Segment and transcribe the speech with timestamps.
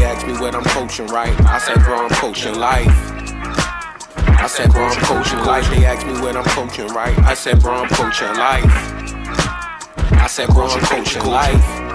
[0.00, 1.38] They asked me what I'm coaching, right?
[1.42, 2.88] I said, bro, I'm coaching life.
[2.88, 5.68] I said, bro, I'm coaching life.
[5.68, 7.18] They asked me what I'm coaching, right?
[7.18, 8.64] I said, bro, I'm coaching life.
[10.12, 11.89] I said, bro, I'm coaching life.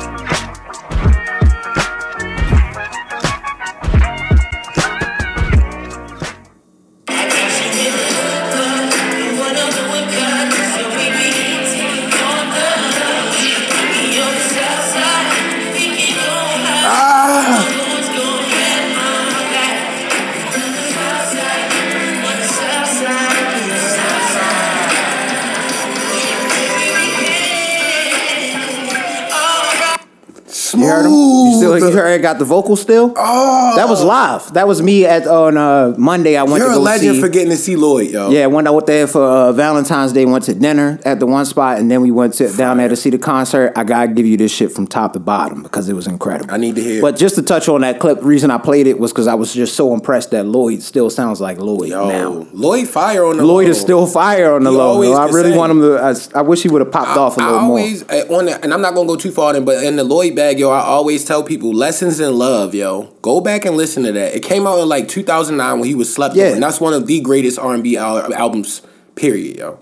[31.84, 33.13] You heard I got the vocal still?
[33.15, 34.53] Oh, That was live.
[34.53, 36.38] That was me at on uh, Monday.
[36.38, 37.21] I went You're to a legend see.
[37.21, 38.29] for getting to see Lloyd, yo.
[38.29, 40.25] yeah, one I went out there for uh, Valentine's Day.
[40.25, 42.95] Went to dinner at the one spot, and then we went to, down there to
[42.95, 43.73] see the concert.
[43.75, 46.53] I gotta give you this shit from top to bottom because it was incredible.
[46.53, 47.02] I need to hear.
[47.02, 49.53] But just to touch on that clip, reason I played it was because I was
[49.53, 52.47] just so impressed that Lloyd still sounds like Lloyd Yo, now.
[52.53, 53.72] Lloyd fire on the Lloyd low.
[53.72, 55.13] is still fire on the He low.
[55.16, 55.97] I really want him to.
[55.97, 57.80] I, I wish he would have popped off a little more.
[57.80, 60.03] always uh, on the, and I'm not gonna go too far in, but in the
[60.03, 63.03] Lloyd bag, yo, I always tell people lessons in love, yo.
[63.21, 64.35] Go back and listen to that.
[64.35, 66.47] It came out in like 2009 when he was slept Yeah.
[66.47, 68.81] on, and that's one of the greatest R&B al- albums.
[69.16, 69.80] Period, yo.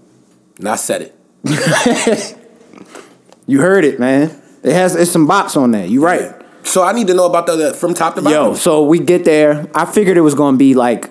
[0.57, 1.11] And I said
[1.43, 2.37] it.
[3.45, 4.41] You heard it, man.
[4.63, 5.85] It has it's some bops on there.
[5.85, 6.33] You right.
[6.63, 8.51] So I need to know about the, from top to bottom.
[8.51, 9.67] Yo, so we get there.
[9.75, 11.09] I figured it was going to be like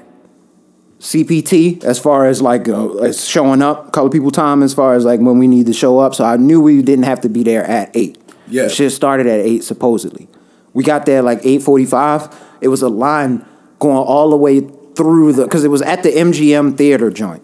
[1.00, 5.04] CPT as far as like uh, as showing up, color people time as far as
[5.04, 6.14] like when we need to show up.
[6.14, 8.16] So I knew we didn't have to be there at eight.
[8.48, 8.68] Yeah.
[8.68, 10.28] Shit started at eight supposedly.
[10.74, 12.34] We got there like eight forty five.
[12.60, 13.44] It was a line
[13.78, 17.42] going all the way through the because it was at the MGM Theater joint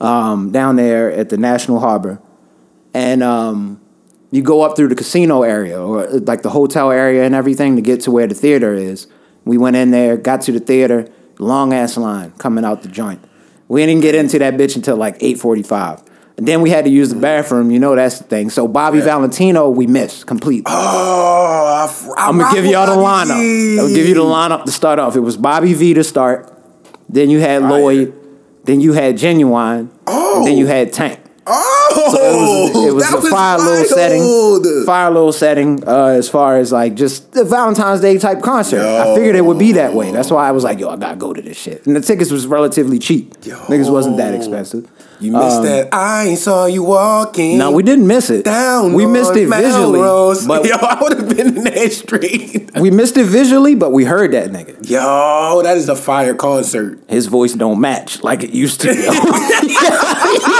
[0.00, 2.20] um, down there at the National Harbor,
[2.92, 3.80] and um,
[4.30, 7.82] you go up through the casino area or like the hotel area and everything to
[7.82, 9.06] get to where the theater is.
[9.44, 11.08] We went in there, got to the theater,
[11.38, 13.22] long ass line coming out the joint.
[13.68, 16.02] We didn't get into that bitch until like eight forty five.
[16.36, 17.70] And then we had to use the bathroom.
[17.70, 18.50] You know that's the thing.
[18.50, 20.64] So Bobby Valentino, we missed completely.
[20.66, 23.38] Oh, I I'm gonna give y'all the lineup.
[23.38, 23.78] V.
[23.78, 25.14] I'll give you the lineup to start off.
[25.14, 26.50] It was Bobby V to start.
[27.08, 28.12] Then you had Lloyd.
[28.64, 29.90] Then you had Ginuwine.
[30.06, 30.44] Oh.
[30.44, 31.20] Then you had Tank.
[31.96, 34.84] Oh, So it was, it was a fire little setting.
[34.86, 38.80] Fire little setting uh, as far as like just the Valentine's Day type concert.
[38.80, 40.10] I figured it would be that way.
[40.10, 41.86] That's why I was like, yo, I gotta go to this shit.
[41.86, 43.34] And the tickets was relatively cheap.
[43.40, 44.90] Niggas wasn't that expensive.
[45.20, 45.88] You missed that.
[45.94, 47.52] I saw you walking.
[47.54, 48.44] Um, No, we didn't miss it.
[48.44, 48.92] down.
[48.94, 50.00] we missed it visually.
[50.00, 52.70] But yo, I would have been in that street.
[52.80, 54.88] we missed it visually, but we heard that nigga.
[54.90, 56.98] Yo, that is a fire concert.
[57.08, 58.88] his voice don't match like it used to.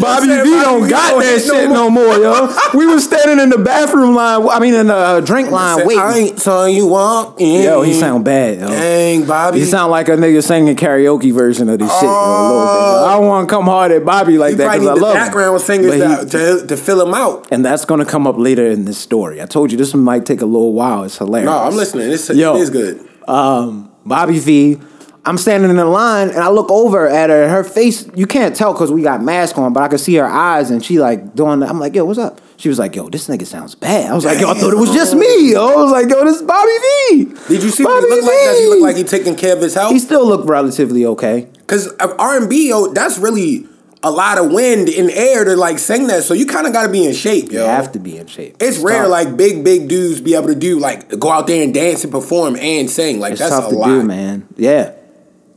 [0.00, 2.54] Bobby V don't got don't that hit no shit no more, yo.
[2.74, 4.48] We was standing in the bathroom line.
[4.48, 6.28] I mean, in the uh, drink line Said, I waiting.
[6.28, 7.62] ain't saw you walking.
[7.62, 8.68] Yo, he sound bad, yo.
[8.68, 9.60] Dang, Bobby.
[9.60, 12.02] He sound like a nigga singing karaoke version of this shit.
[12.02, 12.08] Yo.
[12.10, 15.22] I don't want to come hard at Bobby like You that because I love him.
[15.22, 17.48] background singers But he- to, to, to fill him out.
[17.50, 19.40] and that's gonna come up later in this story.
[19.42, 21.04] I told you this one might take a little while.
[21.04, 21.46] It's hilarious.
[21.46, 22.10] No, I'm listening.
[22.10, 22.56] It's, Yo.
[22.56, 23.06] it is good.
[23.28, 24.78] um, Bobby V.
[25.24, 27.48] I'm standing in the line and I look over at her.
[27.48, 30.24] Her face, you can't tell because we got mask on, but I could see her
[30.26, 31.62] eyes and she like doing.
[31.62, 32.40] I'm like, yo, what's up?
[32.56, 34.10] She was like, yo, this nigga sounds bad.
[34.10, 35.52] I was like, yo, I thought it was just me.
[35.52, 36.70] Yo, I was like, yo, this is Bobby
[37.10, 37.24] V.
[37.48, 38.34] Did you see Bobby what he looked like?
[38.44, 39.92] Does he look like he taking care of his health?
[39.92, 41.48] He still looked relatively okay.
[41.58, 43.66] Because uh, R and B, yo, that's really
[44.02, 46.22] a lot of wind in air to like sing that.
[46.22, 47.62] So you kind of got to be in shape, yo.
[47.62, 48.56] You have to be in shape.
[48.60, 49.10] It's rare, tough.
[49.10, 52.12] like big, big dudes be able to do like go out there and dance and
[52.12, 53.20] perform and sing.
[53.20, 53.86] Like It's that's tough a to lot.
[53.88, 54.48] do, man.
[54.56, 54.92] Yeah.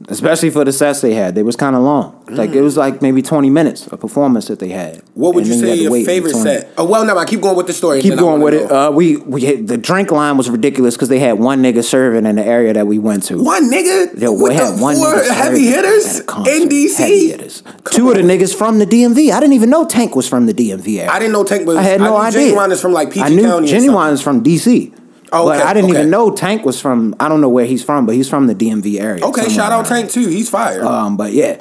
[0.10, 1.36] Especially for the sets they had.
[1.36, 2.24] They was kind of long.
[2.30, 5.02] Like it was like maybe 20 minutes of performance that they had.
[5.14, 6.72] What would And you say to your favorite set?
[6.78, 8.02] Oh well, no, I keep going with the story.
[8.02, 8.72] Keep going with it.
[8.72, 12.26] Uh, we we had, the drink line was ridiculous because they had one nigga serving
[12.26, 13.44] in the area that we went to.
[13.44, 16.52] one nigga Yo, we had one four nigga heavy hitters concert.
[16.52, 16.98] in DC.
[16.98, 17.64] Heavy hitters.
[17.92, 19.32] Two of the niggas from the DMV.
[19.32, 21.10] I didn't even know Tank was from the DMV area.
[21.12, 21.78] I didn't know Tank was.
[21.78, 22.54] I had no knew idea.
[22.54, 23.68] Ginuwine is from like PG I knew County.
[23.72, 24.92] Ginuwine is from DC.
[25.34, 26.00] Oh, But I didn't okay.
[26.00, 27.16] even know Tank was from.
[27.20, 29.26] I don't know where he's from, but he's from the DMV area.
[29.26, 30.28] Okay, shout out Tank too.
[30.28, 30.86] He's fire.
[30.86, 31.60] Um, but yeah,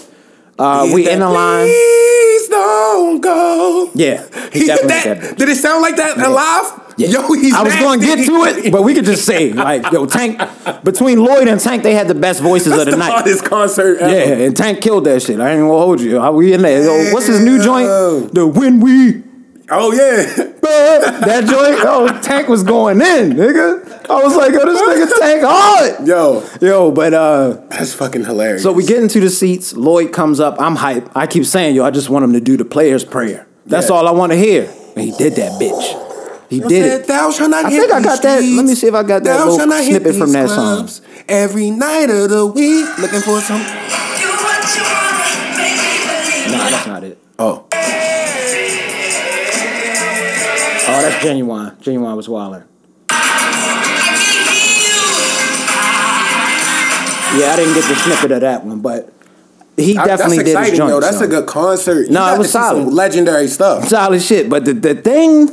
[0.58, 1.66] uh, we in the line.
[1.66, 3.90] Please don't go.
[3.94, 5.04] Yeah, He, he definitely that.
[5.04, 5.38] did that.
[5.38, 6.78] Did it sound like that live?
[6.98, 7.08] Yeah.
[7.08, 9.90] Yo, he's I was going to get to it, but we could just say like,
[9.90, 10.38] yo, Tank.
[10.84, 13.24] Between Lloyd and Tank, they had the best voices That's of the the night.
[13.24, 14.12] This concert ever.
[14.14, 15.40] Yeah, and Tank killed that shit.
[15.40, 16.20] I ain't gonna hold you.
[16.32, 16.84] We in there.
[16.84, 17.86] Yo, what's his new joint?
[18.34, 19.22] The When We
[19.70, 20.22] Oh yeah.
[20.62, 21.80] that joint.
[21.86, 23.88] Oh, Tank was going in, nigga.
[24.10, 26.06] I was like, oh, this nigga Tank hard.
[26.06, 28.62] Yo, Yo, but uh, that's fucking hilarious.
[28.62, 29.72] so we get into the seats.
[29.74, 30.60] Lloyd comes up.
[30.60, 31.08] I'm hype.
[31.16, 33.46] I keep saying, yo, I just want him to do the player's prayer.
[33.66, 33.96] That's Yeah.
[33.96, 34.64] all I want to hear.
[34.96, 36.48] And he did that bitch.
[36.50, 37.06] He You did said, it.
[37.06, 39.02] Thou shalt not I hit think I these got that- let me see if I
[39.02, 40.76] got that Thou little shalt not hit snippet from that song.
[40.76, 43.62] clubs Every night of the week, looking for some.
[46.50, 47.18] Nah, that's not it.
[47.38, 47.64] Oh,
[51.22, 51.76] Ginuwine.
[51.82, 52.64] Ginuwine was wilding.
[57.34, 59.10] Yeah, I didn't get the snippet of that one, but
[59.78, 60.90] he I- definitely did his joint.
[60.90, 61.00] yo.
[61.00, 61.24] That's so.
[61.24, 62.10] a good concert.
[62.10, 62.92] No, it to was solid.
[62.92, 63.88] legendary stuff.
[63.88, 64.50] solid shit.
[64.50, 65.48] But the, the thing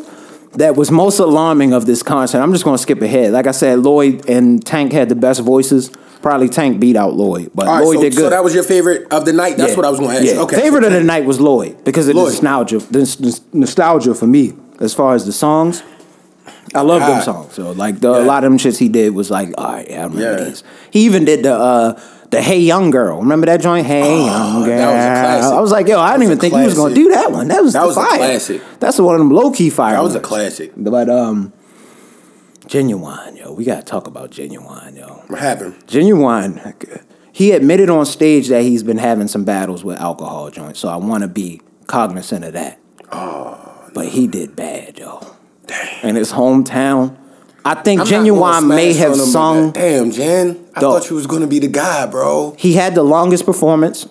[0.57, 3.31] that was most alarming of this concert, I'm just gonna skip ahead.
[3.31, 5.89] Like I said, Lloyd and Tank had the best voices.
[6.21, 8.23] Probably Tank beat out Lloyd, but right, Lloyd so, did good.
[8.23, 9.55] so that was your favorite of the night.
[9.55, 9.77] That's Yeah.
[9.77, 10.25] what I was going to ask.
[10.25, 10.33] Yeah.
[10.33, 10.39] you.
[10.41, 12.33] Okay, Favorite of the night was Lloyd because of the Lloyd.
[12.33, 12.79] nostalgia.
[12.79, 15.83] The nostalgia for me as far as the songs.
[16.75, 17.21] I love them Ah.
[17.21, 17.53] songs.
[17.53, 20.01] So like the, a lot of them shits he did was like, all right, yeah,
[20.01, 20.49] I remember Yeah.
[20.49, 20.63] these.
[20.91, 21.99] He even did the uh
[22.29, 23.19] the Hey Young Girl.
[23.21, 23.87] Remember that joint?
[23.87, 24.73] Hey Young Girl.
[24.73, 25.53] Oh, that was a classic.
[25.57, 27.47] I was like, yo, I didn't even think he was gonna do that one.
[27.47, 28.61] That was That was a classic.
[28.79, 29.95] That's one of them low key fire.
[29.95, 30.71] That was a classic.
[30.77, 31.53] But um,
[32.67, 35.23] Ginuwine, yo, we gotta talk about Ginuwine, yo.
[35.27, 35.75] What happened?
[35.87, 40.87] Ginuwine, he admitted on stage that he's been having some battles with alcohol joints, so
[40.89, 42.79] I want to be cognizant of that.
[43.11, 43.58] Oh,
[43.93, 45.35] but he did bad, yo.
[46.03, 47.17] In his hometown,
[47.63, 49.71] I think I'm Ginuwine may have on him, but sung.
[49.71, 50.67] Damn, Jen.
[50.75, 51.01] I Dog.
[51.01, 52.55] thought you was going to be the guy, bro.
[52.57, 54.07] He had the longest performance.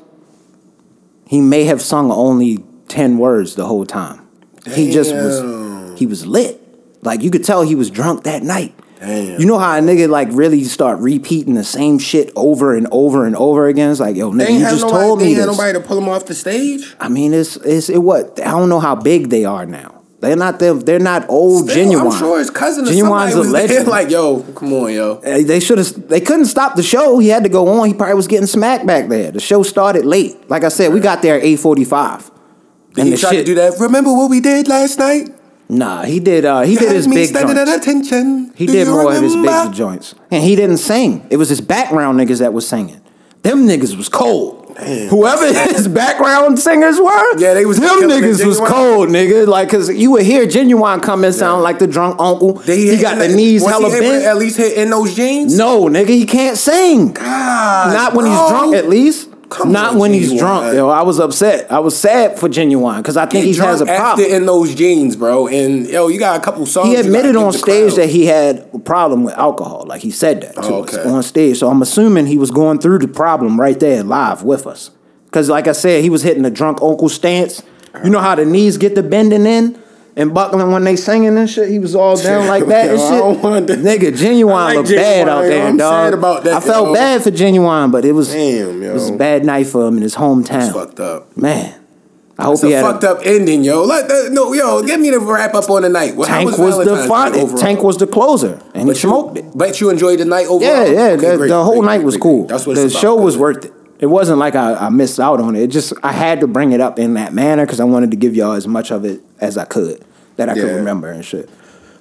[1.27, 4.27] He may have sung only ten words the whole time.
[4.75, 6.61] He just was he was lit.
[7.03, 8.75] Like you could tell he was drunk that night.
[9.01, 9.41] Damn.
[9.41, 13.27] You know how a nigga like really start repeating the same shit over and over
[13.27, 13.91] and over again?
[13.91, 15.47] It's like, yo, nigga, you just nobody, told they me ain't this.
[15.47, 16.95] had nobody to pull him off the stage.
[16.99, 19.95] I mean, it's it's it what I don't know how big they are now.
[20.21, 20.81] They're not them.
[20.81, 22.13] They're not old Still, Ginuwine.
[22.13, 23.89] I'm sure his cousin or Ginuwine's somebody was a there, legend.
[23.89, 25.13] like, yo, come on, yo.
[25.19, 26.09] Uh, They should have.
[26.09, 27.21] They couldn't stop the show.
[27.21, 27.87] He had to go on.
[27.87, 29.31] He probably was getting smacked back there.
[29.31, 30.51] The show started late.
[30.51, 32.29] Like I said, we got there at eight forty five.
[32.95, 33.79] Did he try to do that?
[33.79, 35.31] Remember what we did last night?
[35.69, 36.45] Nah, he did.
[36.45, 37.87] Uh, he did his big joints.
[38.57, 41.27] He did you more of his big joints, and he didn't sing.
[41.31, 43.01] It was his background niggas that was singing.
[43.43, 44.65] Them niggas was cold.
[44.79, 49.47] Whoever his background singers were, Yeah, they was them niggas was cold, nigga.
[49.47, 52.55] Like, cause you would hear Ginuwine come and sound like the drunk uncle.
[52.55, 54.25] Did he got the knees hella he bent.
[54.25, 55.57] At least hit in those jeans.
[55.57, 57.13] No, nigga, he can't sing.
[57.13, 59.28] God, Not when he's drunk, at least.
[59.51, 60.75] Come Not on, when he's drunk.
[60.75, 61.73] Yo, I was upset.
[61.73, 64.27] I was sad for Ginuwine because I think he has a problem.
[64.27, 66.89] In those jeans, bro, and yo, you got a couple songs.
[66.89, 69.85] he admitted on stage that he had a problem with alcohol.
[69.87, 71.03] Like he said that Oh, okay.
[71.09, 71.59] on stage.
[71.59, 74.91] So I'm assuming he was going through the problem right there live with us.
[75.25, 77.63] Because like I said, he was hitting the drunk uncle stance.
[78.05, 79.81] You know how the knees get the bending in
[80.19, 81.71] and buckling when they singing and shit.
[81.71, 83.67] He was all down like that and Yo, shit.
[83.69, 83.79] that.
[83.79, 86.13] Nigga, Ginuwine like looked bad out there, I'm dog.
[86.13, 86.95] about that, I felt yo.
[86.95, 88.91] bad for Ginuwine, but it was Damn, yo.
[88.91, 90.65] it was a bad night for him in his hometown.
[90.67, 91.35] It's fucked up.
[91.37, 91.75] Man,
[92.37, 93.85] I hope It's he a had fucked up ending, yo.
[93.85, 96.15] Let the, no, yo, give me the wrap up on the night.
[96.17, 97.61] Well, Tank was, the Valentine's fun.
[97.61, 99.45] Tank was the closer, and he But you- smoked it.
[99.55, 100.61] But you enjoyed the night overall.
[100.63, 101.01] Yeah, yeah.
[101.13, 102.23] Okay, the, great, the whole great, night was great.
[102.23, 102.47] cool.
[102.47, 103.41] That's what the it's about, show was good.
[103.41, 103.73] worth it.
[104.01, 105.63] It wasn't like I, I missed out on it.
[105.63, 108.17] It just I had to bring it up in that manner because I wanted to
[108.17, 110.05] give y'all as much of it as I could
[110.39, 111.51] that I could remember and shit.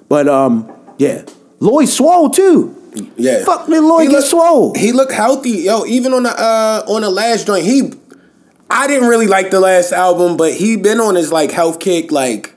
[0.08, 1.24] But um, yeah,
[1.60, 2.74] Lloyd swole too.
[3.16, 3.44] Yeah.
[3.44, 4.74] Fuck did Lloyd get look- swole?
[4.74, 5.84] He looked healthy, yo.
[5.84, 7.92] Even on the uh on the last joint, he.
[8.70, 12.12] I didn't really like the last album, but he been on his like health kick,
[12.12, 12.54] like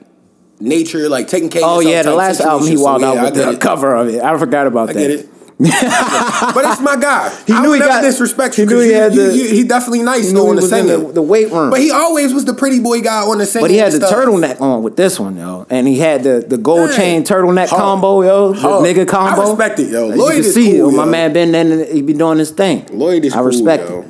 [0.60, 1.62] nature, like taking care.
[1.64, 3.00] Oh yeah, the last album he situation.
[3.00, 3.60] So, yeah, out with the it.
[3.60, 4.22] cover of it.
[4.22, 5.28] I forgot about I that.
[5.62, 7.28] But it's my guy.
[7.46, 10.30] He knew he got- disrespect he knew he had you- the- you- he definitely nice
[10.30, 11.06] He on the singing.
[11.08, 11.70] the, the weight room.
[11.70, 13.64] But he always was the pretty boy guy on the singing.
[13.64, 14.12] But he had the stuff.
[14.12, 16.96] turtleneck on with this one, yo, and he had the, the gold Yeah.
[16.96, 17.80] chain turtleneck Hard.
[17.80, 19.42] combo, yo, the nigga combo.
[19.42, 20.10] I respect it, yo.
[20.10, 22.38] As Lloyd you can is see, cool, yo, my man been there, he be doing
[22.38, 22.86] his thing.
[22.92, 24.00] Lloyd is I cool, respect yo.
[24.00, 24.06] it.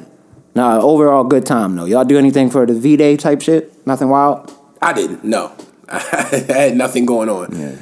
[0.55, 1.85] Nah, overall good time though.
[1.87, 3.87] Y'all do anything for the V Day type shit?
[3.87, 4.53] Nothing wild.
[4.81, 5.25] I didn't.
[5.25, 5.53] No,
[5.89, 7.59] I had nothing going on.
[7.59, 7.77] Yeah.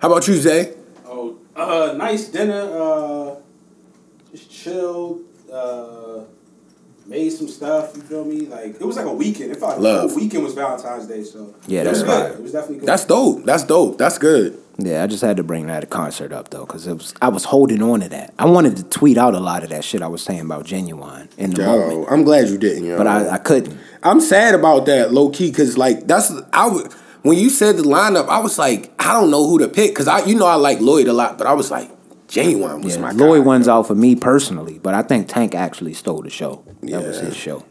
[0.00, 0.74] How about you, Zay?
[1.58, 2.60] Uh, nice dinner.
[2.60, 3.34] Uh,
[4.32, 5.22] just chilled.
[5.52, 6.20] Uh,
[7.06, 7.96] made some stuff.
[7.96, 8.40] You feel me?
[8.46, 9.50] Like it was like a weekend.
[9.50, 10.02] It felt like Love.
[10.02, 11.24] the whole weekend was Valentine's Day.
[11.24, 12.28] So Yeah, that's was fire.
[12.30, 12.38] good.
[12.38, 12.88] It was definitely good.
[12.88, 13.44] That's dope.
[13.44, 13.98] That's dope.
[13.98, 14.58] That's good.
[14.80, 17.42] Yeah, I just had to bring that concert up though, because it was I was
[17.44, 18.32] holding on to that.
[18.38, 21.28] I wanted to tweet out a lot of that shit I was saying about Ginuwine
[21.36, 22.96] in the Yo, moment, I'm glad you didn't, yo.
[22.96, 23.76] but I, I couldn't.
[24.04, 27.82] I'm sad about that, low key, because like that's I would when you said the
[27.82, 30.54] lineup, I was like, I don't know who to pick, because I you know I
[30.54, 31.90] like Lloyd a lot, but I was like,
[32.28, 33.48] Ginuwine was Yeah, my Lloyd guy.
[33.48, 36.64] wins out for me personally, but I think Tank actually stole the show.
[36.82, 37.64] That was his show.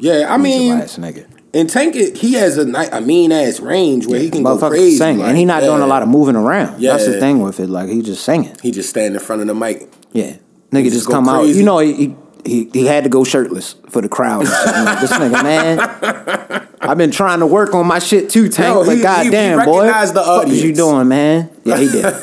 [0.00, 1.26] Yeah, I mean, nigga.
[1.52, 2.62] and Tank he has a,
[2.92, 5.82] a mean ass range where he can go crazy, sing, like, and he not doing
[5.82, 6.80] a lot of moving around.
[6.80, 6.92] Yeah.
[6.92, 7.68] That's the thing with it.
[7.68, 8.56] Like he just singing.
[8.62, 9.90] He just stand in front of the mic.
[10.12, 10.36] Yeah,
[10.70, 11.42] nigga just, just come out.
[11.48, 14.44] You know he, he he he had to go shirtless for the crowd.
[14.44, 18.74] like, this nigga man, I've been trying to work on my shit too, Tank.
[18.74, 21.50] Yo, but he- goddamn, he boy, the fuck is you doing, man?
[21.64, 22.14] Yeah, he did.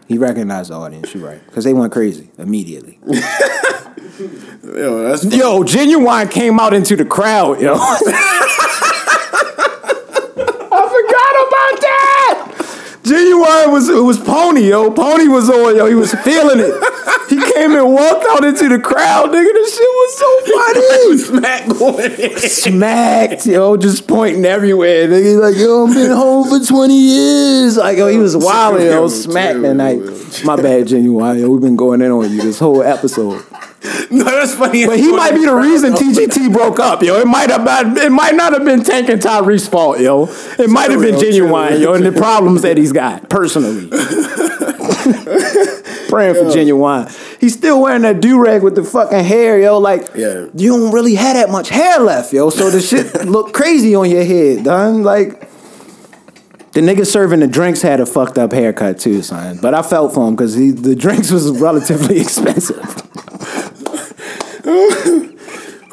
[0.08, 1.14] he recognized the audience.
[1.14, 2.98] You're right, because they went crazy immediately.
[4.64, 7.74] Yo, that's Yo, Ginuwine came out into the crowd, yo.
[7.78, 7.98] I
[10.70, 12.93] forgot about that.
[13.04, 14.90] Ginuwine was it was Pony, yo.
[14.90, 15.86] Pony was on, yo.
[15.86, 16.72] He was feeling it.
[17.28, 19.52] He came and walked out into the crowd, nigga.
[19.52, 21.18] This shit was so funny.
[21.38, 22.38] smack going.
[22.38, 25.06] Smacked, yo, just pointing everywhere.
[25.06, 27.76] Nigga, like, yo, I've been home for 20 years.
[27.76, 29.98] Like, yo, he was wild, yo, smacked that night.
[30.44, 31.50] My bad, Ginuwine, yo.
[31.50, 33.44] We've been going in on you this whole episode.
[34.10, 34.86] No, that's funny.
[34.86, 37.18] But he might be the reason TGT broke up, yo.
[37.20, 40.26] It might have been, it might not have been Tank and Tyrese's fault, yo.
[40.58, 43.88] It might have been Ginuwine, yo, and the problems that he's got personally.
[46.08, 47.38] Praying for Ginuwine.
[47.40, 49.78] He's still wearing that do rag with the fucking hair, yo.
[49.78, 50.46] Like, Yeah.
[50.54, 52.50] you don't really have that much hair left, yo.
[52.50, 55.02] So the shit look crazy on your head, done.
[55.02, 55.40] Like,
[56.72, 59.58] the nigga serving the drinks had a fucked up haircut too, son.
[59.60, 63.02] But I felt for him because the drinks was relatively expensive.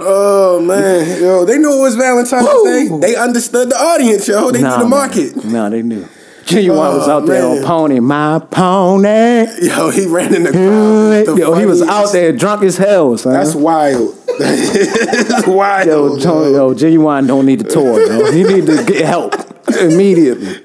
[0.04, 2.48] Oh man, yo, they knew it was Valentine's.
[2.64, 2.88] Day.
[3.02, 4.50] They understood the audience, yo.
[4.50, 4.90] They Nah, knew the man.
[4.90, 5.36] market.
[5.46, 6.08] No, they knew.
[6.46, 7.60] Ginuwine oh, was Oh, out there man.
[7.60, 9.46] on pony, my pony.
[9.62, 11.38] Yo, he ran in the crowd.
[11.38, 13.34] Yo, he was out there drunk as hell, son.
[13.34, 14.16] That's wild.
[14.40, 15.88] That's wild.
[15.88, 18.32] yo, Tony, yo, Ginuwine don't need to tour, yo.
[18.32, 19.36] He need to get help
[19.80, 20.58] immediately.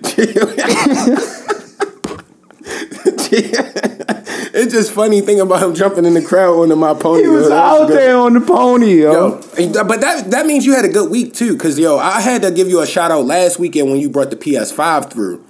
[4.55, 7.23] it's just funny thing about him jumping in the crowd on my pony.
[7.23, 7.55] He was yo.
[7.55, 9.41] Out there on the pony, yo.
[9.59, 12.43] Yo, but that that means you had a good week too, cause yo, I had
[12.43, 15.46] to give you a shout out last weekend when you brought the PS5 through.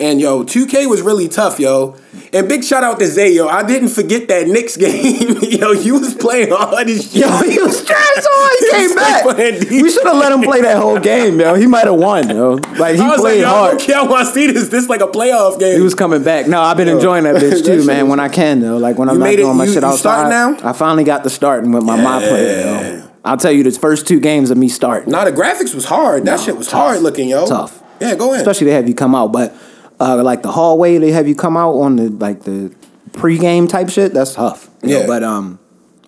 [0.00, 1.94] And yo, 2K was really tough, yo.
[2.32, 3.48] And big shout out to Zay, yo.
[3.48, 5.36] I didn't forget that Knicks game.
[5.42, 7.14] yo, you was playing all as shit.
[7.20, 8.50] Yo, he was trash on.
[8.60, 9.24] He came back.
[9.70, 11.54] We should have let him play that whole game, yo.
[11.54, 12.52] He might have won, yo.
[12.78, 13.72] Like he I was played like, hard.
[13.72, 14.68] yo, okay, I want to see this.
[14.68, 15.76] This like a playoff game.
[15.76, 16.46] He was coming back.
[16.46, 18.08] No, I've been enjoying that bitch too, shit man.
[18.08, 20.30] When I can though, like when I'm You not doing my you- shit you outside.
[20.30, 20.30] starting
[20.62, 20.70] now?
[20.70, 23.00] I finally got the starting with my my player.
[23.02, 23.10] Yo.
[23.22, 26.24] I'll tell you, the first two games of me starting, Nah, the graphics was hard.
[26.24, 26.80] That shit was tough.
[26.80, 27.46] hard looking, yo.
[27.46, 27.82] Tough.
[28.00, 28.40] Yeah, go ahead.
[28.40, 29.54] especially they have you come out, but
[30.00, 32.74] uh, like the hallway, they have you come out on the like the
[33.12, 34.12] pregame type shit.
[34.14, 34.68] That's tough.
[34.82, 35.06] you know, Yeah.
[35.06, 35.58] but um,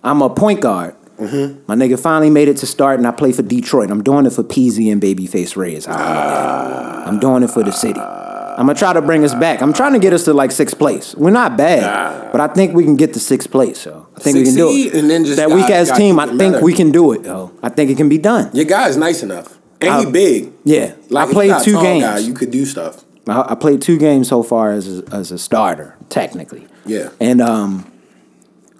[0.03, 0.95] I'm a point guard.
[1.19, 3.89] My nigga finally made it to start, and I play for Detroit.
[3.91, 5.75] I'm doing it for Peezy and Babyface Ray.
[5.75, 7.07] Is how I look at it.
[7.07, 7.99] I'm doing it for the city.
[7.99, 9.61] I'm gonna try to bring us back.
[9.61, 11.15] I'm trying to get us to like sixth place.
[11.15, 13.79] We're not bad, but I think we can get to sixth place.
[13.79, 14.93] So I think we can do it.
[14.95, 16.19] and then just that weak ass team.
[16.19, 17.23] I think we can do it.
[17.25, 18.49] Yo, I think it can be done.
[18.53, 19.57] Your guy's nice enough.
[19.81, 20.51] And Uh, he big.
[20.65, 22.03] Yeah, Like I played two games.
[22.03, 22.17] Guy.
[22.19, 23.03] You could do stuff.
[23.27, 26.67] I, I played two games so far as a, as a starter, technically.
[26.85, 27.09] Yeah.
[27.19, 27.91] And um,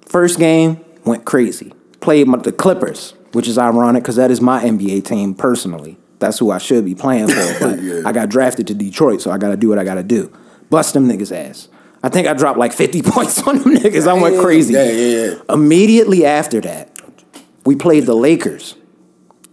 [0.05, 1.73] first game went crazy.
[2.01, 5.97] Played my, the Clippers, which is ironic because that is my NBA team personally.
[6.19, 7.53] That's who I should be playing for.
[7.59, 8.01] But Yeah.
[8.05, 10.31] I got drafted to Detroit, so I got to do what I got to do.
[10.69, 11.67] Bust them niggas ass.
[12.01, 14.07] I think I dropped like 50 points on them niggas.
[14.07, 14.73] I went crazy.
[14.73, 15.35] Yeah, yeah, yeah.
[15.49, 16.89] Immediately after that,
[17.65, 18.75] we played the Lakers.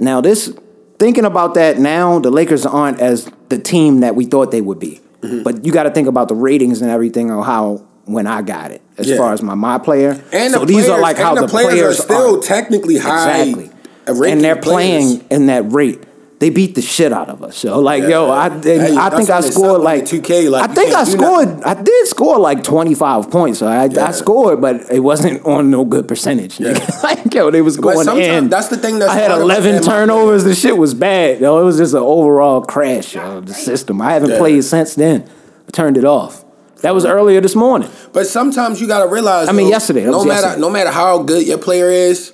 [0.01, 0.53] Now, this
[1.00, 4.78] thinking about that now, the Lakers aren't as the team that we thought they would
[4.78, 5.00] be.
[5.23, 5.42] Mm-hmm.
[5.42, 8.71] But you got to think about the ratings and everything on how when I got
[8.71, 9.16] it, as Yeah.
[9.16, 10.23] far as my my player.
[10.33, 12.42] And so the these players, are like how the, the players, players are still are.
[12.42, 13.40] technically high.
[13.42, 13.71] exactly,
[14.07, 15.19] and they're players.
[15.19, 16.02] playing in that rate.
[16.41, 17.59] They beat the shit out of us.
[17.59, 18.09] So like, Yeah.
[18.09, 21.09] yo, I and Hey, I think I scored like 2K, like, I think I can't
[21.09, 21.63] scored.
[21.65, 23.59] I did score like twenty five points.
[23.59, 24.09] So I, Yeah.
[24.09, 26.57] I scored, but it wasn't on no good percentage.
[26.57, 27.03] nigga.
[27.05, 28.49] like yo, they was But going sometimes in.
[28.49, 30.45] that's the thing that's I had eleven turnovers.
[30.45, 31.41] The shit was bad.
[31.43, 33.15] Yo, it was just an overall crash.
[33.17, 34.01] of the system.
[34.01, 34.39] I haven't Yeah.
[34.39, 35.25] played since then.
[35.69, 36.43] I turned it off.
[36.81, 37.91] That was earlier this morning.
[38.15, 39.47] But sometimes you gotta realize.
[39.49, 40.61] I mean, though, yesterday, No matter yesterday.
[40.63, 42.33] no matter how good your player is,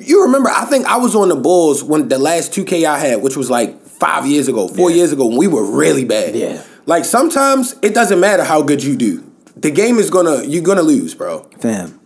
[0.00, 0.48] you remember.
[0.50, 3.36] I think I was on the Bulls when the last two K I had, which
[3.36, 4.96] was like five years ago, four Yeah.
[4.96, 6.34] years ago, when we were really bad.
[6.34, 6.62] Yeah.
[6.86, 9.22] Like sometimes it doesn't matter how good you do.
[9.56, 11.46] The game is gonna you're gonna lose, bro.
[11.60, 11.99] Fam,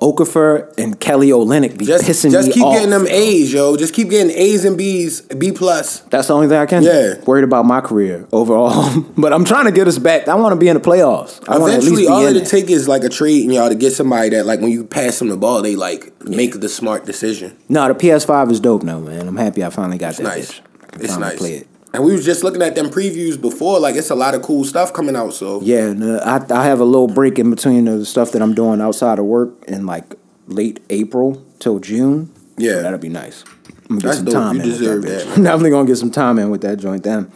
[0.00, 3.76] Okafor and Kelly Olynyk be Just pissing just me keep getting them A's, yo.
[3.76, 6.00] Just keep getting A's and B's, B plus.
[6.00, 6.82] That's the only thing I can.
[6.82, 6.88] do.
[6.88, 7.20] Yeah.
[7.26, 10.26] Worried about my career overall, but I'm trying to get us back.
[10.26, 11.46] I want to be in the playoffs.
[11.48, 13.52] I want to at least Eventually, all in it'll take is like a trade and
[13.52, 16.58] y'all to get somebody that like when you pass them the ball, they like make
[16.58, 17.56] the smart decision.
[17.68, 19.28] No, the PS5 is dope now, man.
[19.28, 20.22] I'm happy I finally got that.
[20.22, 20.52] nice.
[20.52, 20.60] bitch.
[20.82, 21.38] I can It's finally nice.
[21.38, 21.66] Play it.
[21.92, 23.80] And we was just looking at them previews before.
[23.80, 25.34] Like it's a lot of cool stuff coming out.
[25.34, 28.54] So Yeah, no, I I have a little break in between the stuff that I'm
[28.54, 30.14] doing outside of work in like
[30.46, 32.32] late April till June.
[32.56, 32.74] Yeah.
[32.74, 33.42] So that'll be nice.
[33.90, 34.34] I'm gonna get That's some dope.
[34.34, 35.26] time You in deserve that.
[35.36, 37.30] I'm definitely gonna get some time in with that joint then.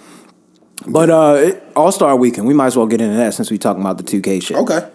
[0.87, 3.81] But uh All Star Weekend, we might as well get into that since we talking
[3.83, 4.57] about the 2K shit.
[4.59, 4.89] okay,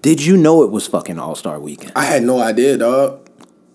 [0.00, 1.92] Did you know it was fucking All Star Weekend?
[1.96, 3.28] I had no idea, dog.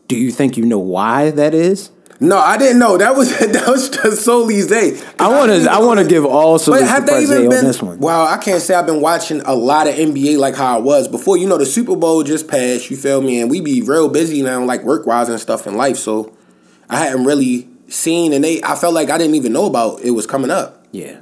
[0.08, 1.92] Do you think you know why that is?
[2.20, 2.98] No, I didn't know.
[2.98, 5.00] That was that was just solely Zay.
[5.20, 5.70] I want to.
[5.70, 8.00] I want to give all But salutes to have they even on this one.
[8.00, 11.08] Well, I can't say I've been watching a lot of NBA like how I was
[11.08, 11.38] before.
[11.38, 12.90] You know, the Super Bowl just passed.
[12.90, 13.42] You feel me?
[13.42, 15.98] And we be real busy now, like work wise and stuff in life.
[15.98, 16.36] So
[16.90, 18.62] I hadn't really seen, and they.
[18.64, 20.88] I felt like I didn't even know about it was coming up.
[20.92, 21.20] Yeah.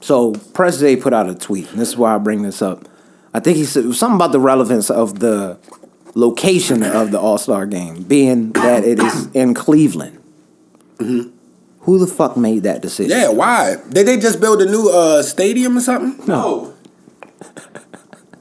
[0.00, 2.88] So Press J put out a tweet, and this is why I bring this up.
[3.34, 5.58] I think he said something about the relevance of the
[6.14, 10.18] location of the All Star game, being that it is in Cleveland.
[10.98, 13.16] Who the fuck made that decision?
[13.16, 13.76] Yeah, why?
[13.90, 16.26] Did they just build a new uh, stadium or something?
[16.26, 16.74] No.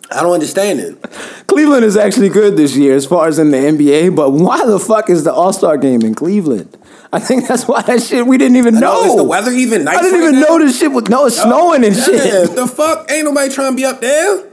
[0.09, 1.01] I don't understand it.
[1.47, 4.79] Cleveland is actually good this year as far as in the NBA, but why the
[4.79, 6.75] fuck is the All Star game in Cleveland?
[7.13, 9.01] I think that's why that shit we didn't even know.
[9.01, 10.47] know, is the weather even nice I didn't right even now?
[10.47, 12.55] know this shit was no, it's snowing and Yeah, shit.
[12.55, 13.09] the fuck?
[13.11, 14.46] Ain't nobody trying to be up there.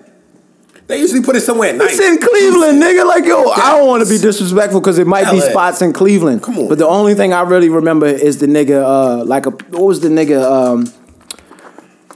[0.87, 1.91] They usually put it somewhere night.
[1.91, 3.07] It's in Cleveland, nigga.
[3.07, 5.49] Like, yo, I don't want to be disrespectful because it might be LA.
[5.51, 6.43] spots in Cleveland.
[6.43, 6.69] Come on.
[6.69, 10.01] But the only thing I really remember is the nigga, uh, like, a, what was
[10.01, 10.93] the nigga, um,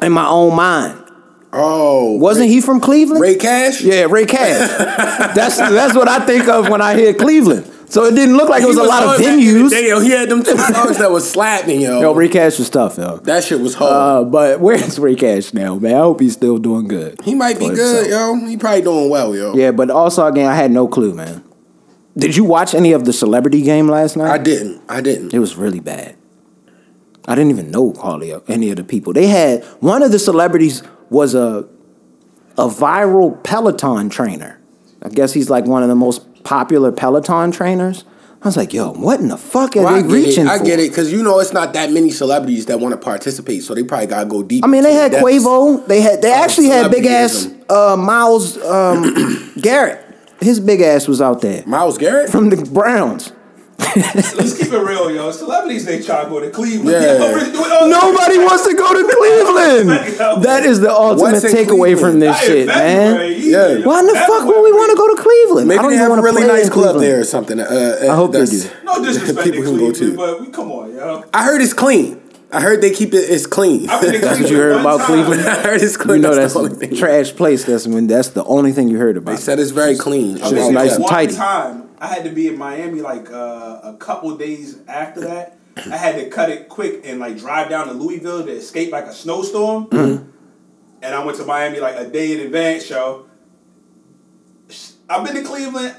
[0.02, 1.02] in my own mind?
[1.50, 3.22] Oh, Wasn't he from Cleveland?
[3.22, 3.80] Ray Cash?
[3.80, 4.68] Yeah, Ray Cash.
[5.34, 7.64] that's that's what I think of when I hear Cleveland.
[7.90, 9.71] So it didn't look like it was, He a lot of venues.
[9.71, 10.00] day, yo.
[10.00, 12.00] He had them two songs that was slapping, yo.
[12.00, 13.16] Yo, Ray Cash was tough, yo.
[13.18, 13.92] that shit was hard.
[13.92, 15.95] Uh, but where's Ray Cash now, man?
[15.95, 17.21] I hope he's still doing good.
[17.23, 18.40] he might be good, himself.
[18.40, 18.47] yo.
[18.47, 19.54] He probably doing well, yo.
[19.54, 21.42] Yeah, but also again, I had no clue, man.
[22.16, 24.30] Did you watch any of the celebrity game last night?
[24.30, 24.83] I didn't.
[24.88, 25.33] I didn't.
[25.33, 26.16] It was really bad.
[27.26, 29.12] I didn't even know hardly any of the people.
[29.12, 31.68] They had one of the celebrities was a
[32.57, 34.61] a viral Peloton trainer.
[35.02, 38.05] I guess he's like one of the most popular Peloton trainers.
[38.43, 40.26] I was like, yo, what in the fuck are Well, I they get it.
[40.26, 40.64] reaching I for?
[40.64, 43.75] get it because you know it's not that many celebrities that want to participate, so
[43.75, 44.64] they probably gotta go deep.
[44.64, 45.25] I mean, they had depths.
[45.26, 45.87] Quavo.
[45.87, 50.05] They had they actually had big ass uh, Myles um, Garrett.
[50.40, 52.31] His big ass was out there Myles Garrett.
[52.31, 53.33] from the Browns.
[53.78, 55.30] Let's keep it real, yo.
[55.30, 56.90] Celebrities, they try to go to Cleveland.
[56.90, 57.18] Yeah.
[57.18, 60.42] Yo, really doing all- Nobody wants to go to Cleveland.
[60.44, 63.32] That is the ultimate What's in takeaway from this Not shit, man.
[63.40, 63.85] Yeah.
[63.87, 65.68] Why in the fuck would we want to go to Cleveland?
[65.68, 67.02] Maybe I don't they have a really nice club Cleveland.
[67.02, 67.61] there or something.
[67.61, 68.71] Uh, I hope they that's- do.
[68.84, 70.17] No disrespect People to can go Cleveland, to.
[70.17, 71.25] but we come on, yo.
[71.32, 72.21] I heard it's clean.
[72.50, 73.28] I heard they keep it.
[73.30, 73.88] It's clean.
[73.91, 75.06] I've been to That's what you heard about time.
[75.06, 75.43] Cleveland?
[75.49, 76.17] I heard it's clean.
[76.17, 76.97] You know that's the only a thing.
[76.97, 77.64] trash place.
[77.64, 79.32] That's when that's the only thing you heard about.
[79.32, 80.36] They said it's very clean.
[80.36, 81.34] I Shit's was Well, nice and one tidy.
[81.34, 85.58] time, I had to be in Miami like uh, a couple days after that.
[85.76, 89.04] I had to cut it quick and like drive down to Louisville to escape like
[89.04, 89.87] a snowstorm.
[89.87, 90.30] Mm-hmm.
[91.02, 92.91] And I went to Miami like a day in advance.
[92.91, 93.26] Yo,
[95.08, 95.97] I've been to Cleveland.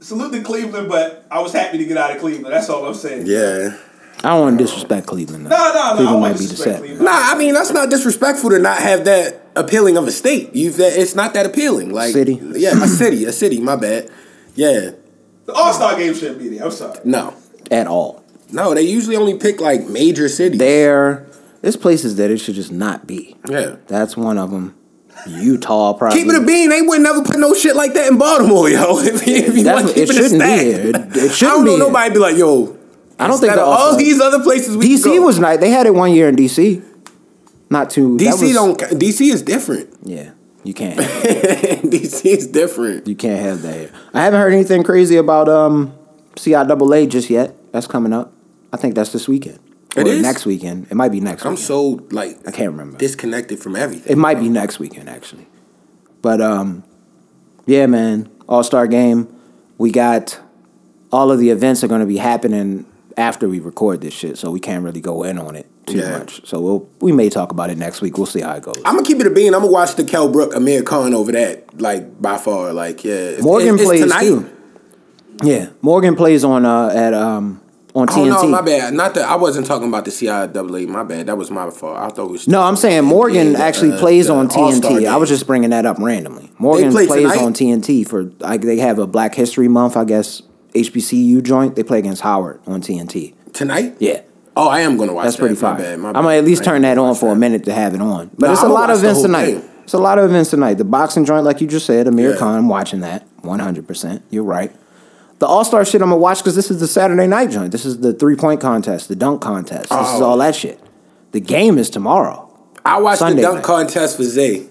[0.00, 2.52] Salute to Cleveland, but I was happy to get out of Cleveland.
[2.52, 3.26] That's all I'm saying.
[3.26, 3.78] Yeah.
[4.24, 5.46] I don't want to disrespect Cleveland.
[5.46, 5.50] Though.
[5.50, 5.80] No, no, no.
[5.80, 6.78] I Cleveland want might be the set.
[6.78, 7.04] Cleveland.
[7.04, 10.54] Nah, I mean that's not disrespectful to not have that appealing of a state.
[10.54, 11.92] You've that it's not that appealing.
[11.92, 12.38] Like City.
[12.42, 13.60] Yeah, a city, a city.
[13.60, 14.10] My bad.
[14.54, 14.90] Yeah.
[15.46, 16.64] The All Star game shouldn't be there.
[16.64, 16.98] I'm sorry.
[17.04, 17.34] No.
[17.70, 18.22] at all.
[18.52, 20.58] No, they usually only pick like major cities.
[20.58, 21.26] There,
[21.62, 23.36] there's places that it should just not be.
[23.48, 23.76] yeah.
[23.86, 24.74] That's one of them.
[25.26, 26.18] Utah, probably.
[26.22, 26.68] Keep it a bean.
[26.70, 28.98] They would never put no shit like that in Baltimore, yo.
[29.00, 30.60] If, you- if you want what- to it keep it, a shouldn't be stack.
[30.60, 30.80] here.
[30.80, 31.78] It- it I shouldn't don't know be here.
[31.78, 32.78] nobody be like, yo.
[33.18, 35.22] I don't think instead the of all these other places we DC could go.
[35.26, 35.60] was nice.
[35.60, 36.82] They had it one year in DC.
[37.70, 38.16] Not too.
[38.16, 38.78] DC was- don't.
[38.78, 39.88] DC is different.
[40.02, 40.30] Yeah,
[40.64, 40.98] you can't.
[41.00, 43.08] DC is different.
[43.08, 43.90] You can't have that here.
[44.14, 45.96] I haven't heard anything crazy about um
[46.36, 47.54] CIAA just yet.
[47.72, 48.32] That's coming up.
[48.72, 49.58] I think that's this weekend.
[49.96, 50.22] It or is?
[50.22, 50.86] next weekend.
[50.90, 51.44] It might be next.
[51.44, 51.66] I'm weekend.
[51.66, 52.98] so like I can't remember.
[52.98, 54.12] disconnected from everything.
[54.12, 55.46] It might be next weekend actually.
[56.20, 56.84] But um
[57.66, 59.32] yeah, man, All-Star game.
[59.78, 60.40] We got
[61.10, 64.50] all of the events are going to be happening after we record this shit, so
[64.50, 66.18] we can't really go in on it too Yeah.
[66.18, 66.46] much.
[66.46, 68.16] So we'll we may talk about it next week.
[68.16, 68.76] We'll see how it goes.
[68.84, 69.54] I'm gonna keep it a bean.
[69.54, 71.80] I'm gonna watch the Kel Brook Amir Khan over that.
[71.80, 72.72] Like by far.
[72.72, 73.12] Like yeah.
[73.14, 74.20] It's- Morgan it's plays tonight.
[74.22, 74.48] too.
[75.42, 77.60] Yeah, Morgan plays on uh at um
[77.94, 78.30] on TNT.
[78.38, 78.94] Oh no, my bad.
[78.94, 80.86] Not that I wasn't talking about the CIAA.
[80.88, 81.26] My bad.
[81.26, 81.96] That was my fault.
[81.96, 82.46] I thought it was.
[82.48, 85.06] No, I'm saying Morgan Yeah, actually uh, plays on TNT.
[85.08, 86.50] I was just bringing that up randomly.
[86.58, 87.44] Morgan play plays tonight?
[87.44, 90.42] on TNT for like they have a Black History Month, I guess.
[90.74, 91.76] HBCU joint.
[91.76, 93.34] They play against Howard on TNT.
[93.52, 93.96] tonight.
[93.98, 94.20] Yeah.
[94.56, 95.24] Oh, I am gonna watch.
[95.24, 95.40] That's that.
[95.40, 96.22] pretty My bad, my I'm bad.
[96.22, 98.30] gonna at least I turn that on watch for a minute to have it on.
[98.38, 99.46] But Nah, it's a I'ma lot of events tonight.
[99.46, 99.68] thing.
[99.84, 100.74] It's a lot of events tonight.
[100.74, 102.36] The boxing joint, like you just said, Amir Yeah.
[102.36, 102.56] Khan.
[102.56, 103.86] I'm watching that 100.
[103.88, 104.70] percent You're right.
[105.38, 107.72] The All Star shit I'm gonna watch because this is the Saturday night joint.
[107.72, 109.88] This is the three point contest, the dunk contest.
[109.90, 110.24] This is Oh.
[110.24, 110.78] all that shit.
[111.32, 112.48] The game is tomorrow.
[112.84, 113.64] I watched Sunday the dunk night.
[113.64, 114.66] contest for Zay.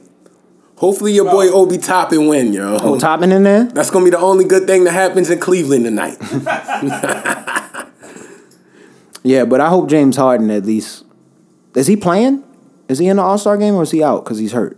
[0.76, 2.78] Hopefully your boy Obi Toppin win, yo.
[2.82, 3.66] Oh, Toppin in there?
[3.66, 6.18] That's gonna be the only good thing that happens in Cleveland tonight.
[9.24, 11.06] Yeah, but I hope James Harden at least.
[11.76, 12.44] Is he playing?
[12.88, 14.78] Is he in the All Star game or is he out because he's hurt?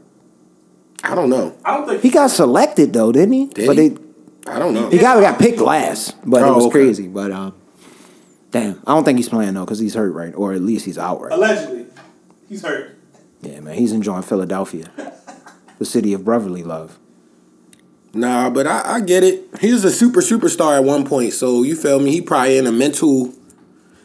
[1.03, 1.56] I don't know.
[1.65, 3.45] I don't think He got selected though, didn't he?
[3.47, 3.89] Did but he?
[3.89, 3.97] They,
[4.47, 4.89] I don't know.
[4.89, 6.71] he got got picked last, but it Oh, was okay.
[6.71, 7.08] crazy.
[7.08, 7.53] But um,
[8.51, 10.34] Damn, I don't think he's playing though because he's hurt, right?
[10.36, 11.32] Or at least he's out, right?
[11.32, 11.88] Allegedly,
[12.47, 12.97] he's hurt.
[13.41, 14.86] Yeah, man, he's enjoying Philadelphia,
[15.79, 16.99] the city of brotherly love.
[18.13, 19.45] Nah, but I, I get it.
[19.60, 22.12] He was a super superstar at one point, so you feel me?
[22.12, 23.34] He probably in a mental.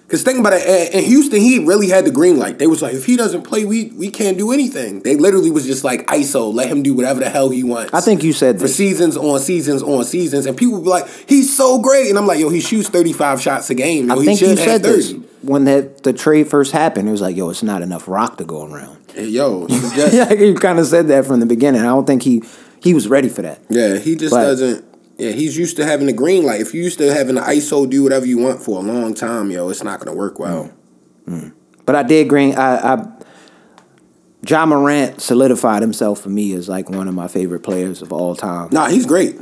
[0.08, 2.58] Cause think about it, in- Houston, he really had the green light.
[2.58, 5.00] They was like, if he doesn't play, we we can't do anything.
[5.00, 7.92] They literally was just like ISO, let him do whatever the hell he wants.
[7.92, 8.74] I think you said for this.
[8.76, 12.38] seasons on seasons on seasons, and people be like, he's so great, and I'm like,
[12.40, 14.08] yo, he shoots 35 shots a game.
[14.08, 14.96] Yo, I he think you said 30.
[14.96, 17.06] this when that the trade first happened.
[17.06, 18.96] It was like, yo, it's not enough rock to go around.
[19.12, 21.82] Hey, Yo, yeah, you kind of said that from the beginning.
[21.82, 22.42] I don't think he
[22.80, 23.58] he was ready for that.
[23.68, 24.86] yeah, he just But- doesn't.
[25.18, 26.60] Yeah, he's used to having the green light.
[26.60, 29.50] If you used to having the ISO do whatever you want for a long time,
[29.50, 30.70] yo, it's not gonna work well.
[31.26, 31.32] Mm.
[31.42, 31.52] Mm.
[31.84, 32.54] But I did green.
[32.56, 33.06] I, I
[34.46, 38.36] Ja Morant solidified himself for me as like one of my favorite players of all
[38.36, 39.36] time Nah, he's great.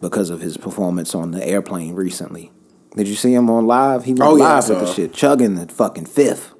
[0.00, 2.50] because of his performance on the airplane recently.
[2.96, 4.04] Did you see him on live?
[4.04, 6.54] He went Oh, yeah, live with the shit, chugging the fucking fifth.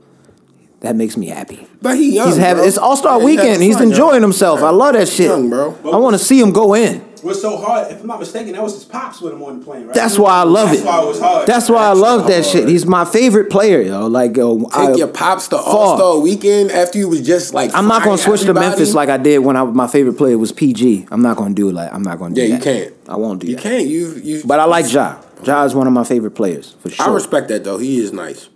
[0.81, 1.67] That makes me happy.
[1.81, 2.27] But he young.
[2.29, 2.69] He's having bro.
[2.69, 3.63] it's All Star Weekend.
[3.63, 4.61] He's enjoying himself.
[4.63, 5.27] I love that shit.
[5.27, 5.77] Young, bro.
[5.93, 7.05] I want to see him go in.
[7.23, 7.93] What's so hard?
[7.93, 9.95] If I'm not mistaken, that was his pops with him on the plane, right?
[9.95, 10.87] That's why I love That's it.
[10.87, 11.47] why it was hard.
[11.47, 12.69] That's why I love that shit.
[12.69, 14.07] He's my favorite player, yo.
[14.09, 15.57] Like, yo, Take I, your pops to.
[15.57, 17.73] All Star Weekend after you was just like.
[17.75, 18.55] I'm not gonna frying switch to.
[18.55, 21.07] Memphis like I did when I, my favorite player was PG.
[21.13, 22.93] I'm not gonna do it like I'm not gonna do Yeah, you can't.
[23.09, 23.51] I won't do it.
[23.51, 23.63] You that.
[23.63, 23.87] can't.
[23.87, 24.43] You you.
[24.45, 25.21] But I like Ja.
[25.45, 27.09] Ja is one of my favorite players for sure.
[27.09, 27.79] I respect that though.
[27.79, 28.49] He is nice.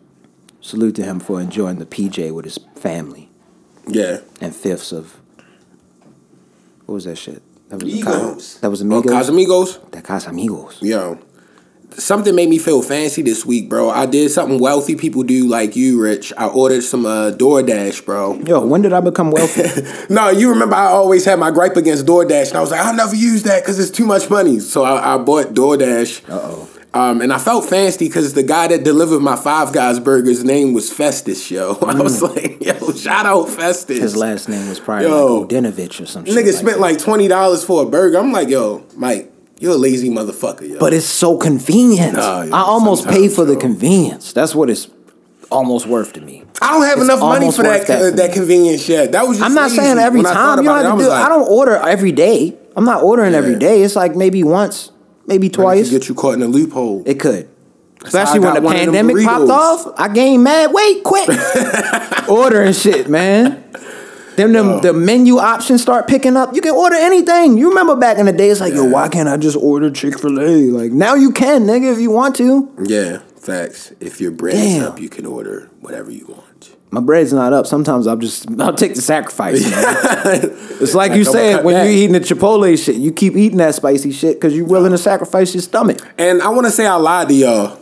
[0.61, 3.29] Salute to him for enjoying the PJ with his family
[3.87, 4.19] Yeah.
[4.41, 5.21] and fifths of
[6.87, 7.43] what was that shit?
[7.69, 8.61] That was Migos.
[8.61, 9.13] That was Oh, Amigos.
[9.13, 9.91] Casamigos.
[9.91, 10.81] that Casamigos.
[10.83, 11.19] Yo,
[11.91, 13.91] something made me feel fancy this week, bro.
[13.91, 16.33] I did something wealthy people do, like you, Rich.
[16.37, 18.35] I ordered some uh, DoorDash, bro.
[18.41, 19.63] Yo, when did I become wealthy?
[20.09, 22.95] No, you remember I always had my gripe against DoorDash, and I was like, I'll
[22.95, 24.61] never use that because it's too much money.
[24.61, 26.29] So I, I bought DoorDash.
[26.31, 26.69] Uh oh.
[26.97, 30.73] Um, and I felt fancy because the guy that delivered my Five Guys burgers name
[30.73, 31.77] was Festus, yo.
[31.83, 33.99] I was like, yo, shout out Festus.
[33.99, 34.03] Mm.
[34.03, 35.41] His last name was probably Yo.
[35.41, 36.35] like or some shit.
[36.35, 36.81] Nigga like spent that.
[36.81, 38.19] like twenty dollars for a burger.
[38.19, 39.31] I'm like, yo, Mike,
[39.61, 40.79] you're a lazy motherfucker, yo.
[40.79, 42.15] But it's so convenient.
[42.15, 44.33] Nah, yeah, I almost pay for the convenience.
[44.33, 44.89] That's what it's
[45.51, 46.45] almost worth to me.
[46.63, 49.13] I don't have It's enough money for that that uh, that convenience yet.
[49.13, 50.59] That was just I'm not saying every When I time.
[50.59, 51.09] You don't it, have I to do.
[51.11, 52.57] like, I don't order every day.
[52.75, 53.59] I'm not ordering every Yeah.
[53.59, 53.83] day.
[53.83, 54.91] It's like maybe once,
[55.27, 55.91] maybe It twice.
[55.91, 57.03] could get you caught in a loophole.
[57.07, 57.49] It could.
[58.05, 61.29] Especially when the them pandemic popped off, I gained mad weight quick.
[62.29, 63.65] Ordering shit, man.
[64.37, 66.55] Then the, the menu options start picking up.
[66.55, 67.57] You can order anything.
[67.57, 70.19] You remember back in the day, it's like, yo, why can't I just order Chick
[70.21, 70.71] fil A?
[70.71, 72.71] Like, now you can, nigga, if you want to.
[72.85, 73.93] yeah, facts.
[73.99, 74.93] If your bread's Damn.
[74.93, 76.56] up, you can order whatever you want.
[76.91, 77.67] My bread's not up.
[77.67, 79.63] Sometimes I'll just, I'll take the sacrifice.
[80.81, 84.13] it's like you said, when you're eating the Chipotle shit, you keep eating that spicy
[84.13, 85.99] shit because you're willing to sacrifice your stomach.
[86.19, 87.81] And I want to say I lied to y'all.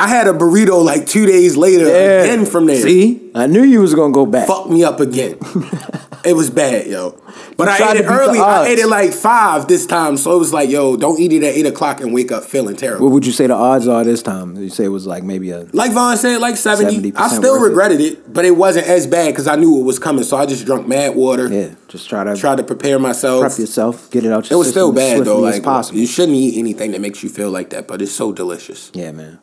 [0.00, 2.80] I had a burrito like two days later again from there.
[2.82, 3.30] See?
[3.34, 4.46] I knew you was going to go back.
[4.46, 5.38] Fuck me up again.
[6.24, 7.20] it was bad, yo.
[7.56, 8.38] But You I ate it early.
[8.38, 11.42] I ate it like five this time, so it was like, yo, don't eat it
[11.42, 13.06] at eight o'clock and wake up feeling terrible.
[13.06, 14.54] What would you say the odds are this time?
[14.56, 17.10] You say it was like maybe a Like Vaughn said, like 70.
[17.12, 17.68] 70% I still worth it.
[17.70, 18.32] regretted it.
[18.32, 20.22] but it wasn't as bad because I knew it was coming.
[20.22, 21.48] So I just drank mad water.
[21.48, 21.74] yeah.
[21.88, 23.40] Just try to try to prepare myself.
[23.40, 25.40] prep yourself, get it out it was still bad though.
[25.40, 25.98] Like possible.
[25.98, 28.90] you shouldn't eat anything that makes you feel like that, but it's so delicious.
[28.94, 29.40] Yeah, man.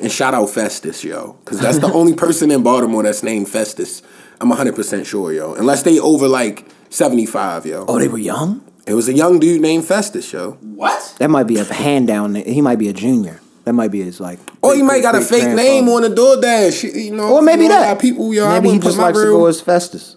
[0.00, 4.02] And shout out Festus, yo, because that's the only person in Baltimore that's named Festus.
[4.40, 5.54] I'm 100 percent sure, yo.
[5.54, 7.84] Unless they over like 75, yo.
[7.86, 8.64] Oh, they were young.
[8.86, 10.52] It was a young dude named Festus, yo.
[10.60, 11.14] What?
[11.18, 12.34] That might be a hand down.
[12.34, 13.40] He might be a junior.
[13.64, 14.40] That might be his like.
[14.60, 17.34] Or he might got a fake name on the DoorDash, you know.
[17.34, 17.96] Or maybe you know, a lot that.
[17.96, 18.46] of people, yo.
[18.46, 20.16] I maybe he just my likes to go as Festus.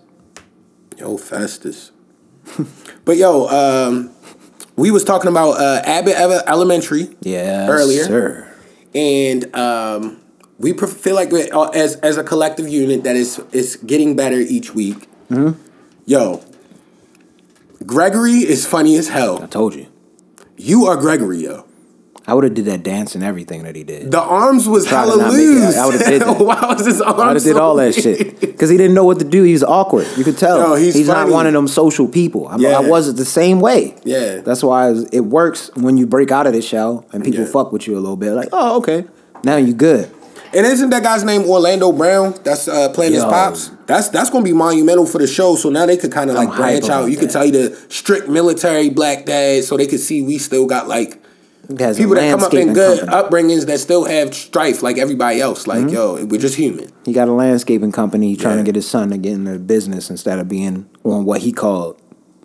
[0.97, 1.91] Yo, Festus.
[3.05, 4.11] but yo, um,
[4.75, 6.15] we was talking about uh, Abbott
[6.47, 7.15] Elementary.
[7.21, 8.05] Yeah, Earlier.
[8.05, 8.44] sir.
[8.95, 10.21] And um,
[10.57, 14.37] we pre- feel like uh, as as a collective unit that is is getting better
[14.39, 15.07] each week.
[15.29, 15.61] Mm-hmm.
[16.05, 16.43] Yo,
[17.85, 19.43] Gregory is funny as hell.
[19.43, 19.87] I told you.
[20.57, 21.65] You are Gregory, yo.
[22.27, 24.11] I would have did that dance and everything that he did.
[24.11, 25.77] The arms was Try hella not make it- loose.
[25.77, 26.39] I would've did that.
[26.39, 27.19] Why was his arms?
[27.21, 29.43] I would have did all that shit because he didn't know what to do.
[29.43, 30.07] He was awkward.
[30.17, 30.57] You could tell.
[30.57, 32.47] Yo, he's not one of them social people.
[32.47, 32.77] I'm, Yeah.
[32.77, 33.95] I was the same way.
[34.03, 34.41] Yeah.
[34.41, 37.45] That's why it works when you break out of the shell and people Yeah.
[37.51, 38.31] fuck with you a little bit.
[38.31, 39.05] Like, oh, okay,
[39.43, 40.09] now you good.
[40.53, 42.33] And isn't that guy's name Orlando Brown?
[42.43, 43.69] That's uh, playing his pops.
[43.87, 45.55] That's that's gonna be monumental for the show.
[45.57, 47.11] So now they could kind of like branch out.
[47.11, 50.65] You could tell you the strict military black dad, so they could see we still
[50.65, 51.21] got like
[51.67, 53.23] People that come up in good company.
[53.23, 55.67] upbringings that still have strife like everybody else.
[55.67, 55.93] Like mm-hmm.
[55.93, 56.91] yo, we're just human.
[57.05, 58.63] He got a landscaping company trying Yeah.
[58.63, 62.01] to get his son to get into business instead of being on what he called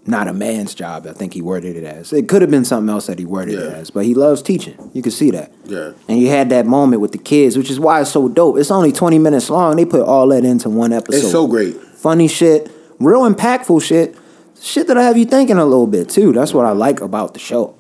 [0.06, 1.06] not a man's job.
[1.06, 2.12] I think he worded it as.
[2.12, 4.90] It could have been something else that he worded it as, but he loves teaching.
[4.92, 5.52] You can see that.
[5.64, 5.92] Yeah.
[6.09, 8.59] And you had that moment with the kids, which is why it's so dope.
[8.59, 9.76] It's only 20 minutes long.
[9.76, 11.18] They put all that into one episode.
[11.18, 11.76] It's so great.
[11.76, 14.16] Funny shit, real impactful shit.
[14.61, 16.33] Shit that I have you thinking a little bit too.
[16.33, 17.74] That's what I like about the show.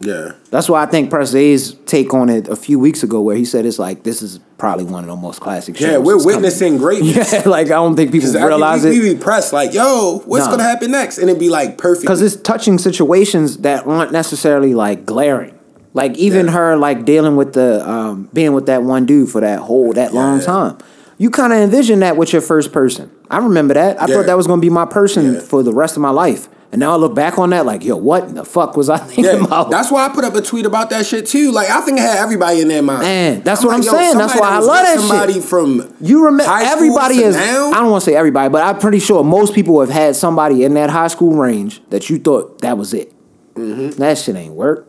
[0.00, 0.32] Yeah.
[0.50, 3.44] That's why I think Press A's take on it a few weeks ago, where he
[3.44, 5.88] said it's like this is probably one of the most classic shows.
[5.88, 6.36] Yeah, we're that's coming.
[6.36, 7.32] witnessing greatness.
[7.32, 9.02] Yeah, like I don't think people 'Cause every realize week it.
[9.02, 10.52] We be pressed like, yo, what's Nah.
[10.52, 11.18] gonna happen next?
[11.18, 12.02] And it'd be like perfect.
[12.02, 15.54] because it's touching situations that aren't necessarily like glaring.
[15.92, 16.52] Like even Yeah.
[16.52, 20.14] her like dealing with the um, being with that one dude for that whole that
[20.14, 20.78] long time.
[21.18, 23.10] You kind of envision that with your first person.
[23.30, 24.00] I remember that.
[24.00, 24.14] I Yeah.
[24.14, 25.40] thought that was going to be my person Yeah.
[25.40, 26.48] for the rest of my life.
[26.72, 28.96] And now I look back on that like, yo, what in the fuck was I
[28.98, 29.70] thinking yeah, about?
[29.70, 31.50] that's why I put up a tweet about that shit too.
[31.50, 33.02] Like I think I had everybody in their mind.
[33.02, 34.16] Man, that's what I'm saying.
[34.16, 35.00] That's why I love that shit.
[35.00, 37.34] Somebody from You remember everybody is.
[37.34, 37.70] now?
[37.72, 40.62] I don't want to say everybody, but I'm pretty sure most people have had somebody
[40.64, 43.12] in that high school range that you thought that was it.
[43.54, 43.98] Mm-hmm.
[43.98, 44.86] That shit ain't work.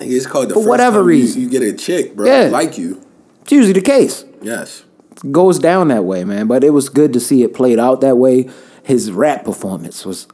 [0.00, 1.42] It's called the For first whatever time you- reason.
[1.42, 2.48] You, get a chick, bro, Yeah.
[2.50, 3.02] like you.
[3.42, 4.24] It's usually the case.
[4.42, 4.84] Yes.
[5.22, 6.46] It goes down that way, man.
[6.46, 8.48] But it was good to see it played out that way.
[8.82, 10.26] His rap performance was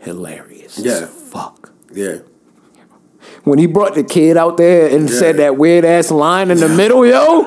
[0.00, 0.78] hilarious.
[0.78, 1.06] Yeah.
[1.06, 1.72] fuck.
[1.92, 2.18] Yeah.
[3.44, 5.16] When he brought the kid out there and Yeah.
[5.18, 7.42] said that weird ass line in the middle, yo,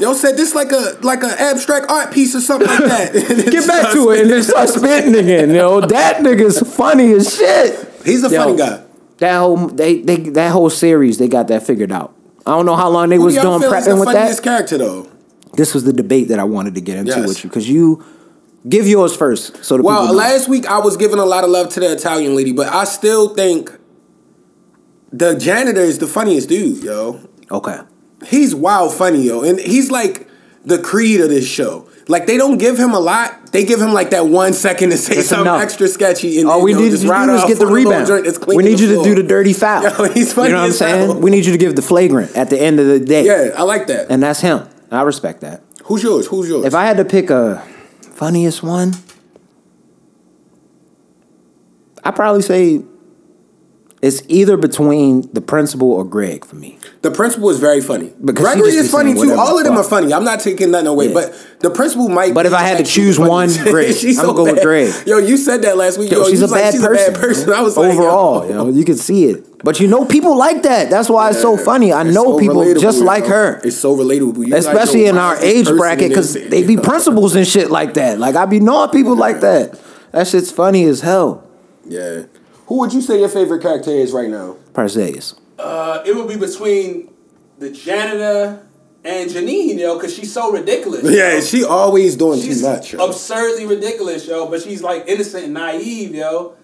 [0.00, 3.12] Yo said this like a like an abstract art piece or something like that.
[3.50, 5.50] get back to it and then start spitting again.
[5.50, 7.92] Yo, that nigga's funny as shit.
[8.04, 8.82] He's a Yo, funny guy.
[9.18, 12.14] That whole they, they that whole series they got that figured out.
[12.46, 14.42] I don't know how long they Who was doing prepping with that.
[14.42, 15.06] character though?
[15.52, 17.28] This was the debate that I wanted to get into Yes.
[17.28, 18.02] with you because you
[18.68, 21.70] give yours first so the Well, last week I was giving a lot of love
[21.70, 23.70] to the Italian lady, but I still think
[25.12, 27.20] the janitor is the funniest dude, yo.
[27.50, 27.80] okay.
[28.26, 29.42] He's wild funny, yo.
[29.42, 30.28] And he's like
[30.64, 31.88] the creed of this show.
[32.06, 33.52] Like they don't give him a lot.
[33.52, 35.62] They give him like that one second to say That's something enough.
[35.62, 37.74] extra sketchy and All then, we need just to do is get the on a
[37.74, 38.46] little rebound.
[38.48, 39.82] We need you to do the dirty foul.
[39.84, 41.20] Yo, he's funny You know what I'm saying?
[41.20, 43.24] We need you to give the flagrant at the end of the day.
[43.24, 44.10] Yeah, I like that.
[44.10, 44.68] And that's him.
[44.90, 45.62] I respect that.
[45.84, 46.26] Who's yours?
[46.26, 46.64] Who's yours?
[46.66, 47.64] If I had to pick a
[48.20, 48.92] funniest one,
[52.04, 52.82] I'd probably say
[54.02, 56.78] it's either between the principal or Greg for me.
[57.00, 58.12] The principal is very funny.
[58.22, 59.32] Because Gregory be is funny too.
[59.32, 60.12] All of the them are funny.
[60.12, 61.14] I'm not taking nothing away, Yeah.
[61.14, 62.34] but the principal might.
[62.34, 63.70] But if I had to choose one, funniest.
[63.70, 63.94] Greg.
[63.94, 64.64] She's I'ma so go with bad.
[64.64, 64.92] Greg.
[65.06, 66.10] Yo, you said that last week.
[66.10, 67.08] Yo, Yo, she's you a was like, bad she's person.
[67.08, 67.48] a bad person.
[67.48, 67.54] yo.
[67.54, 68.66] I was like, overall, yo.
[68.66, 69.46] yo, you can see it.
[69.62, 70.88] But you know, people like that.
[70.90, 71.92] That's why it's so funny.
[71.92, 73.04] I It's know so people just yo.
[73.04, 73.60] like her.
[73.62, 74.46] It's so relatable.
[74.46, 77.94] You Especially like, in our age bracket, because this- they be principals and shit like
[77.94, 78.18] that.
[78.18, 79.78] Like I be knowing people like that.
[80.12, 81.46] That shit's funny as hell.
[81.86, 82.22] Yeah.
[82.66, 84.56] Who would you say your favorite character is right now?
[84.72, 85.34] Parseus.
[85.58, 87.10] Uh, it would be between
[87.58, 88.66] the janitor
[89.04, 91.02] and Janine, yo, because she's so ridiculous.
[91.04, 91.40] Yeah, yo.
[91.40, 92.92] she always doing she's too much.
[92.92, 93.04] Yo.
[93.06, 94.48] absurdly ridiculous, yo.
[94.48, 96.54] But she's like innocent and naive, yo.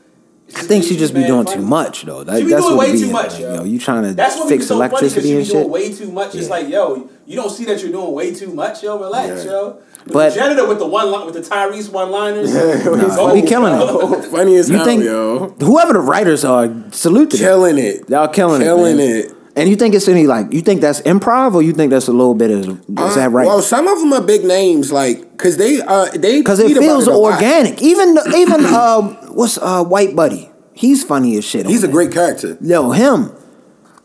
[0.54, 1.56] I think she just be doing funny.
[1.56, 2.22] too much though.
[2.24, 3.02] That, She be that's doing what it way be.
[3.06, 3.54] too much, like, yo.
[3.56, 3.64] yo.
[3.64, 5.70] You trying to That's what fix so funny because electricity she be and doing shit.
[5.70, 6.34] way too much.
[6.36, 8.98] It's like, yo, you don't see that you're doing way too much, yo.
[8.98, 9.50] Relax, Yeah.
[9.50, 9.78] yo.
[10.06, 13.42] But, But- the janitor with the one line with the Tyrese one liners, Nah, he
[13.42, 14.24] killing it.
[14.30, 15.54] Funny as You hell, think yo.
[15.60, 17.46] whoever the writers are, salute to them.
[17.46, 18.08] Killing it.
[18.08, 18.96] Y'all killing, Killing it.
[18.98, 19.16] man.
[19.16, 19.32] it.
[19.56, 22.12] And you think it's any like you think that's improv or you think that's a
[22.12, 23.46] little bit of is that Uh, right?
[23.46, 27.08] Well, some of them are big names, like because they uh they Because it feels
[27.08, 27.80] a organic.
[27.82, 30.50] Even even uh, what's uh, White Buddy?
[30.72, 31.66] He's funny as shit.
[31.66, 31.92] He's a there.
[31.92, 32.58] great character.
[32.60, 33.32] Yo, him.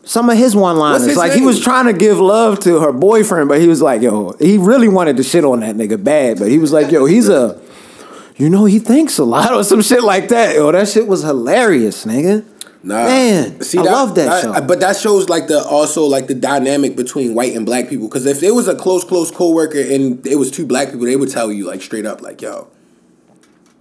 [0.04, 1.16] Some of his one liners.
[1.16, 4.32] like he was trying to give love to her boyfriend, but he was like, yo,
[4.40, 7.28] he really wanted to shit on that nigga bad, but he was like, yo, he's
[7.28, 7.60] a,
[8.36, 10.56] you know, he thinks a lot or some shit like that.
[10.56, 12.44] Yo, that shit was hilarious, nigga.
[12.84, 14.60] Nah, Man, I love that show.
[14.60, 18.08] But that shows like the also like the dynamic between white and black people.
[18.08, 21.14] Because if it was a close, close coworker and it was two black people, they
[21.14, 22.71] would tell you like straight up, like, "Yo,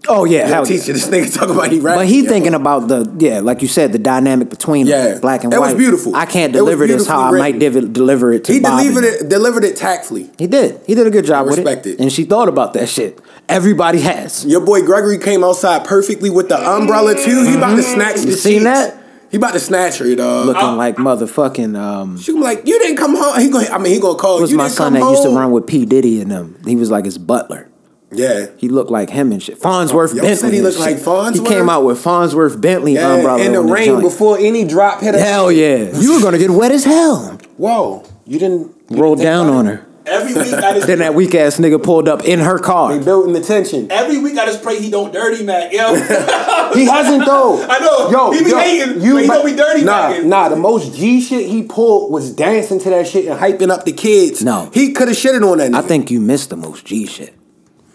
[0.07, 0.77] Oh yeah, hell yeah.
[0.77, 2.29] teacher, this nigga talking about he rap." But he yo.
[2.29, 5.19] thinking about the yeah, like you said, the dynamic between Yeah.
[5.19, 5.67] black and It white.
[5.67, 6.15] was beautiful.
[6.15, 9.29] I can't deliver this how I might div- deliver it to he Bob delivered it
[9.29, 10.31] delivered it tactfully.
[10.39, 10.79] He did.
[10.87, 11.91] He did a good job with respect it.
[11.91, 11.99] it.
[11.99, 13.19] And she thought about that shit.
[13.47, 14.45] Everybody has.
[14.45, 17.43] Your boy Gregory came outside perfectly with the umbrella too.
[17.45, 18.29] He about to snatch the Mm-hmm.
[18.29, 18.63] You seen sheets.
[18.65, 18.97] that?
[19.29, 20.45] He about to snatch her, dog.
[20.47, 23.99] Looking like motherfucking um She like, "You didn't come home." He going I mean, he
[23.99, 24.57] gonna call was you.
[24.57, 25.85] my son that used to run with P.
[25.85, 26.57] Diddy and them.
[26.65, 27.67] He was like his butler.
[28.11, 28.47] Yeah.
[28.57, 29.59] He looked like him and shit.
[29.59, 30.35] Fonzworth Yo Bentley.
[30.35, 31.05] said he looked like shit.
[31.05, 31.35] Fonzworth?
[31.39, 34.01] He came out with Fonzworth Bentley Yeah, umbrella in the on rain joint.
[34.03, 35.13] before any drop hit.
[35.13, 35.19] her.
[35.19, 35.97] Hell yeah.
[35.97, 37.37] You were gonna get wet as hell.
[37.57, 39.85] Whoa, you didn't you Roll didn't down on her.
[40.05, 42.97] every week I just Then that weak ass nigga pulled up in her car.
[42.97, 43.89] They built in the tension.
[43.91, 45.95] every week I just pray he don't dirty Mac, yo.
[46.73, 47.65] He hasn't though.
[47.69, 48.09] I know.
[48.11, 50.25] Yo, He be yo, hating, but he might- don't be dirty Nah, macking.
[50.25, 50.49] nah.
[50.49, 53.91] The most G shit he pulled was dancing to that shit and hyping up the
[53.93, 54.43] kids.
[54.43, 54.69] No.
[54.73, 55.71] he could have shitted on that.
[55.71, 55.75] Nigga.
[55.75, 57.33] I think you missed the most G shit.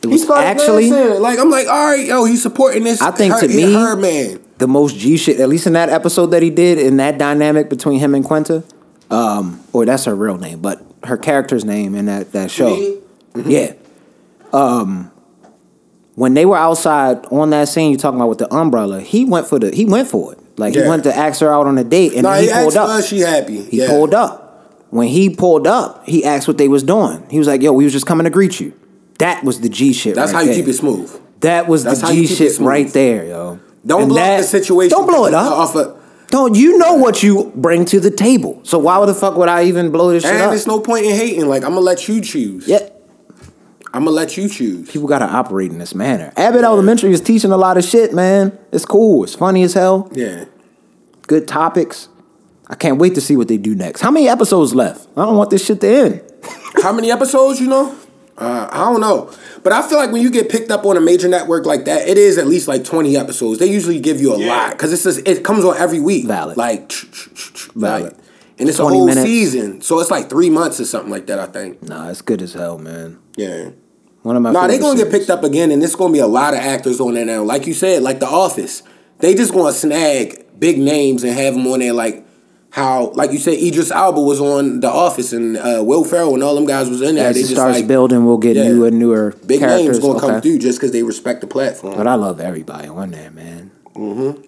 [0.07, 1.21] It was actually dancing.
[1.23, 3.01] like I'm like, all right, yo, he's supporting this.
[3.03, 4.41] I think her, to me- her man.
[4.59, 5.41] the most G shit.
[5.41, 8.65] At least in that episode that he did in that dynamic between him and Quinta,
[9.11, 12.75] um, or that's her real name, but her character's name in that that show.
[12.77, 12.99] Me?
[13.45, 13.73] Yeah.
[14.53, 15.11] Um,
[16.15, 19.47] when they were outside on that scene, you're talking about with the umbrella, he went
[19.47, 20.39] for the he went for it.
[20.59, 22.77] Like he went to ask her out on a date, and No, he, he, pulled
[22.77, 23.05] asked up.
[23.05, 23.63] she happy.
[23.63, 23.89] He yeah.
[23.89, 24.43] pulled up.
[24.89, 27.27] When he pulled up, he asked what they was doing.
[27.29, 28.73] He was like, "Yo, we was just coming to greet you."
[29.19, 30.15] That was the G shit.
[30.15, 30.57] That's right how you there.
[30.57, 31.11] keep it smooth.
[31.41, 33.61] That was That's the G shit right there, yo.
[33.85, 34.91] Don't And blow that- up the situation.
[34.91, 35.53] Don't blow it up.
[35.53, 35.97] Off of,
[36.29, 38.59] Don't you know what you bring to the table?
[38.65, 40.51] So why the fuck would I even blow this shit and up?
[40.51, 41.47] there's no point in hating.
[41.49, 42.67] Like I'm gonna let you choose.
[42.67, 42.81] yeah,
[43.95, 44.91] I'm gonna let you choose.
[44.91, 46.33] people gotta operate in this manner.
[46.37, 48.59] Abbott Elementary is teaching a lot of shit, man.
[48.73, 49.23] It's cool.
[49.25, 50.11] It's funny as hell.
[50.13, 50.47] Yeah.
[51.29, 52.09] Good topics.
[52.69, 54.01] I can't wait to see what they do next.
[54.01, 55.07] How many episodes left?
[55.17, 56.23] I don't want this shit to end.
[56.83, 57.61] How many episodes?
[57.61, 57.95] You know?
[58.39, 61.01] Uh, I don't know, but I feel like when you get picked up on a
[61.01, 63.59] major network like that, it is at least like twenty episodes.
[63.59, 64.49] They usually give you a Yeah.
[64.49, 66.27] lot because it's just, it comes on every week.
[66.27, 66.57] Valid.
[66.59, 66.93] Like,
[67.75, 68.03] Valid.
[68.05, 68.13] like,
[68.59, 69.25] and it's a whole minutes.
[69.27, 71.39] season, so it's like three months or something like that.
[71.39, 71.83] I think.
[71.83, 73.19] Nah, it's good as hell, man.
[73.37, 73.71] Yeah.
[74.23, 74.51] One of my.
[74.51, 77.01] No, they're gonna get picked up again, and it's gonna be a lot of actors
[77.01, 77.43] on there now.
[77.43, 78.83] Like you said, like The Office,
[79.21, 81.93] they just gonna snag big names and have them on there.
[81.95, 82.26] Like
[82.71, 86.43] how, like you said, Idris Elba was on The Office, and uh, Will Ferrell and
[86.43, 87.29] all them guys was in there.
[87.29, 88.65] As they it just starts like building, we'll get Yeah.
[88.69, 89.85] newer and newer big characters.
[89.85, 91.97] names gonna come through just because they respect the platform.
[91.97, 93.71] But I love everybody on there, man.
[93.95, 94.43] Mm-hmm.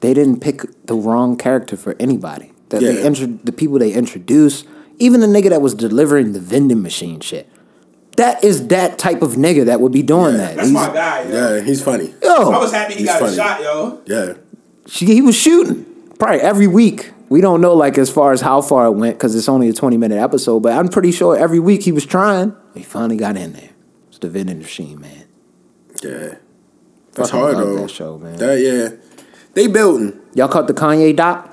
[0.00, 2.52] They didn't pick the wrong character for anybody.
[2.70, 3.06] That they Yeah.
[3.06, 4.66] intro- the people they introduced,
[4.98, 7.48] even the nigga that was delivering the vending machine shit.
[8.16, 10.56] That is that type of nigga that would be doing that.
[10.56, 11.54] That's He's- my guy, yo.
[11.56, 12.12] yeah, he's funny.
[12.22, 13.32] Yo, I was happy he got funny.
[13.32, 13.98] a shot, yo.
[14.06, 14.34] Yeah,
[14.86, 15.86] she, he was shooting
[16.18, 17.12] probably every week.
[17.28, 19.72] We don't know like as far as how far it went because it's only a
[19.72, 22.54] twenty minute episode, but I'm pretty sure every week he was trying.
[22.74, 23.70] He finally got in there.
[24.08, 25.24] It's the vending machine, man.
[26.02, 26.34] yeah.
[27.14, 27.76] That's Fucking hard love though.
[27.82, 28.36] that show, man.
[28.36, 28.88] That- yeah,
[29.54, 30.18] they building.
[30.34, 31.48] Y'all caught the Kanye doc?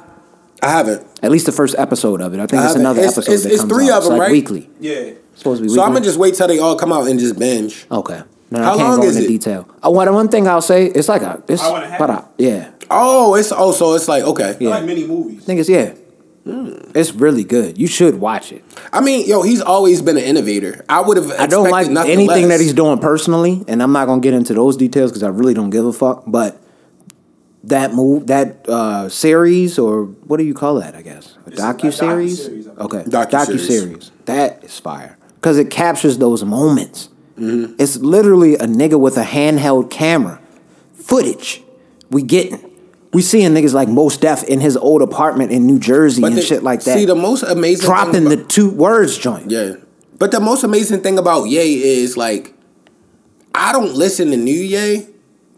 [0.63, 1.05] I haven't.
[1.23, 2.39] At least the first episode of it.
[2.39, 2.81] I think I it's haven't.
[2.81, 3.97] another It's- episode it's- that it's comes three out.
[3.99, 4.31] of them, it's like right?
[4.31, 4.69] weekly.
[4.79, 4.91] Yeah.
[4.93, 5.83] It's supposed to be So weekly.
[5.85, 7.85] I'm gonna just wait till they all come out and just binge.
[7.91, 8.21] okay.
[8.51, 9.31] No, How I can't long go is into it?
[9.31, 9.65] detail.
[9.69, 11.99] Uh, oh, one, one thing I'll say, it's like a, it's Hour and a half?
[11.99, 12.69] about a, yeah.
[12.89, 14.57] Oh, it's oh, so it's like okay.
[14.59, 14.69] Yeah.
[14.69, 15.41] I like mini movies.
[15.43, 15.93] I think it's yeah.
[16.95, 17.77] It's really good.
[17.77, 18.63] You should watch it.
[18.91, 20.83] I mean, yo, he's always been an innovator.
[20.89, 21.31] I would have.
[21.31, 22.57] I don't like nothing anything less.
[22.57, 25.53] that he's doing personally, and I'm not gonna get into those details because I really
[25.53, 26.23] don't give a fuck.
[26.25, 26.59] But
[27.65, 30.95] that move, that uh, series, or what do you call that?
[30.95, 32.47] I guess a docu series.
[32.47, 32.79] docuseries, I believe.
[32.79, 34.11] Okay, docu series.
[34.25, 37.09] That is fire because it captures those moments.
[37.37, 37.75] Mm-hmm.
[37.79, 40.41] It's literally a nigga with a handheld camera,
[40.93, 41.63] footage.
[42.09, 42.68] We getting.
[43.11, 46.41] We seeing niggas like Mos Def in his old apartment in New Jersey and the-
[46.41, 46.97] shit like that.
[46.97, 49.49] See, the most amazing dropping thing the about- two words joint.
[49.49, 49.73] Yeah.
[50.19, 52.53] But the most amazing thing about Ye is like,
[53.55, 55.07] I don't listen to new Ye,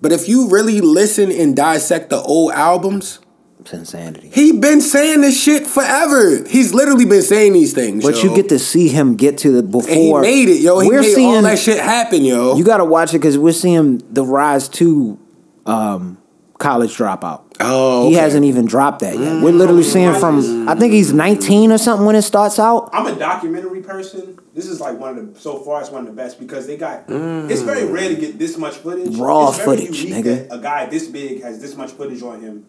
[0.01, 3.19] but if you really listen and dissect the old albums,
[3.59, 4.29] It's insanity.
[4.33, 6.43] he been saying this shit forever.
[6.47, 8.03] He's literally been saying these things.
[8.05, 8.29] But yo.
[8.29, 9.89] you get to see him get to the before.
[9.89, 10.13] and he
[10.45, 10.79] made it, yo.
[10.79, 12.55] He we're made seeing all that shit happen, yo.
[12.55, 15.19] You got to watch it because we're seeing the rise to
[15.65, 16.17] um,
[16.61, 17.43] college dropout.
[17.59, 19.43] Oh, he hasn't even dropped that yet.
[19.43, 19.57] We're mm.
[19.57, 22.89] literally seeing from I think he's 19 or something when it starts out.
[22.93, 24.39] I'm a documentary person.
[24.53, 26.77] This is like one of the so far it's one of the best because they
[26.77, 27.07] got.
[27.07, 27.49] Mm.
[27.49, 29.15] It's very rare to get this much footage.
[29.17, 30.49] Raw it's very footage, nigga.
[30.49, 32.65] that A guy this big has this much footage on him,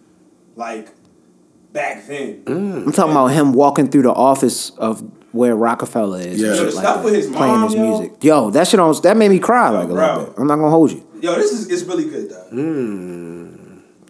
[0.57, 0.89] like
[1.73, 2.43] back then.
[2.45, 2.87] Mm.
[2.87, 5.03] I'm talking about him walking through the office of
[5.33, 6.41] where Roc-A-Fella is.
[6.41, 6.49] Yeah.
[6.49, 7.99] and Yo, the like stuff that, with his playing mom, his yo.
[7.99, 8.25] music.
[8.25, 10.07] Yo, that shit on that made me cry like a bro.
[10.07, 10.35] little bit.
[10.39, 11.07] I'm not gonna hold you.
[11.21, 12.49] Yo, this is it's really good though.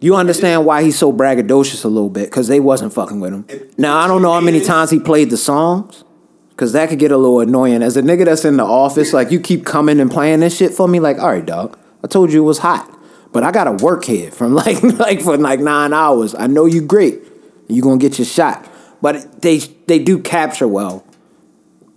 [0.03, 3.71] You understand why he's so braggadocious a little bit because they wasn't fucking with him.
[3.79, 6.03] Now I don't know how many times he played the songs
[6.51, 7.83] because that could get a little annoying.
[7.83, 10.73] As a nigga that's in the office, like you keep coming and playing this shit
[10.73, 11.79] for me, like all right, dog.
[12.03, 12.93] I told you it was hot,
[13.33, 16.35] but I gotta work here from like like for like nine hours.
[16.35, 17.21] I know you great.
[17.69, 18.69] You gonna get your shot,
[19.01, 21.07] but they they do capture well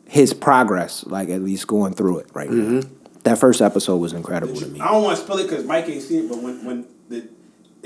[0.07, 2.81] his progress, like at least going through it right now.
[2.81, 2.93] Mm-hmm.
[3.23, 4.79] That first episode was incredible to me.
[4.79, 7.27] I don't want to spill it because Mike ain't seen it, but when when the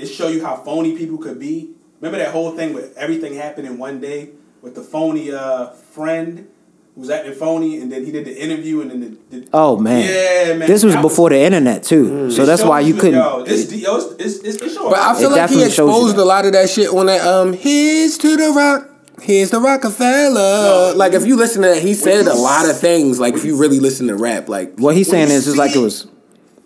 [0.00, 1.70] it show you how phony people could be.
[2.00, 4.30] Remember that whole thing with everything happened in one day
[4.62, 6.48] with the phony uh, friend
[6.94, 9.76] who was acting phony, and then he did the interview, and then the, the Oh
[9.76, 13.14] man, yeah, man, This was That before the internet too, so that's why you couldn't.
[13.14, 15.78] Yo, it's, yo, it's, it's, it's, it's But I feel It like he definitely shows
[15.78, 17.20] you exposed a lot of that shit on that.
[17.26, 18.86] Um, here's to the rock.
[19.22, 20.92] Here's the Roc-A-Fella.
[20.92, 20.92] No.
[20.96, 23.20] like if you listen to that, he said a lot of things.
[23.20, 25.58] Like if you really listen to rap, like What he's When saying you is, it's
[25.58, 26.06] like it was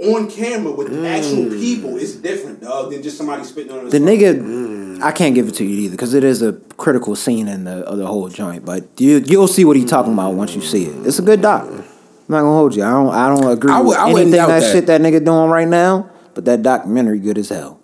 [0.00, 1.06] on camera with Mm.
[1.06, 1.96] actual people.
[1.96, 4.06] It's different, dog, than just somebody spitting on the phone.
[4.08, 5.02] nigga.
[5.02, 7.78] I can't give it to you either because it is a critical scene in the
[7.86, 8.64] of the whole joint.
[8.64, 11.06] But you you'll see what he's talking about once you see it.
[11.06, 11.66] It's a good doc.
[11.68, 11.76] I'm
[12.28, 12.82] not gonna hold you.
[12.82, 13.10] I don't.
[13.14, 14.72] I don't agree I would- with I anything that, that.
[14.72, 16.10] shit that nigga doing right now.
[16.34, 17.78] But that documentary good as hell.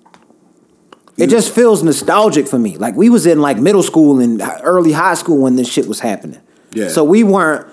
[1.16, 2.76] It just feels nostalgic for me.
[2.78, 6.00] Like we was in like middle school and early high school when this shit was
[6.00, 6.38] happening.
[6.72, 6.88] Yeah.
[6.88, 7.66] So we weren't,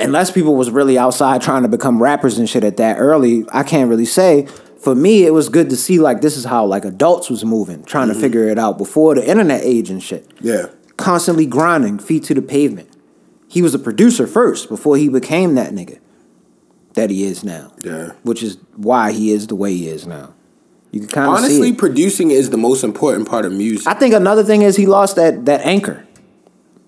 [0.00, 3.44] unless people was really outside trying to become rappers and shit at that early.
[3.52, 4.46] I can't really say.
[4.80, 7.82] For me, it was good to see like this is how like adults was moving,
[7.84, 8.14] trying Mm-hmm.
[8.14, 10.66] to figure it out before the internet age and shit Yeah.
[10.96, 12.88] constantly grinding, feet to the pavement.
[13.48, 15.98] He was a producer first before he became that nigga
[16.94, 17.72] that he is now.
[17.84, 18.12] Yeah.
[18.22, 20.34] Which is why he is the way he is now.
[20.92, 23.86] You can kind of see Honestly, producing is the most important part of music.
[23.86, 26.06] I think another thing is he lost that that anchor,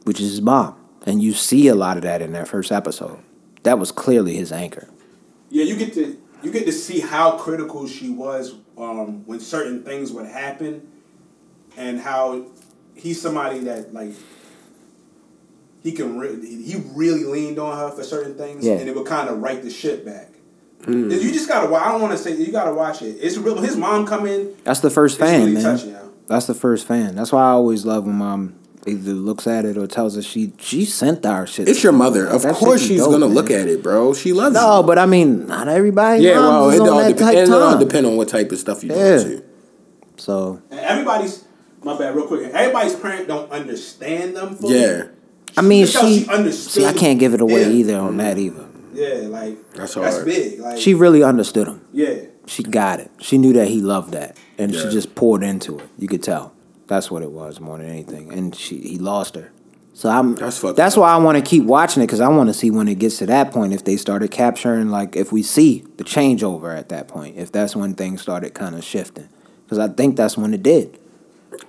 [0.05, 0.75] which is his mom.
[1.07, 3.19] And you see a lot of that in that first episode.
[3.63, 4.89] That was clearly his anchor.
[5.51, 9.83] Yeah, you get to you get to see how critical she was um, when certain
[9.83, 10.87] things would happen,
[11.77, 12.47] and how
[12.95, 14.13] he's somebody that like
[15.83, 18.75] he can re- he really leaned on her for certain things, Yeah.
[18.75, 20.29] and it would kind of right the shit back.
[20.89, 21.75] You just gotta.
[21.75, 23.19] I don't want to say you gotta watch it.
[23.21, 23.61] It's real.
[23.61, 24.55] His mom come in.
[24.65, 25.99] That's the first fan, really man.
[26.27, 27.17] That's the first fan.
[27.17, 28.55] That's why I always love when mom
[28.87, 31.69] either looks at it or tells us she she sent our shit.
[31.69, 32.27] it's your mother.
[32.27, 33.35] Of course, she's dope, gonna man.
[33.35, 34.15] look at it, bro.
[34.15, 34.61] She loves it.
[34.61, 34.87] No, you.
[34.87, 36.23] but I mean, not everybody.
[36.25, 37.81] Yeah, well, moms it is all, that dep- type it all time.
[37.81, 39.19] depend on what type of stuff you Yeah.
[39.19, 39.43] do too.
[40.17, 41.45] So And everybody's
[41.83, 42.51] my bad, real quick.
[42.53, 44.57] Everybody's parent don't understand them.
[44.57, 44.81] Fully.
[44.81, 45.05] Yeah,
[45.57, 46.27] I mean, Just how she.
[46.29, 46.73] understood.
[46.73, 47.73] See, I can't give it away him.
[47.73, 48.59] either on that mm-hmm.
[48.59, 48.67] either.
[48.93, 50.07] Yeah, like That's hard.
[50.07, 50.27] that's, hard.
[50.27, 50.61] big.
[50.61, 51.81] Like She really understood him.
[51.93, 52.15] yeah.
[52.47, 53.11] She got it.
[53.21, 54.83] She knew that he loved that, and Yeah.
[54.83, 55.89] she just poured into it.
[55.99, 56.53] You could tell.
[56.91, 58.33] That's what it was more than anything.
[58.33, 59.53] And she he lost her.
[59.95, 60.35] So I'm.
[60.35, 62.69] That's fucked That's why I want to keep watching it because I want to see
[62.73, 66.05] when it gets to that point if they started capturing like if we see the
[66.05, 69.29] changeover at that point if that's when things started kind of shifting
[69.65, 70.99] because I think that's when it did.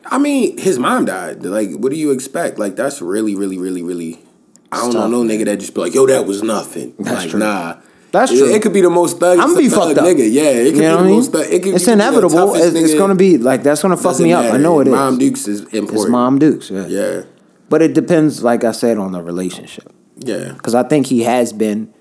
[0.08, 1.44] I mean, his mom died.
[1.46, 2.58] Like, what do you expect?
[2.58, 4.24] Like, that's really, really, really, really.
[4.72, 6.96] I don't It's know no nigga that just be like, yo, that was nothing.
[6.98, 7.40] That's like, true.
[7.40, 7.78] nah.
[8.12, 8.54] That's true.
[8.54, 9.40] It, could be the most thug.
[9.40, 10.06] I'm gonna be fucked up.
[10.06, 10.30] nigga.
[10.32, 11.16] Yeah, it could You know be the mean?
[11.16, 11.32] most.
[11.32, 11.46] Thug.
[11.50, 12.56] It it's inevitable.
[12.56, 14.54] It's, it's gonna be like that's gonna fuck me up.
[14.54, 14.92] I know it is.
[14.94, 15.92] Mom Dukes is important.
[15.94, 16.70] It's Mom Dukes.
[16.70, 16.88] Yeah.
[16.88, 17.22] Yeah,
[17.70, 19.94] But it depends, like I said, on the relationship.
[20.18, 20.52] yeah.
[20.54, 21.94] Because I think he has been.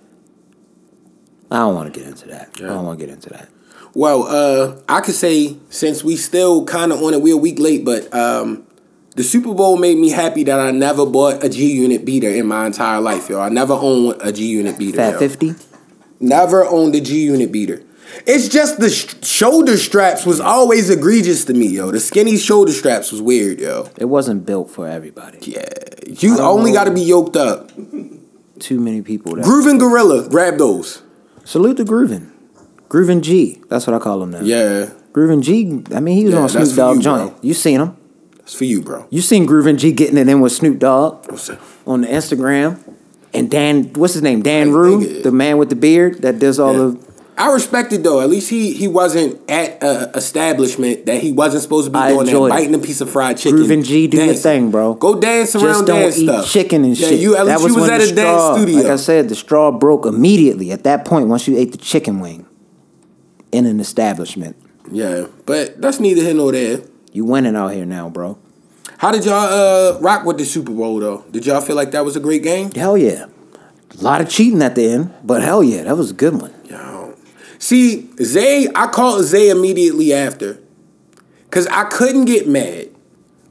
[1.51, 2.51] I don't want to get into that.
[2.57, 3.49] I don't want to get into that.
[3.95, 7.59] Well, uh, I could say since we still kind of on it, we're a week
[7.59, 8.65] late, but um,
[9.17, 12.47] the Super Bowl made me happy that I never bought a G Unit beater in
[12.47, 13.41] my entire life, yo.
[13.41, 14.97] I never owned a G Unit beater.
[14.97, 15.55] Fat yo.
[16.21, 16.25] 50?
[16.25, 17.83] Never owned a G Unit beater.
[18.27, 21.91] It's just the sh- shoulder straps was always egregious to me, yo.
[21.93, 23.89] The skinny shoulder straps was weird, yo.
[23.99, 25.39] It wasn't built for everybody.
[25.43, 25.69] Yeah,
[26.09, 27.71] you only got to be yoked up.
[28.59, 29.45] Too many people that.
[29.45, 31.03] Groovin Gorilla, grab those.
[31.45, 32.33] Salute to Groovin.
[32.89, 33.63] Groovin G.
[33.69, 34.41] That's what I call him now.
[34.41, 35.85] Yeah, Groovin G.
[35.95, 37.31] I mean, he was Yeah, on Snoop Dogg you, joint.
[37.31, 37.39] bro.
[37.43, 37.97] You seen him.
[38.39, 39.07] that's for you, bro.
[39.11, 41.31] You seen Groovin G getting it in with Snoop Dogg
[41.87, 42.81] on the Instagram.
[43.33, 44.43] And Dan, what's his name?
[44.43, 46.79] Dan Rue, the man with the beard that does all Yeah.
[46.79, 47.11] the.
[47.39, 48.21] I respect it though.
[48.21, 52.11] At least he he wasn't at a establishment that he wasn't supposed to be I
[52.11, 53.61] doing that, biting a piece of fried chicken.
[53.61, 54.93] Groovin G, do your thing, bro.
[54.95, 56.51] Go dance around Just don't dance eat stuff.
[56.51, 57.21] chicken and yeah, shit.
[57.21, 58.83] You at that least was you was at a dance studio.
[58.83, 62.21] Like I said, the straw broke immediately at that point once you ate the chicken
[62.21, 62.45] wing
[63.53, 64.57] in an establishment.
[64.93, 66.81] yeah, but that's neither here nor there.
[67.13, 68.37] You winning out here now, bro.
[69.01, 69.35] How did y'all
[69.97, 71.25] uh, rock with the Super Bowl though?
[71.31, 72.71] Did y'all feel like that was a great game?
[72.73, 73.29] Hell yeah.
[73.99, 76.53] A lot of cheating at the end, but hell yeah, that was a good one.
[76.67, 77.15] Yo.
[77.59, 80.61] See, Zay, I called Zay immediately after.
[81.51, 82.91] Cause I couldn't get mad.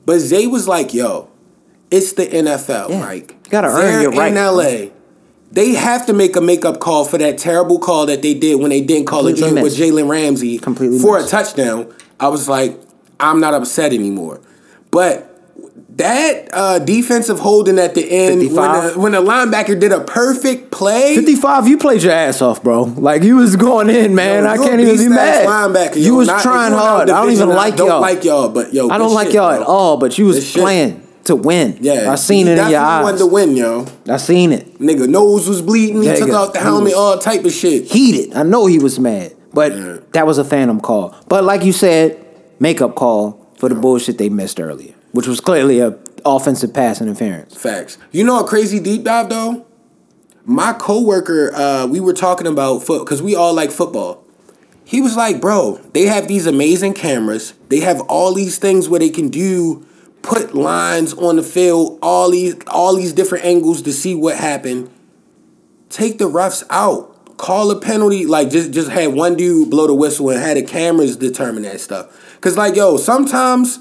[0.06, 1.32] But Zay was like, yo,
[1.90, 2.90] it's the NFL.
[2.90, 3.00] Yeah.
[3.00, 4.92] Like You gotta earn they're your right, in LA.
[5.52, 8.70] They have to make a makeup call for that terrible call that they did when
[8.70, 9.76] they didn't call a Completely joint with.
[9.76, 11.30] Jalen Ramsey Completely for missed.
[11.30, 11.92] a touchdown.
[12.20, 12.80] I was like,
[13.20, 14.42] I'm not upset anymore.
[14.92, 15.29] But
[16.00, 18.94] that uh, defensive holding at the end when 55?
[18.94, 21.16] the, when the linebacker did a perfect play.
[21.16, 22.84] 55, you played your ass off, bro.
[22.84, 24.44] Like you was going in, man.
[24.44, 25.48] Yo, I can't even be mad.
[25.48, 26.02] Linebacker, yo.
[26.02, 27.10] you was Not- trying you in our hard.
[27.10, 28.02] I don't even like you i don't y'all.
[28.02, 29.62] like y'all, but yo, I don't like shit, y'all bro.
[29.62, 30.62] at all, but you was shit.
[30.62, 31.78] playing to win.
[31.82, 33.04] Yeah, I seen it in your eyes.
[33.04, 33.86] wanted to win, yo.
[34.08, 34.80] I seen it.
[34.80, 36.02] Nigga, nose was bleeding.
[36.02, 37.86] He took out the helmet, all type of shit.
[37.86, 38.34] Heated.
[38.36, 39.98] I know he was mad, but Yeah.
[40.14, 41.16] that was a phantom call.
[41.28, 42.18] But like you said,
[42.60, 47.56] makeup call for the bullshit they missed earlier, which was clearly a offensive pass interference.
[47.56, 47.98] Facts.
[48.12, 49.66] You know a crazy deep dive though?
[50.46, 54.26] My coworker, uh, we were talking about foot because we all like football.
[54.84, 57.54] He was like, bro, they have these amazing cameras.
[57.70, 59.86] They have all these things where they can do
[60.22, 64.90] put lines on the field, all these all these different angles to see what happened.
[65.90, 67.38] Take the refs out.
[67.38, 68.26] Call a penalty.
[68.26, 71.80] Like just just had one dude blow the whistle and had the cameras determine that
[71.80, 72.40] stuff.
[72.42, 73.80] Cause like yo, sometimes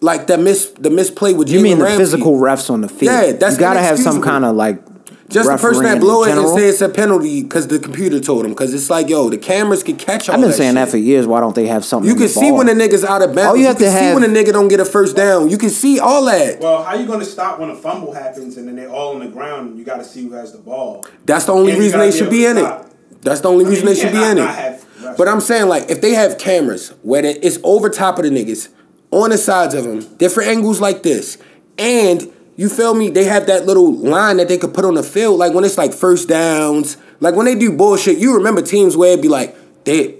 [0.00, 1.98] like that miss the misplay with You Jalen mean the Ramsey.
[1.98, 3.12] physical refs on the field?
[3.12, 4.80] Yeah, that's you gotta have some kind of like
[5.28, 6.56] Just the person that in blow it and general.
[6.56, 8.52] say it's a penalty because the computer told him.
[8.52, 10.96] Because it's like, yo, the cameras can catch all I've been that saying that for
[10.96, 11.26] years.
[11.26, 12.08] Why don't they have something?
[12.08, 12.58] You can see ball?
[12.58, 13.48] when a nigga's out of bounds.
[13.48, 15.50] All you have can to see have- when a nigga don't get a first down.
[15.50, 16.60] You can see all that.
[16.60, 19.26] Well, how you gonna stop when a fumble happens and then they're all on the
[19.26, 21.04] ground and you got to see who has the ball?
[21.26, 22.86] That's the only And reason they should be be in to it.
[23.22, 24.46] That's the only I mean, reason you they should be can't in it.
[24.46, 25.16] not have refs.
[25.18, 28.68] But I'm saying like if they have cameras where it's over top of the niggas
[29.10, 31.38] on the sides of them, different angles like this,
[31.78, 33.08] and you feel me?
[33.10, 35.78] They have that little line that they could put on the field, like when it's
[35.78, 38.18] like first downs, like when they do bullshit.
[38.18, 40.16] You remember teams where it'd be like they.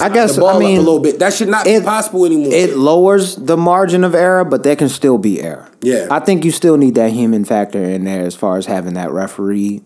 [0.00, 1.20] I guess the ball I mean up a little bit.
[1.20, 2.52] That should not it- be possible anymore.
[2.52, 5.70] It lowers the margin of error, but there can still be error.
[5.80, 6.08] Yeah.
[6.10, 9.12] I think you still need that human factor in there as far as having that
[9.12, 9.82] referee.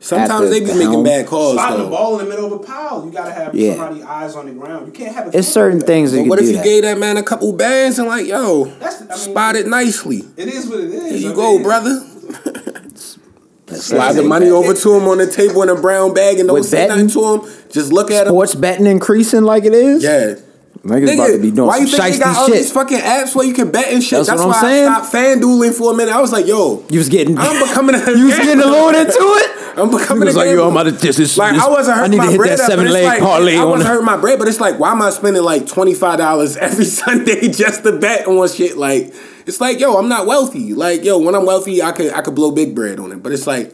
[0.00, 2.58] Sometimes the they be making bad calls Spotting the ball in the middle of a
[2.64, 3.74] pile, you gotta have Yeah.
[3.74, 4.86] somebody eyes on the ground.
[4.86, 5.38] You can't have a.
[5.38, 6.64] It's certain things that But you what can if do you that.
[6.64, 10.24] gave that man a couple bands and like, yo, That's- I mean- spot it nicely.
[10.36, 11.02] It is what it is.
[11.10, 12.00] Here you I go, mean, brother.
[13.66, 16.54] Slide the money over to him on the table in a brown bag and don't
[16.58, 17.06] With say betting?
[17.06, 17.54] nothing to him.
[17.70, 18.32] Just look at him.
[18.32, 20.02] Sports betting increasing like it is.
[20.02, 20.36] Yeah.
[20.84, 21.66] Niggas about to be doing shit.
[21.66, 23.92] why some you think they got all shiesty these fucking apps where you can bet
[23.92, 24.18] and shit?
[24.20, 24.88] That's That's, what I'm saying.
[24.88, 26.14] I stopped FanDueling for a minute.
[26.14, 28.88] I was like, yo, You was getting, I'm becoming a you was getting a little
[28.88, 29.57] into it.
[29.78, 30.80] I'm becoming was a like, yo, I'm gambler.
[30.82, 32.70] about to this Like this, I wasn't I need my to hit bread that up,
[32.70, 35.10] seven leg like, parlay I wasn't hurting my bread, but it's like, why am I
[35.10, 38.76] spending like twenty five dollars every Sunday just to bet on shit?
[38.76, 39.14] Like,
[39.46, 40.74] it's like, yo, I'm not wealthy.
[40.74, 43.22] Like, yo, when I'm wealthy, I could I could blow big bread on it.
[43.22, 43.72] But it's like,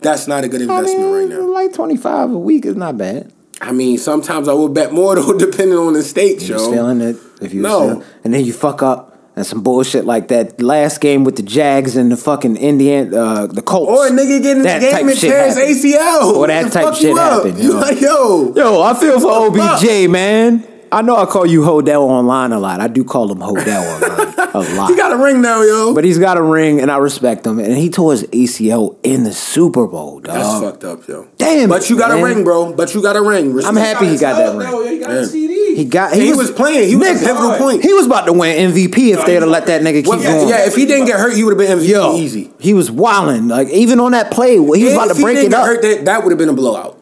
[0.00, 1.40] that's not a good I investment right now.
[1.52, 3.32] like twenty five a week is not bad.
[3.60, 6.70] I mean, sometimes I will bet more though, depending on the was yo.
[6.72, 8.02] feeling it if you No.
[8.22, 11.96] and then you fuck up and some bullshit like that last game with the Jags
[11.96, 13.92] and the fucking Indian uh, the Colts.
[13.92, 15.56] Or a nigga getting in the That game and shit tears.
[15.56, 16.32] ACL.
[16.34, 17.44] Or that type fuck shit you up.
[17.44, 17.78] You yo.
[17.78, 18.52] like, yo.
[18.56, 19.82] Yo, I feel for Fuck.
[19.82, 20.66] OBJ, man.
[20.90, 22.80] I know I call you Hodel online a lot.
[22.80, 24.88] I do call him Hodel online a lot.
[24.90, 25.92] He got a ring now, yo.
[25.94, 27.58] but he's got a ring, and I respect him.
[27.58, 30.34] And he tore his ACL in the Super Bowl, dog.
[30.34, 31.28] That's fucked up, yo.
[31.36, 32.20] Damn But it, you got man.
[32.20, 32.72] a ring, bro.
[32.72, 33.52] But you got a ring.
[33.52, 33.76] Respect.
[33.76, 34.70] I'm happy he got that ring.
[34.70, 35.16] No, he got Yeah.
[35.16, 35.55] a CD.
[35.76, 36.14] He got.
[36.14, 36.88] He was playing.
[36.88, 37.60] He was a pivotal Alright.
[37.60, 37.82] point.
[37.82, 40.22] He was about to win MVP if No, they'd have let that nigga keep Well,
[40.22, 40.48] going.
[40.48, 42.50] yeah, if he didn't get hurt, he would have been MVP Yo, easy.
[42.58, 43.48] he was wilding.
[43.48, 45.60] Like even on that play, he was And about to break he it didn't up.
[45.64, 46.98] get hurt, that, that would have been a blowout.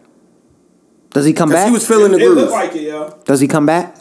[1.11, 1.67] Does he come back?
[1.69, 2.37] he was feeling the groove.
[2.37, 3.17] looked like it, yo.
[3.25, 3.97] Does he come back?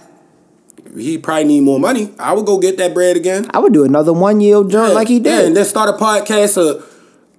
[0.97, 2.11] he probably need more money.
[2.19, 3.47] I would go get that bread again.
[3.51, 5.45] I would do another one year joint like he Yeah, did.
[5.47, 6.84] and then start a podcast or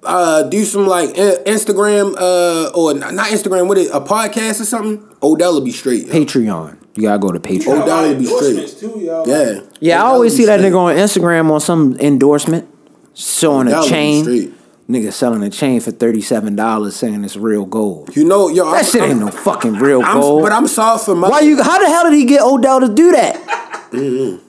[0.05, 5.03] uh, do some like Instagram uh, or not Instagram, what it a podcast or something.
[5.22, 6.07] Odell will be straight.
[6.07, 6.12] yo.
[6.12, 6.78] Patreon.
[6.97, 7.64] You gotta go to He Patreon.
[7.66, 8.40] got a O'Donnell be straight.
[8.51, 9.24] endorsements too, yo.
[9.26, 9.61] Yeah.
[9.80, 12.68] Yeah, I always see that nigga on Instagram on some endorsement,
[13.14, 14.22] showing Odell a will be chain.
[14.24, 14.53] straight.
[14.88, 18.14] Nigga selling a chain for thirty seven dollars, saying it's real gold.
[18.14, 20.42] You know, yo, That I'm, shit ain't no fucking real I'm, gold.
[20.42, 21.28] but I'm soft for my.
[21.30, 21.61] Why you?
[21.62, 24.40] How the hell did he get Odell to do that?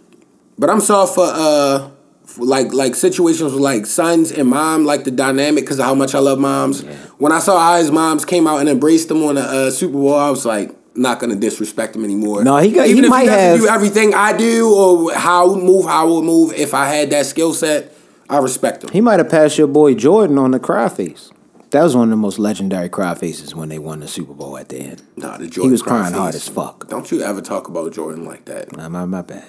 [0.57, 1.89] But I'm soft for uh,
[2.25, 5.95] for like like situations with like sons and mom, like the dynamic because of how
[5.95, 6.81] much I love moms.
[7.17, 9.93] When I saw how his moms came out and embraced them on a uh, Super
[9.93, 10.75] Bowl, I was like.
[10.95, 12.43] Not gonna disrespect him anymore.
[12.43, 15.11] No, he got- he Even if might he doesn't have- do everything I do or
[15.13, 16.53] how I move, how I would move.
[16.53, 17.93] If I had that skill set,
[18.29, 18.89] I respect him.
[18.91, 21.29] He might have passed your boy Jordan on the cry face.
[21.71, 24.57] That was one of the most legendary cry faces when they won the Super Bowl
[24.57, 25.01] at the end.
[25.17, 26.87] Nah, the Jordan He was cry crying hard as fuck.
[26.87, 28.75] Don't you ever talk about Jordan like that?
[28.77, 29.43] Nah, my, my bad.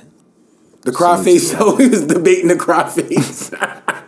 [0.83, 1.51] The cry Salute face.
[1.53, 3.51] So he was debating the cry face.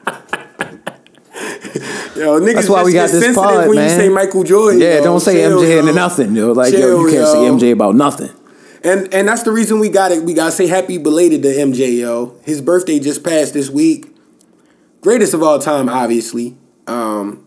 [2.18, 3.84] Yo, niggas That's why we got this pod, when man.
[3.88, 4.80] you say Michael Jordan.
[4.80, 5.04] Yeah, yo.
[5.04, 6.34] don't say Chill, MJ into nothing.
[6.34, 6.52] Yo.
[6.52, 7.32] Like, yo, you can't yo.
[7.32, 7.38] say
[7.68, 8.30] MJ about nothing.
[8.82, 10.22] And and that's the reason we got it.
[10.22, 12.36] We gotta say happy belated to MJ, yo.
[12.44, 14.14] His birthday just passed this week.
[15.00, 16.56] Greatest of all time, obviously.
[16.86, 17.46] Um,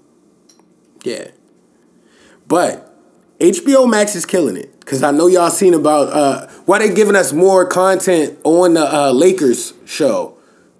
[1.03, 1.31] yeah.
[2.47, 2.93] But
[3.39, 4.69] HBO Max is killing it.
[4.85, 8.93] Cause I know y'all seen about uh why they giving us more content on the
[8.93, 10.30] uh, Lakers show.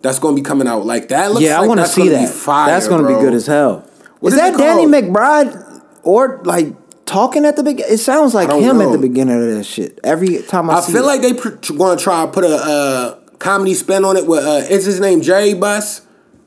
[0.02, 1.32] That's gonna be coming out like that.
[1.32, 2.30] Looks yeah, I want to see that.
[2.30, 3.88] Fire, that's going to be good as hell.
[4.20, 4.86] What is is that Danny?
[4.86, 6.74] McBride or like
[7.06, 7.94] talking at the beginning?
[7.94, 8.90] It sounds like him know.
[8.90, 10.00] at the beginning of that shit.
[10.04, 11.08] Every time I, I see feel it.
[11.08, 14.26] like they pr- gonna try to put a uh, comedy spin on it.
[14.26, 16.02] With uh, is his name Jerry Buss,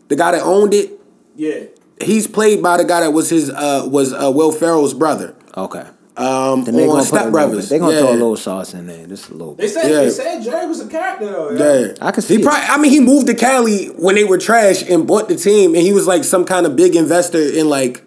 [0.08, 0.92] the guy that owned it.
[1.36, 1.64] Yeah.
[2.00, 5.34] He's played by the guy that was his uh, was uh, Will Ferrell's brother.
[5.56, 5.86] okay.
[6.16, 7.64] Um, Then they on gonna put Step Brothers.
[7.64, 7.98] bit- They gonna yeah.
[8.00, 9.54] throw a little sauce in there, just a little.
[9.54, 10.00] They said Yeah.
[10.02, 11.50] they said Jerry was a character though.
[11.50, 11.80] yo.
[11.86, 11.92] Yeah.
[12.00, 12.44] I can see He it.
[12.44, 12.62] probably.
[12.68, 15.82] I mean, he moved to Cali when they were trash and bought the team, and
[15.82, 18.02] he was like some kind of big investor in like.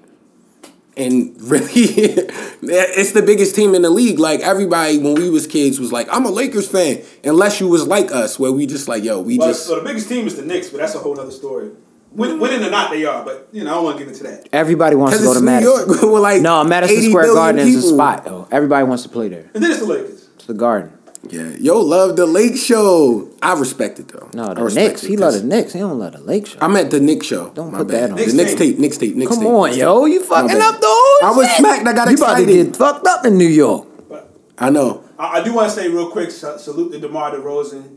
[0.95, 1.69] And really,
[2.63, 4.17] it's the biggest team in the league.
[4.19, 7.85] Like everybody, when we was kids, was like, "I'm a Lakers fan," unless you was
[7.85, 10.35] like us, where we just like, "Yo, we Well, just." so the biggest team is
[10.37, 11.69] the Knicks, but that's a whole other story.
[12.17, 13.23] Win, winning or not, they are.
[13.23, 14.49] But you know, I don't want to get into that.
[14.51, 15.87] Everybody wants to Because go to New Madison.
[15.87, 18.47] York with like no, Madison Square billion Garden is a spot though.
[18.51, 19.49] Everybody wants to play there.
[19.53, 20.27] And then it's the Lakers.
[20.35, 20.93] It's the Garden.
[21.29, 23.29] Yeah, yo, love the Lake Show.
[23.41, 24.29] I respect it though.
[24.33, 25.03] No, I the Knicks.
[25.03, 25.73] it, He love 'cause the Knicks.
[25.73, 26.57] He don't love the Lake Show.
[26.61, 27.49] I meant the Nick Show.
[27.49, 27.95] Don't My put bad.
[28.03, 28.15] that on.
[28.17, 28.59] The Knicks Knicks tape.
[28.59, 28.79] tape.
[28.79, 29.15] Knicks tape.
[29.15, 29.47] Knicks Come tape.
[29.49, 30.05] on, yo.
[30.05, 31.57] You fucking up the whole I was shit.
[31.57, 31.87] smacked.
[31.87, 33.87] I got You about to get fucked up in New York.
[34.09, 35.03] But I know.
[35.19, 37.96] I, I do want to say real quick, salute to DeMar DeRozan.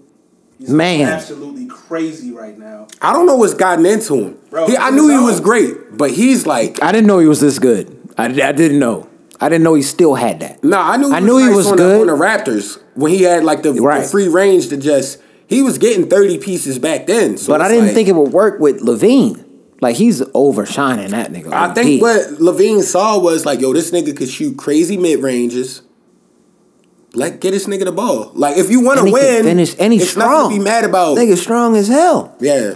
[0.61, 1.09] He's Man.
[1.09, 2.87] absolutely crazy right now.
[3.01, 4.39] I don't know what's gotten into him.
[4.51, 7.41] Bro, He- I knew he was great, but he's like, I didn't know he was
[7.41, 7.97] this good.
[8.19, 9.09] I, I didn't know.
[9.41, 10.63] I didn't know he still had that.
[10.63, 10.91] nah.
[10.93, 11.09] I knew.
[11.09, 12.07] He I was knew he was on good.
[12.07, 15.19] The, on the Raptors when he had like the, the free range to just.
[15.47, 17.39] He was getting thirty pieces back then.
[17.39, 19.43] So But I didn't like- think it would work with LaVine.
[19.81, 21.53] Like he's overshining that nigga.
[21.55, 21.75] I OD.
[21.75, 25.81] think what LaVine saw was like, yo, this nigga could shoot crazy mid ranges.
[27.13, 28.31] Like, get this nigga the ball.
[28.35, 30.29] Like, if you want to win, finish and he's it's strong.
[30.45, 31.17] nothing to be mad about.
[31.19, 32.37] Nigga strong as hell.
[32.41, 32.75] Yeah.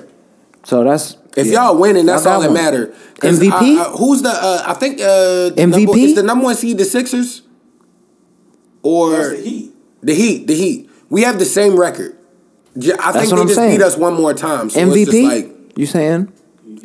[0.65, 1.53] So that's If yeah.
[1.69, 2.63] y'all winning, that's Y'all all got that one.
[2.65, 2.95] matter.
[3.21, 3.53] 'Cause MVP?
[3.79, 4.31] I- I- who's the?
[4.31, 5.05] Uh, I think uh,
[5.51, 5.85] the MVP?
[5.87, 7.43] Number, is the number one seed the Sixers
[8.83, 9.73] or the Heat.
[10.03, 10.47] the Heat?
[10.47, 10.91] The Heat.
[11.11, 12.17] We have the same record.
[12.77, 13.77] J- I That's think what they I'm just saying.
[13.79, 14.69] beat us one more time.
[14.71, 15.03] So MVP.
[15.03, 16.33] It's just like, you saying?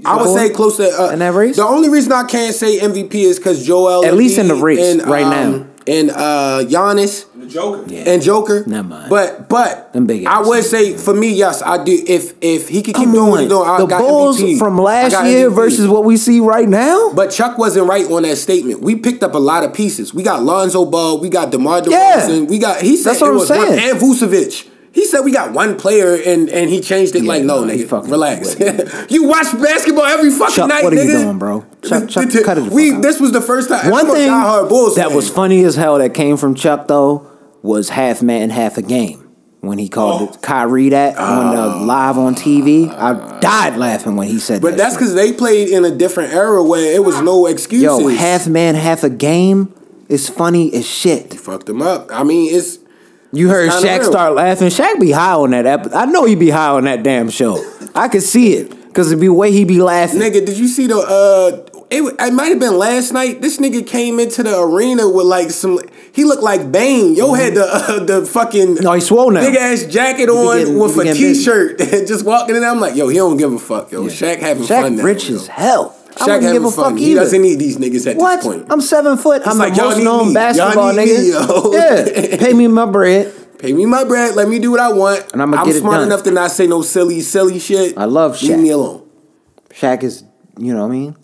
[0.06, 1.56] I would say close to uh, in that race?
[1.58, 4.80] The only reason I can't say MVP is because Joel, At least in the race
[4.80, 5.30] and, right um,
[5.60, 5.66] now.
[5.90, 7.84] And uh, Giannis The Joker.
[7.92, 8.04] Yeah.
[8.12, 8.64] and Joker.
[8.68, 9.10] Never mind.
[9.10, 10.70] But but Them big I would niggas.
[10.70, 11.92] say for me, yes, I do.
[12.08, 14.60] If if he could keep Come doing what he's doing, I the got Bulls MVP.
[14.60, 15.56] from last year MVP.
[15.56, 17.12] versus what we see right now.
[17.14, 18.82] But Chuck wasn't right on that statement.
[18.82, 20.14] We picked up a lot of pieces.
[20.14, 21.20] We got Lonzo Ball.
[21.20, 22.22] We got DeMar Yeah.
[22.28, 22.48] DeRozan.
[22.48, 22.82] We got.
[22.82, 23.90] He said That's what it I'm was one saying.
[23.92, 24.68] and Vucevic.
[24.92, 27.74] He said we got one player and and he changed it Yeah, like no, no,
[27.74, 28.60] nigga, relax.
[29.12, 31.66] you watch basketball every fucking Chuck, night, what are you doing, bro?
[31.84, 33.02] Chuck- Chuck, cut it we out.
[33.02, 33.92] this was the first time.
[33.92, 34.30] One thing
[34.68, 37.28] Bulls that was funny as hell that came from Chuck though
[37.62, 39.26] was half man, half a game.
[39.62, 40.34] When he called Oh.
[40.34, 41.84] it Kyrie that on the ah.
[41.84, 44.78] live on TV, I died laughing when he said But that.
[44.78, 47.84] But that's because they played in a different era where it was no excuses.
[47.84, 49.74] yo half man, half a game
[50.08, 51.34] is funny as shit.
[51.34, 52.10] fucked them up.
[52.10, 52.79] I mean, it's
[53.32, 54.12] You heard Shaq real.
[54.12, 54.68] start laughing.
[54.70, 55.96] Shaq be high on that episode.
[55.96, 57.64] I know he be high on that damn show.
[57.94, 60.20] I could see it because it'd be way he be laughing.
[60.20, 60.98] Nigga, did you see the?
[60.98, 63.42] uh It, it might have been last night.
[63.42, 65.80] This nigga came into the arena with like some.
[66.12, 67.14] He looked like Bane.
[67.16, 69.42] Yo had the uh, the fucking No, he swole now.
[69.42, 71.40] big ass jacket on getting- with a be getting busy.
[71.40, 72.62] t-shirt and just walking in.
[72.62, 72.70] there.
[72.72, 73.92] I'm like, yo, he don't give a fuck.
[73.92, 75.04] Yo, Shaq having Shaq fun now.
[75.04, 75.36] rich yo.
[75.36, 75.96] as hell.
[76.22, 76.91] I Shaq wouldn't give a fun.
[76.91, 77.22] fuck He either.
[77.22, 78.38] doesn't need these niggas at What?
[78.38, 78.67] this point.
[78.70, 79.41] I'm seven foot.
[79.45, 80.34] I'm like, the y'all most need known me.
[80.34, 81.74] basketball Y'all need nigga.
[81.74, 82.30] me, yo.
[82.32, 83.34] Yeah, pay me my bread.
[83.59, 84.36] Pay me my bread.
[84.36, 85.34] Let me do what I want.
[85.34, 86.07] And I'ma I'm get it smart done.
[86.07, 87.97] enough to not say no silly, silly shit.
[87.97, 88.41] I love Shaq.
[88.43, 88.61] Leave Shaq.
[88.61, 89.09] me alone.
[89.72, 90.24] Shaq is,
[90.57, 91.15] you know what I mean?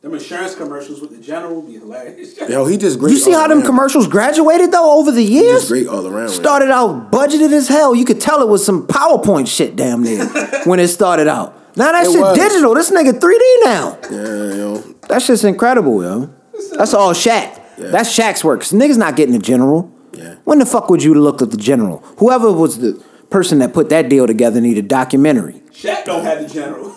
[0.00, 2.38] Them insurance commercials with the general be hilarious.
[2.48, 3.10] Yo, he just great.
[3.10, 5.62] You see all how them commercials graduated though over the He years?
[5.62, 6.28] just great all around.
[6.28, 7.92] Started out budgeted as hell.
[7.92, 10.24] You could tell it was some PowerPoint shit damn near
[10.64, 11.67] when it started out.
[11.78, 12.36] Now that It shit was.
[12.38, 12.74] digital.
[12.74, 13.98] This nigga 3D now.
[14.10, 14.82] Yeah, yo.
[15.08, 16.28] That shit's incredible, yo.
[16.76, 17.50] That's all Shaq.
[17.78, 18.60] That's Shaq's work.
[18.60, 19.90] 'Cause niggas not getting the general.
[20.12, 20.34] Yeah.
[20.44, 22.02] When the fuck would you look at the general?
[22.18, 22.98] Whoever was the
[23.30, 25.62] person that put that deal together need a documentary.
[25.72, 26.92] Shaq don't have the general.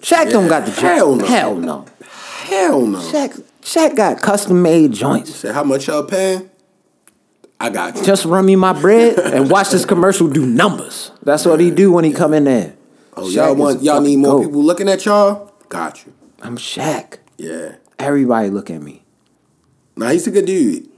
[0.00, 1.16] Shaq don't got the Hell general.
[1.16, 1.24] no.
[1.26, 1.84] Hell no.
[2.48, 2.98] Hell no.
[2.98, 5.34] Shaq, Shaq got custom made joints.
[5.36, 6.50] Say how much y'all paying?
[7.60, 8.02] I got you.
[8.04, 11.12] Just run me my bread and watch this commercial do numbers.
[11.22, 12.72] That's what he do when he come in there.
[13.16, 14.46] Oh, Shaq y'all want y'all need more goat.
[14.46, 15.52] people looking at y'all?
[15.68, 16.12] Got you.
[16.42, 17.18] I'm Shaq.
[17.38, 17.76] Yeah.
[17.98, 19.02] Everybody look at me.
[19.96, 20.88] Nah, he's a good dude.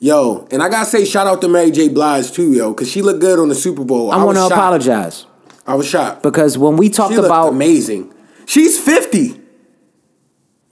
[0.00, 1.88] Yo, and I gotta say shout out to Mary J.
[1.88, 4.10] Blige too, yo, cause she looked good on the Super Bowl.
[4.10, 5.26] I, want to apologize
[5.66, 6.22] I was shocked.
[6.22, 8.12] because when we talked she about, amazing.
[8.46, 9.40] She's fifty.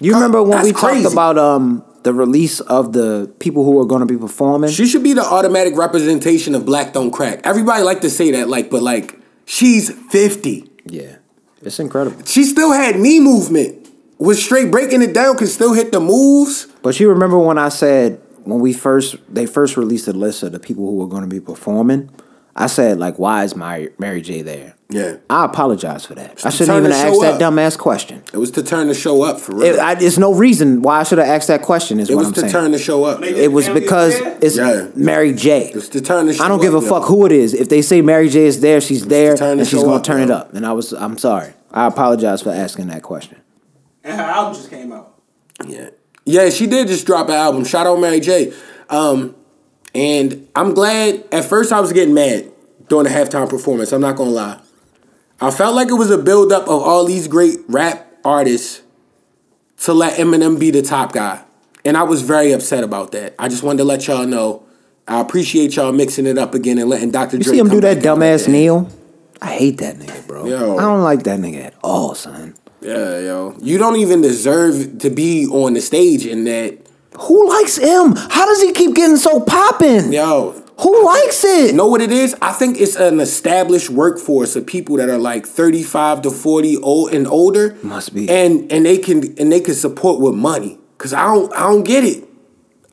[0.00, 1.02] you remember when That's we crazy.
[1.04, 4.70] talked about um the release of the people who are going to be performing.
[4.70, 7.40] She should be the automatic representation of Black Don't Crack.
[7.44, 9.18] Everybody like to say that, like, but like,
[9.52, 10.70] she's fifty.
[10.86, 11.16] yeah,
[11.60, 12.24] it's incredible.
[12.24, 13.78] She still had knee movement.
[14.18, 16.68] Was straight breaking it down, could still hit the moves.
[16.82, 20.52] But you remember when I said when we first they first released the list of
[20.52, 22.08] the people who were going to be performing,
[22.54, 24.74] I said like, why is Mary, Mary J there?
[24.90, 25.16] Yeah.
[25.30, 26.44] I apologize for that.
[26.44, 27.54] I shouldn't turn even the have asked that up.
[27.54, 28.22] dumbass question.
[28.30, 29.74] It was to turn the show up for real.
[29.76, 31.98] It, I, there's no reason why I should have asked that question.
[31.98, 32.44] Is It what was I'm saying.
[32.44, 33.20] It was to turn the show up.
[33.20, 33.36] Nigga.
[33.38, 34.88] it was because it's Yeah.
[34.94, 35.68] Mary J.
[35.70, 36.44] It was to turn the show up.
[36.44, 36.88] I don't give a up, yo.
[36.90, 37.54] fuck who it is.
[37.54, 40.04] If they say Mary J is there, she's there, turn the and she's gonna up,
[40.04, 40.52] turn it up.
[40.52, 41.54] And I was, I'm sorry.
[41.70, 43.38] I apologize for asking that question.
[44.04, 45.14] And her album just came out.
[45.66, 45.88] Yeah.
[46.26, 47.64] Yeah, she did just drop an album.
[47.64, 48.52] Shout out Mary J.
[48.90, 49.34] Um,
[49.94, 52.50] and I'm glad at first I was getting mad
[52.88, 53.92] during the halftime performance.
[53.92, 54.60] I'm not gonna lie.
[55.40, 58.82] I felt like it was a buildup of all these great rap artists
[59.78, 61.42] to let Eminem be the top guy.
[61.84, 63.34] And I was very upset about that.
[63.38, 64.64] I just wanted to let y'all know.
[65.08, 67.38] I appreciate y'all mixing it up again and letting Dr.
[67.38, 68.48] You Dre see him do that back in like dumbass.
[68.48, 68.88] Neil?
[69.40, 70.46] I hate that nigga, bro.
[70.46, 70.76] Yo.
[70.76, 72.54] I don't like that nigga at all, son.
[72.80, 73.56] Yeah, yo.
[73.60, 76.78] You don't even deserve to be on the stage in that.
[77.20, 78.14] Who likes him?
[78.16, 80.12] How does he keep getting so poppin'?
[80.12, 81.74] Yo, Who likes it?
[81.74, 82.34] Know what it is?
[82.42, 87.12] I think it's an established workforce of people that are like 35 to 40 old
[87.14, 87.76] and older.
[87.82, 88.28] Must be.
[88.28, 90.78] And and they can and they can support with money.
[90.98, 92.24] Cause I don't I don't get it.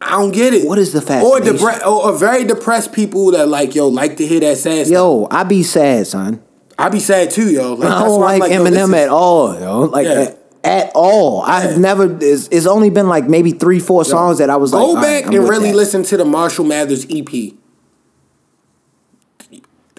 [0.01, 0.67] I don't get it.
[0.67, 1.01] What is the Or,
[1.41, 1.55] fascination?
[1.57, 4.93] depre- or, or very depressed people that like yo like to hear that sad stuff.
[4.93, 6.41] Yo, I be sad, son.
[6.77, 7.73] I be sad too, yo.
[7.73, 9.81] Like, I don't like yo, Eminem is- at all, yo.
[9.81, 10.13] Like Yeah.
[10.13, 10.33] Eh,
[10.63, 11.41] at, all.
[11.41, 12.17] I've never.
[12.21, 14.81] It's, it's only been like maybe three, four songs that I was like.
[14.81, 15.77] Go back I'm and really that.
[15.77, 17.53] listen to the Marshall Mathers EP.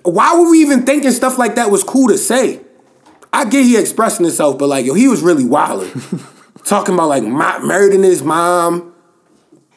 [0.02, 2.60] Why were we even thinking stuff like that was cool to say?
[3.32, 5.90] I get he expressing himself, but like yo, he was really wilding,
[6.64, 8.94] talking about like my, murdering his mom,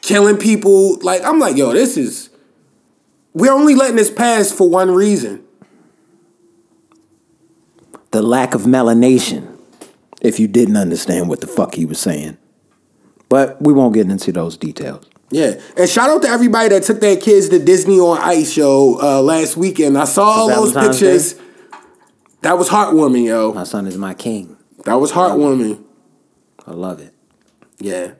[0.02, 0.98] killing people.
[1.00, 2.30] Like I'm like, yo, this is.
[3.32, 5.44] We're only letting this pass for one reason.
[8.12, 9.53] The lack of melanation.
[10.24, 12.38] If you didn't understand what the fuck he was saying,
[13.28, 15.06] but we won't get into those details.
[15.30, 18.98] Yeah, and shout out to everybody that took their kids to Disney on Ice show
[19.02, 19.98] uh, last weekend.
[19.98, 21.34] I saw all those Valentine's pictures.
[22.40, 23.52] That was heartwarming, yo.
[23.52, 24.56] My son is my king.
[24.84, 25.82] That was heartwarming.
[26.66, 27.14] I love it.
[27.78, 28.12] Yeah.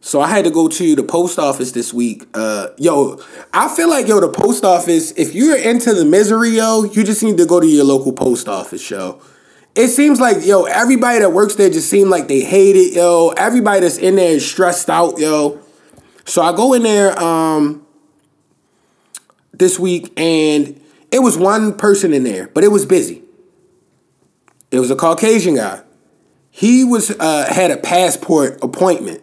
[0.00, 2.24] So I had to go to the post office this week.
[2.32, 3.20] Uh, yo,
[3.52, 5.10] I feel like yo, the post office.
[5.12, 8.48] If you're into the misery, yo, you just need to go to your local post
[8.48, 9.20] office, yo.
[9.76, 13.28] It seems like yo, everybody that works there just seem like they hate it, yo.
[13.36, 15.60] Everybody that's in there is stressed out, yo.
[16.24, 17.86] So I go in there um
[19.52, 20.80] this week and
[21.12, 23.22] it was one person in there, but it was busy.
[24.70, 25.82] It was a Caucasian guy.
[26.50, 29.22] He was uh, had a passport appointment.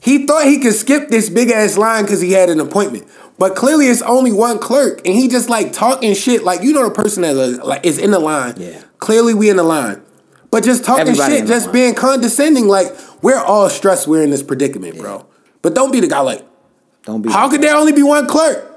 [0.00, 3.06] He thought he could skip this big ass line because he had an appointment,
[3.38, 6.88] but clearly it's only one clerk, and he just like talking shit like you know
[6.88, 8.54] the person that uh, like is in the line.
[8.56, 8.82] Yeah.
[9.02, 10.00] Clearly we in the line,
[10.52, 11.72] but just talking Everybody shit, just line.
[11.72, 12.68] being condescending.
[12.68, 12.86] Like
[13.20, 14.06] we're all stressed.
[14.06, 15.26] We're in this predicament, bro.
[15.60, 16.46] But don't be the guy like.
[17.02, 18.68] Don't be How could there only be one clerk?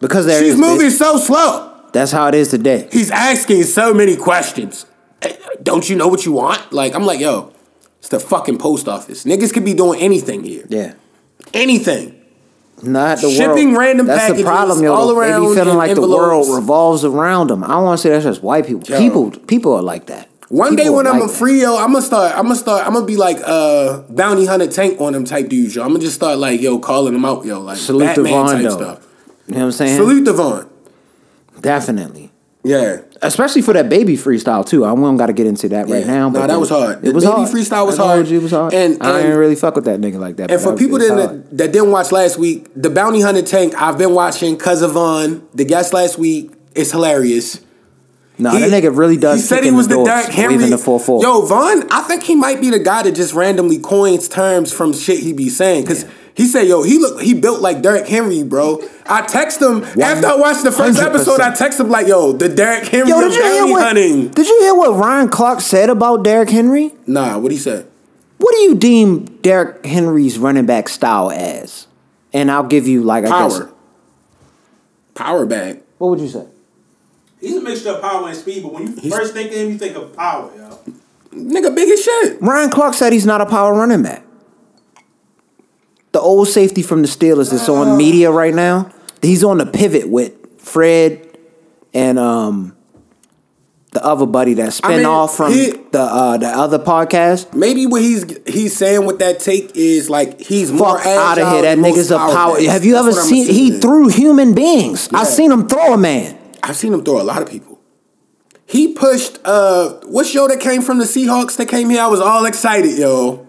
[0.00, 1.70] because there She's is- moving so slow.
[1.94, 2.88] That's how it is today.
[2.92, 4.84] He's asking so many questions.
[5.22, 6.60] Eh, Don't you know what you want?
[6.72, 7.52] Like, I'm like, yo,
[8.00, 9.24] it's the fucking post office.
[9.24, 10.64] Niggas could be doing anything here.
[10.68, 10.92] Yeah.
[11.54, 12.13] Anything.
[12.82, 13.78] Not the Shipping world.
[13.78, 14.92] random That's the problem, yo.
[14.92, 17.64] all they around be feeling in like the world revolves around them.
[17.64, 18.82] I don't want to say that's just white people.
[18.86, 18.98] Yo.
[18.98, 20.28] People, people are like that.
[20.48, 22.32] One day when I'm like a free, yo, I'm gonna start.
[22.36, 22.86] I'm gonna start.
[22.86, 25.82] I'm gonna be like uh bounty hunter tank on them type dudes, yo.
[25.82, 28.62] I'm gonna just start like yo calling them out, yo, like Salute Batman Devon, type
[28.62, 28.76] though.
[28.76, 29.06] stuff.
[29.46, 29.96] You know what I'm saying?
[29.96, 30.68] Salute Devon.
[31.60, 32.23] Definitely.
[32.64, 33.02] Yeah.
[33.20, 34.84] Especially for that baby freestyle too.
[34.84, 36.12] I don't got to get into that right Yeah.
[36.14, 36.28] now.
[36.30, 36.98] Nah, but that was hard.
[36.98, 37.48] It The was baby hard.
[37.50, 38.28] freestyle was I hard.
[38.28, 38.72] you It was hard.
[38.74, 40.50] And- I and- didn't really fuck with that nigga like that.
[40.50, 43.74] And for that- people it's that, that didn't watch last week, the Bounty Hunter Tank,
[43.80, 46.52] I've been watching Cuz of Von, the guest last week.
[46.74, 47.60] It's hilarious.
[48.38, 49.42] no, He- that nigga really does.
[49.42, 50.56] He said he was the doors, Derrick Henry.
[50.70, 51.22] the four four.
[51.22, 54.92] Yo, Vaughn, I think he might be the guy that just randomly coins terms from
[54.92, 55.84] shit he be saying.
[55.86, 56.04] Cause
[56.36, 58.82] he said, yo, he look he built like Derrick Henry, bro.
[59.06, 62.48] I text him after I watched the first episode, I text him like, yo, the
[62.48, 63.82] Derrick Henry Yo, of did you hear what?
[63.82, 64.28] hunting.
[64.28, 66.92] Did you hear what Ryan Clark said about Derrick Henry?
[67.06, 67.88] Nah, what he said?
[68.38, 71.86] What do you deem Derrick Henry's running back style as?
[72.32, 73.58] And I'll give you like I guess.
[73.58, 73.72] Power.
[75.14, 75.82] Power bag.
[75.98, 76.46] What would you say?
[77.40, 79.78] He's a mixture of power and speed, but when you first think of him, you
[79.78, 80.78] think of power, yo.
[81.30, 82.40] Nigga big as shit.
[82.40, 84.24] Ryan Clark said he's not a power running back.
[86.14, 88.88] The old safety from the Steelers that's on media right now.
[89.20, 91.26] He's on the pivot with Fred
[91.92, 92.76] and um
[93.90, 97.52] the other buddy that spin mean, off from he- the uh the other podcast.
[97.52, 101.48] Maybe what he's he's saying with that take is like he's more Fuck out of
[101.52, 101.62] here.
[101.62, 102.60] That nigga's a power.
[102.62, 103.80] Have you That's ever seen he assuming.
[103.80, 105.08] threw human beings?
[105.12, 106.38] I've seen him throw a man.
[106.62, 107.80] I've seen him throw a lot of people.
[108.66, 112.02] He pushed uh what show that came from the Seahawks that came here?
[112.02, 113.43] I was all excited, yo.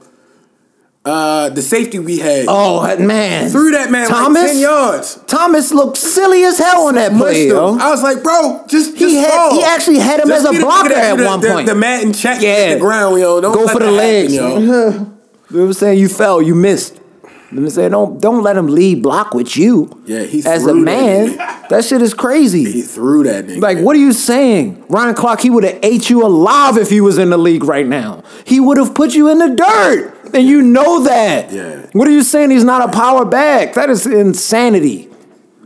[1.05, 2.45] Uh the safety we had.
[2.47, 3.49] Oh man.
[3.51, 4.41] Threw that man Thomas?
[4.41, 5.19] like 10 yards.
[5.27, 7.77] Thomas looked silly as hell on that play, yo.
[7.77, 9.53] I was like, bro, just, just He had- fall.
[9.53, 11.67] he actually had him Just as a the blocker at the, one the, point.
[11.67, 12.73] The mat and check Yeah.
[12.73, 13.39] the ground, yo.
[13.39, 14.33] Don't Go for the legs.
[14.35, 14.89] happen, yo.
[15.51, 15.99] you know I'm saying?
[15.99, 16.95] You fell, you missed.
[16.95, 17.01] You
[17.61, 17.91] know what I'm saying?
[17.91, 20.01] Don't don't let him lead block with you.
[20.07, 21.37] Yeah, he as a threw that man.
[21.69, 22.63] That shit is crazy.
[22.71, 23.61] He threw that nigga.
[23.61, 24.83] Like, what are you saying?
[24.89, 27.85] Ryan Clark, he would have ate you alive if he was in the league right
[27.85, 28.23] now.
[28.43, 30.13] He would have put you in the dirt.
[30.35, 31.51] And you know that.
[31.51, 31.87] Yeah.
[31.93, 32.51] What are you saying?
[32.51, 33.73] He's not a power back.
[33.75, 35.09] That is insanity.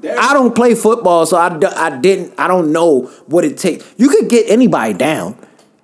[0.03, 2.33] I don't play football, so I, I didn't.
[2.37, 3.85] I don't know what it takes.
[3.97, 5.37] You could get anybody down.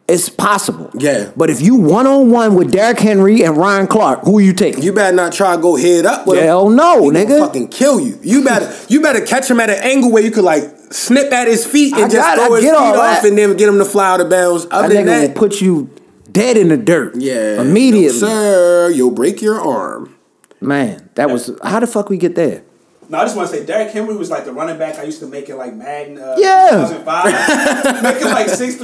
[0.08, 0.92] It's possible.
[0.94, 1.32] Yeah.
[1.36, 4.54] But if you one on one with Derrick Henry and Ryan Clark, who are you
[4.54, 4.84] taking?
[4.84, 6.44] You better not try to go head up with him.
[6.46, 7.40] Hell no, He nigga.
[7.40, 8.20] Fucking kill you.
[8.22, 11.48] You better you better catch him at an angle where you could like snip at
[11.48, 13.26] his feet and I just got throw I his feet off that.
[13.26, 14.68] and then get him to fly out of bounds.
[14.68, 15.90] that than nigga that, will put you
[16.36, 17.16] dead in the dirt.
[17.16, 18.20] yeah, Immediately.
[18.22, 20.16] no, sir, you'll break your arm.
[20.62, 22.64] Man, that was how the fuck we get there?
[23.08, 25.20] No, I just want to say Derrick Henry was like the running back I used
[25.20, 26.18] to make it like Madden.
[26.18, 26.88] Uh, Yeah.
[27.06, 28.04] 2005.
[28.04, 28.80] Making like 6'3",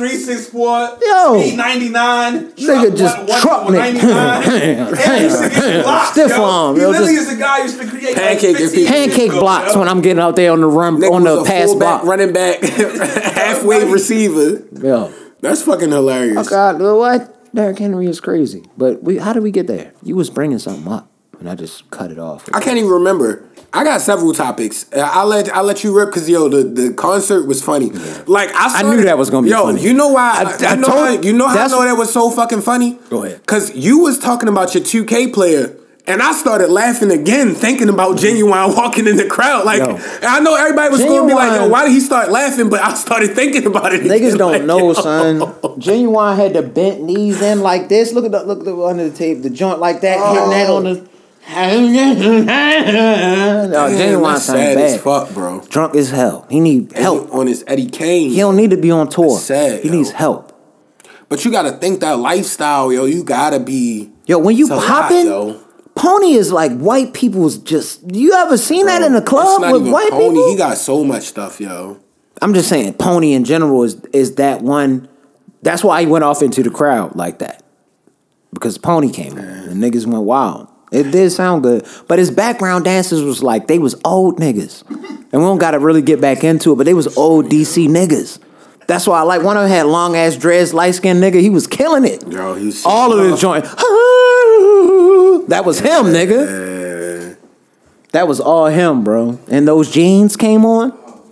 [0.54, 1.42] 6'4", Yo.
[1.42, 2.52] speed 99.
[2.52, 3.80] Nigga just truck me.
[3.80, 4.08] 99.
[4.14, 6.44] and he used to get some blocks, Stiff yo.
[6.44, 8.86] arm, He yo, literally just- is the guy who used to create Pancake like 15.
[8.88, 9.80] Pancake blocks yo.
[9.80, 12.04] when I'm getting out there on the run Nick on was the a pass block.
[12.04, 14.64] running back, halfway receiver.
[14.86, 15.12] Yo.
[15.42, 16.38] That's fucking hilarious.
[16.38, 17.41] Oh God, what?
[17.54, 18.64] Derrick Henry is crazy.
[18.78, 19.94] But we, how did we get there?
[20.04, 22.48] You was bringing something up, and I just cut it off.
[22.54, 23.48] I can't even remember.
[23.74, 24.86] I got several topics.
[24.92, 27.90] Uh, I'll let I'll let you rip because yo the, the concert was funny.
[28.28, 29.82] Like I, I knew that was gonna be yo, funny.
[29.82, 30.44] You know why?
[30.44, 32.62] I- I, I know told- how, you know how I know that was so fucking
[32.62, 33.00] funny.
[33.10, 33.40] Go ahead.
[33.40, 35.78] Because you was talking about your two K player.
[36.08, 38.38] And I started laughing again, thinking about mm-hmm.
[38.38, 39.66] Ginuwine walking in the crowd.
[39.66, 40.00] Like, Yo.
[40.24, 42.82] I know everybody was going to be like, "Yo, why did he start laughing?" But
[42.82, 44.02] I started thinking about it.
[44.02, 44.94] Niggas don't like, know, yo.
[44.94, 45.40] son.
[45.80, 48.14] Ginuwine had the bent knees in like this.
[48.14, 50.34] Look at the look at the under the tape, the joint like that, oh.
[50.34, 51.12] hitting that on the.
[51.52, 51.58] no,
[53.90, 54.86] Ginuwine sound sad bad.
[54.86, 55.62] as fuck, bro.
[55.70, 56.46] Drunk as hell.
[56.50, 57.34] He need help.
[57.34, 58.30] on his Eddie Kane.
[58.30, 59.36] He don't need to be on tour.
[59.36, 59.96] That's sad, he yo.
[59.96, 60.52] needs help.
[61.30, 63.06] But you gotta think that lifestyle, yo.
[63.06, 64.12] You gotta be.
[64.26, 65.61] Yo, when you It's a lot, popping.
[65.96, 68.02] Pony is like white people's just.
[68.14, 70.30] You ever seen that in a club with white Pony.
[70.30, 70.50] people?
[70.50, 72.00] He got so much stuff, yo.
[72.42, 75.08] I'm just saying, Pony in general is is that one.
[75.62, 77.64] That's why he went off into the crowd like that,
[78.52, 80.68] because Pony came on and niggas went wild.
[80.92, 85.30] It did sound good, but his background dancers was like they was old niggas, and
[85.32, 86.76] we don't got to really get back into it.
[86.78, 88.40] But they was old DC niggas.
[88.88, 91.40] That's why I like one of them had long ass dreads, light skinned nigga.
[91.40, 92.28] He was killing it.
[92.28, 93.66] Yo, he's All of his joint.
[95.48, 97.38] That was him, nigga.
[98.12, 99.40] That was all him, bro.
[99.50, 100.92] And those jeans came on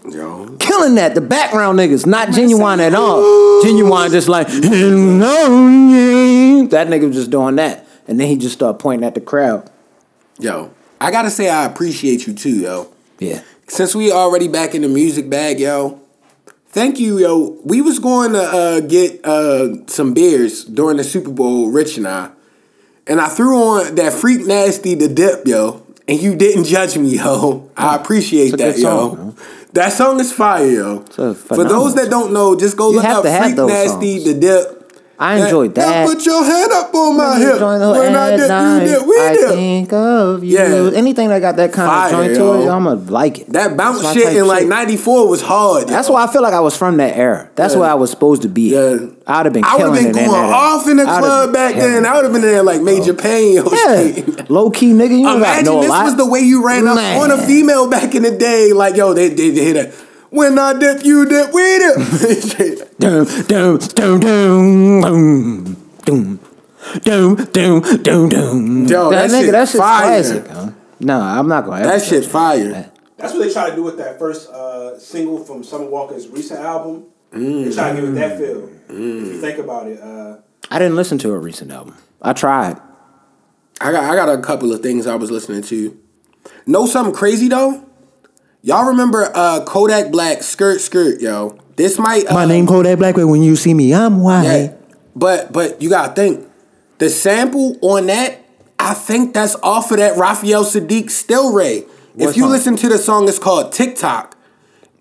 [0.09, 1.13] Yo, killing that.
[1.13, 3.21] The background niggas, not Ginuwine at all.
[3.63, 4.63] Ginuwine just like that
[6.87, 9.69] nigga was just doing that, and then he just started pointing at the crowd.
[10.39, 10.71] yo.
[11.01, 12.91] I gotta say, I appreciate you too, yo.
[13.19, 16.01] Yeah, Since we already back in the music bag, yo.
[16.71, 17.57] Thank you, yo.
[17.63, 22.07] We was going to uh, get uh, some beers during the Super Bowl, Rich and
[22.07, 22.29] I,
[23.09, 25.85] and I threw on that freak nasty the dip, yo.
[26.07, 27.69] And you didn't judge me, yo.
[27.75, 29.15] I appreciate that, song, yo.
[29.15, 29.35] man.
[29.73, 30.99] That song is fire, yo.
[31.01, 34.78] For those that don't know, just go You look up Freak Nasty the dip.
[35.21, 36.07] I enjoyed that.
[36.07, 37.59] put your hand up on my hip.
[37.59, 40.57] When I at dip, night, you dip, we I think of you.
[40.57, 40.97] Yeah.
[40.97, 43.49] Anything that got that kind Fire, of joint to it, I'ma like it.
[43.49, 45.89] That bounce shit in like '94 was hard.
[45.89, 46.13] That's yo.
[46.13, 47.49] why I feel like I was from that era.
[47.55, 47.81] That's Yeah.
[47.81, 48.73] where I was supposed to be.
[48.73, 48.97] Yeah.
[49.27, 49.65] I'd have been.
[49.65, 52.05] I would have been going off in the club back then.
[52.05, 53.15] I would have been there like Major oh.
[53.15, 53.55] Payne.
[53.55, 55.19] Yo, Yeah, low key nigga.
[55.19, 56.05] You Imagine this lot.
[56.05, 58.71] was the way you ran up on a female back in the day.
[58.71, 60.05] Like yo, they they, they hit it.
[60.29, 62.97] When I dip, you dip, we dip.
[62.99, 66.39] Dum dum dum dum dum
[67.03, 68.85] dum dum dum dum dum.
[68.87, 70.05] Yo, that shit that shit's fire.
[70.05, 70.47] classic.
[70.47, 70.71] Huh?
[70.99, 71.83] No, I'm not gonna.
[71.83, 72.91] that shit touch fire.
[73.17, 76.59] That's what they try to do with that first uh, single from Summer Walker's recent
[76.59, 77.05] album.
[77.33, 77.65] Mm.
[77.65, 78.69] They try to give it that feel.
[78.89, 80.37] If you think about it, uh,
[80.69, 81.95] I didn't listen to a recent album.
[82.21, 82.79] I tried.
[83.81, 85.97] I got I got a couple of things I was listening to.
[86.67, 87.88] Know something crazy though?
[88.61, 91.57] Y'all remember uh, Kodak Black skirt skirt yo?
[91.75, 94.43] This might uh, My name Kodak Black, but when you see me, I'm white.
[94.43, 94.73] Yeah.
[95.15, 96.47] But but you gotta think
[96.97, 98.43] the sample on that.
[98.77, 101.81] I think that's off of that Raphael Saadiq Still Ray.
[102.13, 102.51] What if you song?
[102.51, 104.35] listen to the song, it's called TikTok.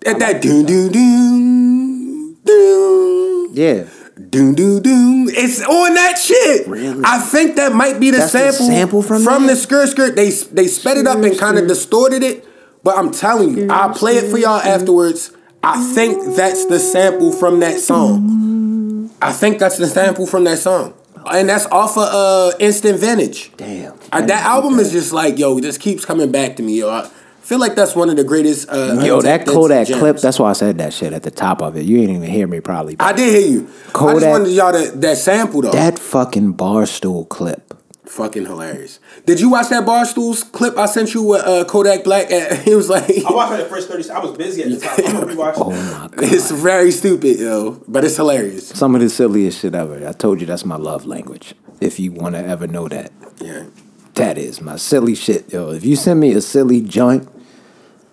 [0.07, 3.85] At that doom doom doom doom Yeah.
[4.31, 5.29] doom doom doom.
[5.31, 6.67] It's on that shit.
[6.69, 7.03] Really?
[7.05, 9.55] I think that might be the That's the sample, sample from from that?
[9.55, 10.15] the skirt skirt.
[10.17, 12.45] They they sped it up and kind of distorted it.
[12.83, 15.33] But I'm telling you, I'll play it for y'all afterwards.
[15.62, 19.11] I think that's the sample from that song.
[19.20, 20.95] I think that's the sample from that song.
[21.31, 23.51] And that's off of uh, Instant Vintage.
[23.57, 23.99] Damn.
[24.12, 26.89] Uh, that album is just like, yo, it just keeps coming back to me, yo.
[26.89, 27.11] I
[27.43, 28.68] feel like that's one of the greatest.
[28.70, 29.99] Uh, Yo, that Kodak gems.
[29.99, 31.85] clip, that's why I said that shit at the top of it.
[31.85, 32.97] You didn't even hear me probably.
[33.01, 33.61] I did hear you.
[33.62, 35.70] I just Kodak- wanted y'all to, that sample, though.
[35.72, 37.74] that fucking barstool clip.
[38.09, 39.01] Fucking hilarious.
[39.27, 42.31] Did you watch that Barstools clip I sent you with uh, Kodak Black?
[42.31, 44.09] At, He was like, I watched like the first thirty.
[44.11, 44.95] I was busy at the time.
[45.07, 45.75] I'm gonna rewatch Oh it.
[45.75, 46.15] my god.
[46.33, 48.69] it's very stupid, yo, but it's hilarious.
[48.69, 50.07] Some of the silliest shit ever.
[50.09, 51.55] I told you that's my love language.
[51.81, 53.13] If you want to ever know that.
[53.41, 53.67] Yeah.
[54.15, 55.71] That is my silly shit, yo.
[55.71, 57.29] If you send me a silly joint,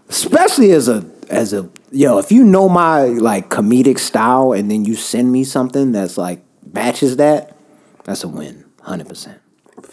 [0.10, 4.86] especially as a as a yo, if you know my like comedic style and then
[4.86, 6.44] you send me something that's like
[6.74, 7.58] matches that,
[8.04, 9.40] that's a win, hundred percent.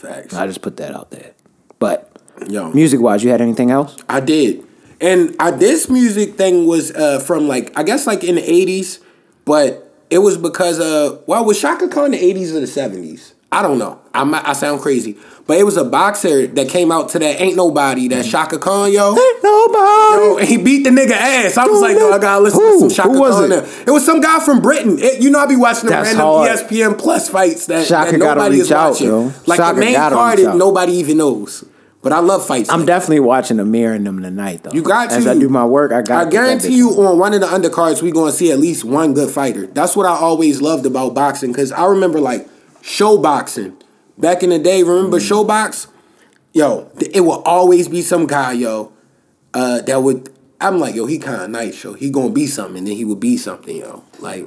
[0.03, 0.35] Facts.
[0.35, 1.33] I just put that out there.
[1.79, 2.11] But
[2.49, 2.73] Yo.
[2.73, 3.97] music wise, you had anything else?
[4.09, 4.67] I did.
[5.01, 8.99] And I this music thing was uh, from like I guess like in the eighties,
[9.45, 13.35] but it was because uh well was Chaka Khan the eighties or the seventies?
[13.51, 14.01] I don't know.
[14.15, 17.57] I I sound crazy, but it was a boxer that came out to that Ain't
[17.57, 18.31] Nobody that mm-hmm.
[18.31, 19.11] Chaka Khan yo.
[19.17, 20.23] Ain't Nobody.
[20.23, 21.57] Yo, and he beat the nigga ass.
[21.57, 22.89] I was like, yo, I gotta listen Who?
[22.89, 23.63] to some Chaka Who was Khan it?
[23.65, 23.83] now.
[23.87, 24.99] It was some guy from Britain.
[24.99, 26.51] It- you know, I be watching the That's random hard.
[26.51, 29.07] ESPN Plus fights that, Chaka that gotta nobody is out, watching.
[29.07, 29.33] yo.
[29.47, 30.57] Like Chaka the main card, out.
[30.57, 31.65] nobody even knows.
[32.03, 32.69] But I love fights.
[32.69, 34.73] I'm like definitely watching Amir and them tonight, though.
[34.73, 35.31] You got As to.
[35.31, 36.27] I do my work, I got.
[36.27, 37.07] I guarantee you on.
[37.07, 39.67] on one of the undercards, we gonna see at least one good fighter.
[39.69, 42.49] That's what I always loved about boxing because I remember like
[42.83, 43.77] show boxing
[44.23, 44.83] back in the day.
[44.83, 45.29] Remember Mm.
[45.29, 45.89] show box?
[46.55, 48.93] Yo, it will always be some guy, yo,
[49.55, 50.31] uh, that would.
[50.61, 51.93] I'm like, yo, he kind of nice, yo.
[51.95, 54.03] He gonna be something, and then he would be something, yo.
[54.21, 54.47] Like,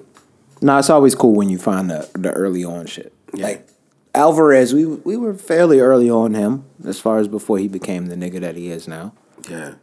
[0.62, 3.12] No, it's always cool when you find the the early on shit.
[3.34, 3.46] Yeah.
[3.48, 3.68] Like
[4.16, 8.16] Alvarez, we we were fairly early on him as far as before he became the
[8.16, 9.14] nigga that he is now.
[9.50, 9.74] yeah.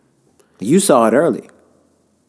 [0.60, 1.50] You saw it early.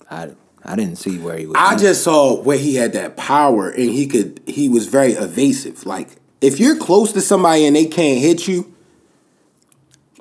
[0.10, 0.32] I
[0.66, 1.56] I didn't see where he was.
[1.58, 4.42] I just saw where he had that power, and he could.
[4.48, 5.86] He was very evasive.
[5.86, 6.10] Like,
[6.44, 8.74] if you're close to somebody and they can't hit you,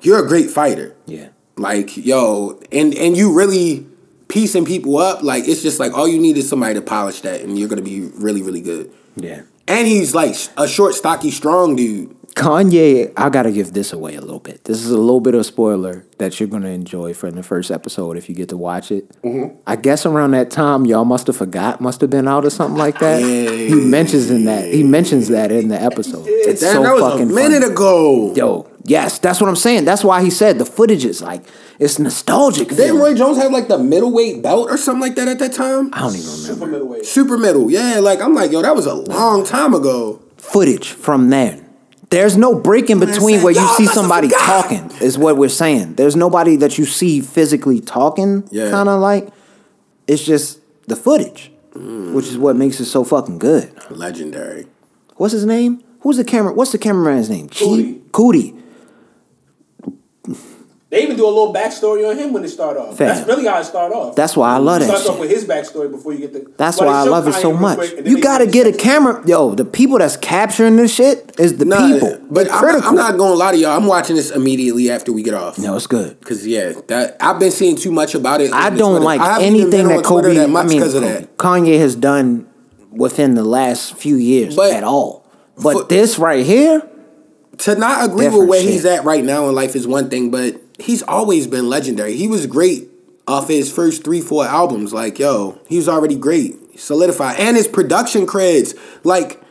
[0.01, 0.95] you're a great fighter.
[1.05, 1.29] yeah.
[1.55, 3.85] Like, yo, and and you really
[4.27, 5.21] piecing people up.
[5.21, 7.83] Like, it's just like all you need is somebody to polish that, and you're gonna
[7.83, 8.91] be really, really good.
[9.15, 9.43] Yeah.
[9.67, 12.15] And he's like a short, stocky, strong dude.
[12.35, 14.63] Kanye, I gotta give this away a little bit.
[14.63, 17.69] This is a little bit of a spoiler that you're gonna enjoy from the first
[17.69, 19.07] episode if you get to watch it.
[19.21, 19.55] Mm-hmm.
[19.67, 22.77] I guess around that time, y'all must have forgot, must have been out or something
[22.77, 23.21] like that.
[23.21, 24.65] He mentions in that.
[24.65, 26.25] He mentions that in the episode.
[26.27, 27.73] It's so that was fucking a minute funny.
[27.73, 28.33] ago.
[28.33, 29.85] Yo, yes, that's what I'm saying.
[29.85, 31.43] That's why he said the footage is like
[31.79, 32.69] it's nostalgic.
[32.69, 33.01] Didn't feeling.
[33.01, 35.89] Roy Jones have like the middleweight belt or something like that at that time?
[35.93, 37.05] I don't even remember Super middleweight.
[37.05, 37.99] Super middle, yeah.
[37.99, 40.21] Like I'm like, yo, that was a long time ago.
[40.37, 41.59] footage from then.
[42.09, 44.91] There's no break in between said, where you see somebody talking.
[45.01, 45.95] Is what we're saying.
[45.95, 48.47] There's nobody that you see physically talking.
[48.51, 48.69] Yeah.
[48.69, 49.29] Kind of like
[50.07, 52.13] it's just the footage, Mm.
[52.13, 53.71] which is what makes it so fucking good.
[53.89, 54.67] Legendary.
[55.15, 55.83] What's his name?
[56.01, 56.53] Who's the camera?
[56.53, 57.47] What's the cameraman's name?
[57.49, 57.99] Coodie.
[58.11, 58.61] Coodie.
[60.89, 62.97] They even do a little backstory on him when it start off.
[62.99, 63.07] Fam.
[63.07, 64.15] That's really how it start off.
[64.15, 65.21] That's why I love It that starts off shit.
[65.21, 66.51] with his backstory before you get the.
[66.55, 67.79] That's why I love it so much.
[67.79, 69.23] quick, You gotta get a camera.
[69.25, 72.19] Yo, the people that's capturing this shit is the Nah, people.
[72.29, 73.75] But I'm not, I'm not gonna lie to y'all.
[73.75, 75.57] I'm watching this immediately after we get off.
[75.57, 76.23] No, it's good.
[76.23, 78.53] Cause yeah, that I've been seeing too much about it.
[78.53, 78.99] I don't Twitter.
[78.99, 80.35] like I anything that Kobe.
[80.35, 81.37] that much I mean, of that.
[81.37, 82.45] Kanye has done
[82.91, 85.25] within the last few years But- at all.
[85.61, 86.87] But for- this right here,
[87.59, 88.71] To not agree Different with where shit.
[88.71, 92.15] he's at right now in life is one thing, but he's always been legendary.
[92.15, 92.89] He was great
[93.27, 94.91] off his first three, four albums.
[94.93, 98.77] Like, yo, he was already great, solidified, and his production creds.
[99.03, 99.41] Like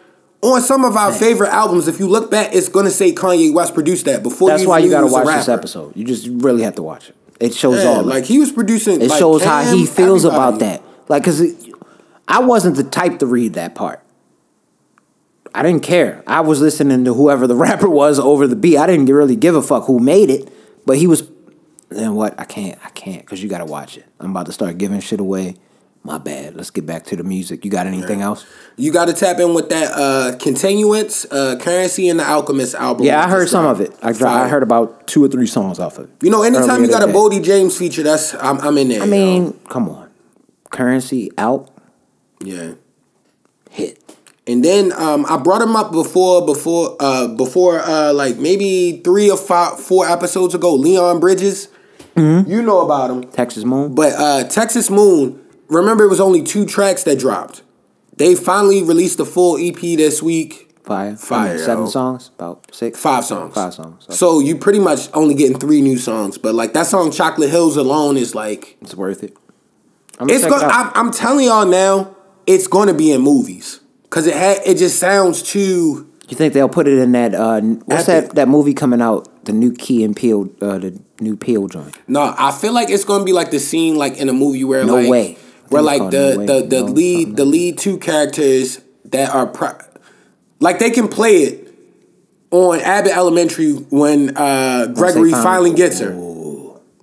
[0.43, 3.73] on some of our favorite albums, if you look back, it's gonna say Kanye West
[3.75, 4.49] produced that before.
[4.51, 5.97] that's why you got to he was a watch this episode.
[5.97, 7.17] You just really have to watch it.
[7.41, 8.03] It shows Yeah, all.
[8.03, 9.01] like he was producing.
[9.01, 10.83] it like, shows how he Cam, feels about that.
[11.09, 11.57] Like, cause it,
[12.29, 14.03] I wasn't the type to read that part.
[15.55, 16.23] I didn't care.
[16.27, 18.79] I was listening to whoever the rapper was over the beat.
[18.79, 20.51] I didn't really give a fuck who made it,
[20.87, 21.29] but he was.
[21.89, 22.39] Then what?
[22.41, 22.79] I can't.
[22.85, 24.07] I can't because you got to watch it.
[24.19, 25.57] I'm about to start giving shit away.
[26.05, 26.57] My bad.
[26.57, 27.65] Let's get back to the music.
[27.65, 28.45] You got anything else?
[28.77, 33.07] You got to tap in with that uh, continuance, uh, Curren$y, and the Alchemist album.
[33.07, 33.95] Yeah, I heard some of it.
[34.03, 36.11] I, I heard about two or three songs off of it.
[36.21, 37.13] You know, anytime you got a.
[37.13, 39.03] Boldy James feature, that's I'm, I'm in there.
[39.03, 40.11] I mean, come on.
[40.71, 41.71] Curren$y out
[42.45, 42.73] yeah.
[43.71, 43.99] hit.
[44.47, 49.31] And then um, I brought him up before, before, uh, before, uh, like maybe three
[49.31, 50.75] or five, four episodes ago.
[50.75, 51.69] Leon Bridges,
[52.17, 52.51] Mm-hmm.
[52.51, 53.95] you know about him, Texas Moon.
[53.95, 55.43] but uh, Texas Moon.
[55.69, 57.63] Remember, it was only two tracks that dropped.
[58.19, 60.69] They finally released the full EP this week.
[60.85, 61.17] Fire.
[61.17, 61.91] Fire, seven yo.
[61.91, 62.31] songs.
[62.37, 63.01] About six.
[63.01, 63.55] Five songs.
[63.55, 64.05] Five songs.
[64.05, 64.15] Okay.
[64.15, 67.79] So you pretty much only getting three new songs, but like that song "Chocolate Hills"
[67.79, 69.35] alone is like It's worth it.
[70.19, 70.61] I'm it's going.
[70.61, 70.91] it I'm.
[70.95, 72.15] I'm telling y'all now,
[72.47, 73.81] it's going to be in movies
[74.13, 76.07] because it had it just sounds too.
[76.29, 77.35] You think they'll put it in that?
[77.35, 78.29] Uh, what's Epic.
[78.29, 78.35] that?
[78.37, 79.47] That movie coming out?
[79.47, 80.51] The new Key and Peele.
[80.61, 81.97] Uh, the new Peele joint.
[82.07, 84.65] No, I feel like it's going to be like the scene like in a movie
[84.65, 85.39] where No like way.
[85.71, 89.79] Where like the No the the No, lead the lead two characters that are pro-
[90.61, 91.75] like they can play it
[92.51, 96.13] on Abbott Elementary when uh, Gregory found- finally gets her.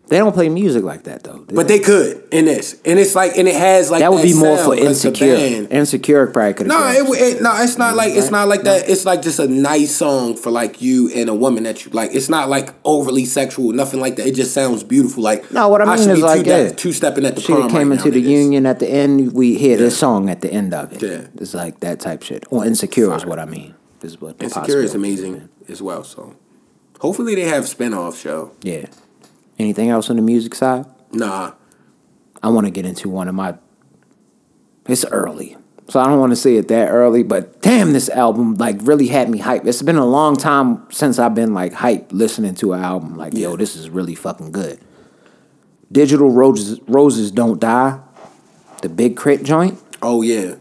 [0.09, 1.45] They don't play music like that though.
[1.47, 4.33] But they could in this, and it's like, and it has like that would be
[4.33, 5.35] more for insecure.
[5.69, 6.67] Insecure probably could.
[6.67, 7.03] No, it,
[7.37, 8.89] it no, it's not like it's not like that.
[8.89, 12.11] It's like just a nice song for like you and a woman that you like.
[12.13, 14.27] It's not like overly sexual, nothing like that.
[14.27, 15.23] It just sounds beautiful.
[15.23, 16.69] Like No, what I mean should is be like two, yeah.
[16.71, 17.69] two stepping at the She prom.
[17.69, 19.33] came right into the union at the end.
[19.33, 21.01] We hear this song at the end of it.
[21.03, 21.27] Yeah.
[21.35, 22.45] it's like that type shit.
[22.49, 23.75] Or insecure is what I mean.
[24.01, 26.03] Is what Insecure is amazing as well.
[26.03, 26.35] So
[26.99, 28.51] hopefully they have spin-off show.
[28.63, 28.85] Yeah.
[29.59, 30.85] Anything else on the music side?
[31.11, 31.51] Nah,
[32.41, 33.55] I want to get into one of my.
[34.87, 35.57] It's early,
[35.89, 37.23] so I don't want to say it that early.
[37.23, 39.67] But damn, this album like really had me hyped.
[39.67, 43.17] It's been a long time since I've been like hyped listening to an album.
[43.17, 44.79] Like, yo, this is really fucking good.
[45.91, 47.99] Digital Roses, Roses Don't Die,
[48.81, 49.43] the Big K.R.I.T.
[49.43, 50.55] joint, Oh yeah,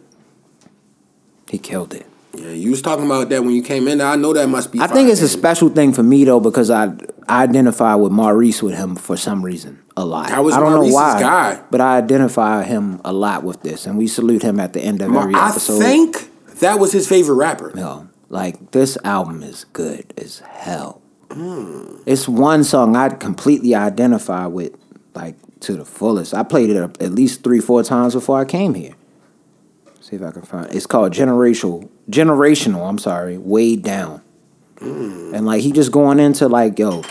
[1.48, 2.06] he killed it.
[2.40, 2.50] Yeah.
[2.50, 4.00] You was talking about that when you came in.
[4.00, 4.80] I know that must be.
[4.80, 6.92] I think it's a special thing for me though because I
[7.28, 10.28] I identify with Maurice with him for some reason a lot.
[10.28, 11.62] That was I don't Maurice's know why, guy.
[11.70, 15.02] but I identify him a lot with this, and we salute him at the end
[15.02, 15.82] of every episode.
[15.82, 16.30] I think
[16.60, 17.72] that was his favorite rapper.
[17.76, 21.02] Yo, like this album is good as hell.
[21.30, 21.96] Hmm.
[22.06, 24.72] It's one song I completely identify with,
[25.14, 26.34] like to the fullest.
[26.34, 28.94] I played it at least three, four times before I came here.
[30.08, 30.74] See if I can find.
[30.74, 31.86] It's called generational.
[32.08, 32.88] Generational.
[32.88, 34.22] I'm sorry, way down.
[34.78, 35.34] Hmm.
[35.34, 37.02] And like he just going into like, yo,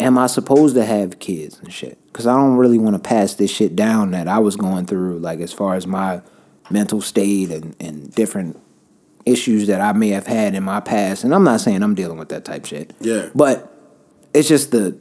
[0.00, 1.98] am I supposed to have kids and shit?
[2.06, 5.18] Because I don't really want to pass this shit down that I was going through,
[5.18, 6.22] like as far as my
[6.70, 8.58] mental state and, and different
[9.26, 11.22] issues that I may have had in my past.
[11.22, 12.94] And I'm not saying I'm dealing with that type shit.
[13.00, 13.28] Yeah.
[13.34, 13.70] But
[14.32, 14.98] it's just the,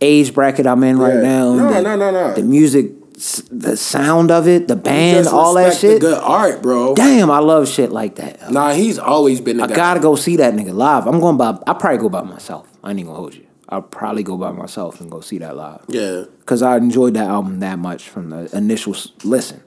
[0.00, 1.54] age bracket I'm in right now.
[1.54, 2.34] No, the, no, no, no.
[2.34, 6.00] The music, the sound of it, the band, all that shit.
[6.00, 6.94] Good art, bro.
[6.94, 8.50] Damn, I love shit like that.
[8.50, 9.74] Nah, he's always been the I guy.
[9.76, 11.06] gotta go see that nigga live.
[11.06, 11.56] I'm going by.
[11.66, 12.68] I probably go by myself.
[12.82, 13.46] I ain't even gonna hold you.
[13.68, 15.84] I'll probably go by myself and go see that live.
[15.88, 16.24] Yeah.
[16.44, 19.62] Cause I enjoyed that album that much from the initial listen.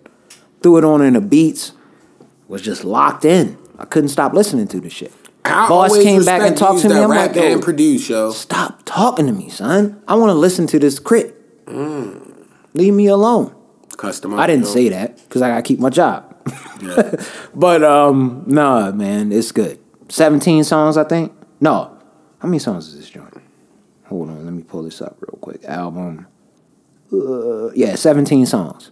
[0.62, 1.72] Threw it on in the beats,
[2.48, 3.58] was just locked in.
[3.78, 5.14] I couldn't stop listening to the shit.
[5.46, 6.96] I Boss came back and talked to me.
[6.96, 8.32] I'm like, and produce, yo.
[8.32, 10.02] stop talking to me, son.
[10.08, 11.66] I want to listen to this crit.
[11.66, 12.27] Mm.
[12.78, 13.56] Leave me alone.
[13.98, 14.38] Customer.
[14.38, 14.72] I didn't yo.
[14.72, 16.36] say that because I gotta keep my job.
[16.82, 17.16] Yeah.
[17.56, 19.80] But um, nah, man, it's good.
[20.10, 21.34] Seventeen songs, I think.
[21.60, 21.98] No,
[22.38, 23.34] how many songs is this joint?
[24.06, 25.66] Hold on, let me pull this up real quick.
[25.66, 26.28] Album.
[27.12, 28.92] Uh, yeah, seventeen songs.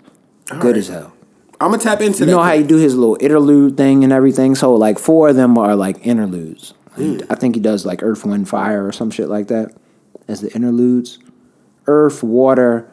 [0.49, 0.77] good right.
[0.77, 1.13] as hell.
[1.61, 4.55] I'm gonna tap into You know how you do his little interlude thing and everything.
[4.55, 6.73] So like four of them are like interludes.
[6.95, 7.19] Hmm.
[7.29, 9.75] I think he does like Earth, Wind, Fire or some shit like that
[10.27, 11.19] as the interludes.
[11.87, 12.89] Earth, water,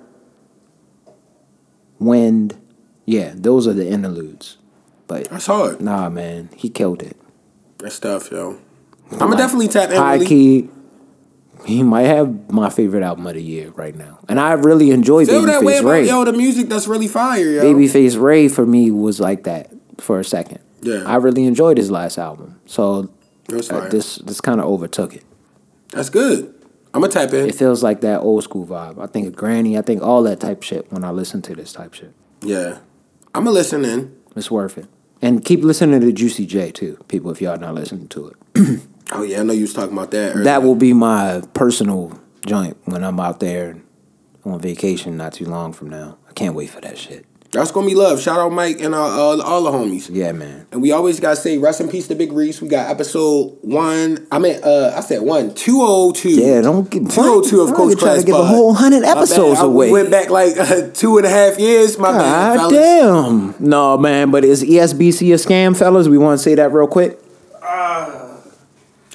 [2.02, 2.58] wind.
[3.06, 4.58] Yeah, those are the interludes.
[5.06, 5.80] But That's hard.
[5.80, 7.16] Nah, man, he killed it.
[7.78, 8.58] That stuff, yo.
[9.12, 9.96] I'm gonna definitely tap in.
[9.96, 10.68] High key,
[11.66, 15.26] he might have my favorite album of the year right now, and I really enjoy
[15.26, 16.06] Feel way Babyface about Ray.
[16.06, 17.62] yo the music that's really fire, yo.
[17.62, 20.60] Babyface Ray for me was like that for a second.
[20.80, 21.04] Yeah.
[21.06, 23.10] I really enjoyed his last album, so
[23.52, 25.24] uh, this this kind of overtook it.
[25.90, 26.54] That's good.
[26.94, 27.48] I'm gonna tap in.
[27.48, 29.02] It feels like that old school vibe.
[29.02, 29.78] I think of Granny.
[29.78, 32.12] I think all that type shit when I listen to this type shit.
[32.42, 32.78] Yeah.
[33.34, 34.14] I'm gonna listen in.
[34.36, 34.86] It's worth it.
[35.22, 37.30] And keep listening to Juicy J too, people.
[37.30, 38.80] If y'all not listening to it.
[39.14, 40.30] Oh yeah, I know you was talking about that.
[40.30, 40.44] Earlier.
[40.44, 43.76] That will be my personal joint when I'm out there
[44.44, 46.16] on vacation not too long from now.
[46.30, 47.26] I can't wait for that shit.
[47.52, 48.18] That's gonna be love.
[48.20, 50.08] Shout out Mike and uh, all, all the homies.
[50.10, 50.66] Yeah, man.
[50.72, 52.62] And we always gotta say rest in peace to Big Reese.
[52.62, 54.26] We got episode one.
[54.32, 56.30] I mean, uh, I said one, two oh two.
[56.30, 57.94] Yeah, don't get two oh two of course.
[57.94, 59.88] Coach you trying to give a whole hundred episodes I- away.
[59.88, 61.98] We went back like uh, two and a half years.
[61.98, 63.56] My bad, God fellas.
[63.58, 63.68] damn.
[63.68, 66.08] No, man, but is ESBC a scam, fellas?
[66.08, 67.18] We want to say that real quick.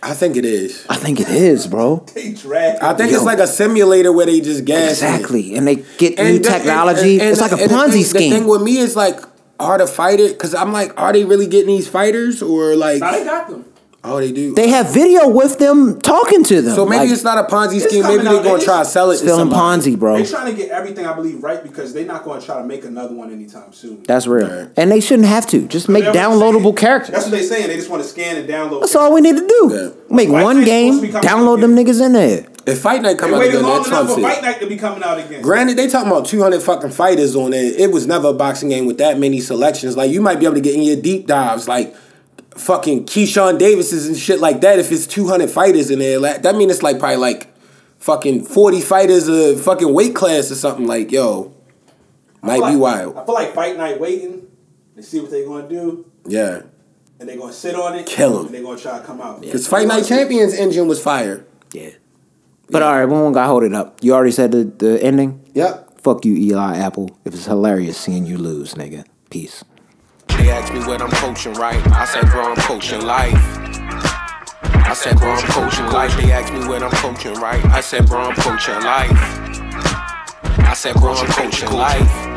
[0.03, 0.85] I think it is.
[0.89, 2.05] I think it is, bro.
[2.13, 2.77] They drag.
[2.81, 3.17] I think Yo.
[3.17, 4.83] it's like a simulator where they just gas.
[4.83, 4.91] it.
[4.91, 5.55] Exactly.
[5.55, 7.13] And they get new the- technology.
[7.13, 8.29] and- and- it's like a and the Ponzi thing- scheme.
[8.31, 9.19] The thing with me is like,
[9.59, 10.27] are the fighter?
[10.27, 12.99] Because I'm like, are they really getting these fighters or like?
[13.01, 13.65] Now they got them.
[14.03, 14.53] Oh, they do.
[14.53, 16.75] they have video with them talking to them.
[16.75, 18.03] so maybe Like, it's not a Ponzi scheme.
[18.03, 19.15] Maybe they're gonna try to sell it.
[19.15, 19.27] it's to.
[19.27, 20.17] Ponzi, bro.
[20.17, 22.63] They're trying to get everything, I believe, right because they're not going to try to
[22.63, 24.03] make another one anytime soon.
[24.03, 24.47] That's real.
[24.47, 24.69] Right.
[24.77, 25.67] And they shouldn't have to.
[25.67, 27.11] Just make That's what I'm downloadable characters.
[27.11, 27.67] That's what they're saying.
[27.67, 28.81] They just want to scan and download.
[28.81, 29.69] That's all we need to do.
[29.71, 30.15] Yeah.
[30.15, 32.45] Make Fight one Night's game, supposed to be coming download them niggas in there.
[32.65, 34.21] If Fight Night come They out again, long that enough trumps for.
[34.21, 35.41] Fight Night to be coming out again.
[35.41, 37.79] Granted, they talking about 200 fucking fighters on it.
[37.79, 39.95] It was never a boxing game with that many selections.
[39.95, 41.95] Like you might be able to get in your deep dives, like
[42.57, 44.79] fucking Keyshawn Davis's and shit like that.
[44.79, 47.53] If it's 200 fighters in there, like, that mean it's like probably like
[47.99, 50.85] fucking 40 fighters a fucking weight class or something.
[50.87, 51.53] Like yo,
[52.41, 53.17] might feel be like- wild.
[53.17, 54.47] I feel like Fight Night waiting
[54.95, 56.61] to see what they're going to do, Yeah,
[57.19, 58.05] and they're going to sit on it.
[58.07, 58.45] Kill 'em.
[58.47, 59.41] And they're going to try to come out.
[59.41, 61.45] because Fight Night Champions engine was fire.
[61.73, 61.91] Yeah.
[62.69, 63.99] But all right, we won't got hold it up.
[64.01, 65.41] You already said the, the ending?
[65.53, 66.01] Yep.
[66.01, 67.17] Fuck you, Eli Apple.
[67.25, 69.05] It was hilarious seeing you lose, nigga.
[69.29, 69.63] Peace.
[70.37, 71.85] They asked me what I'm coaching, right?
[71.87, 73.33] I said, bro, I'm coaching life.
[74.87, 76.15] I said, bro, I'm coaching life.
[76.17, 77.63] They asked me what I'm coaching, right?
[77.65, 79.11] I said, bro, I'm coaching life.
[80.59, 82.36] I said, bro, I'm coaching life.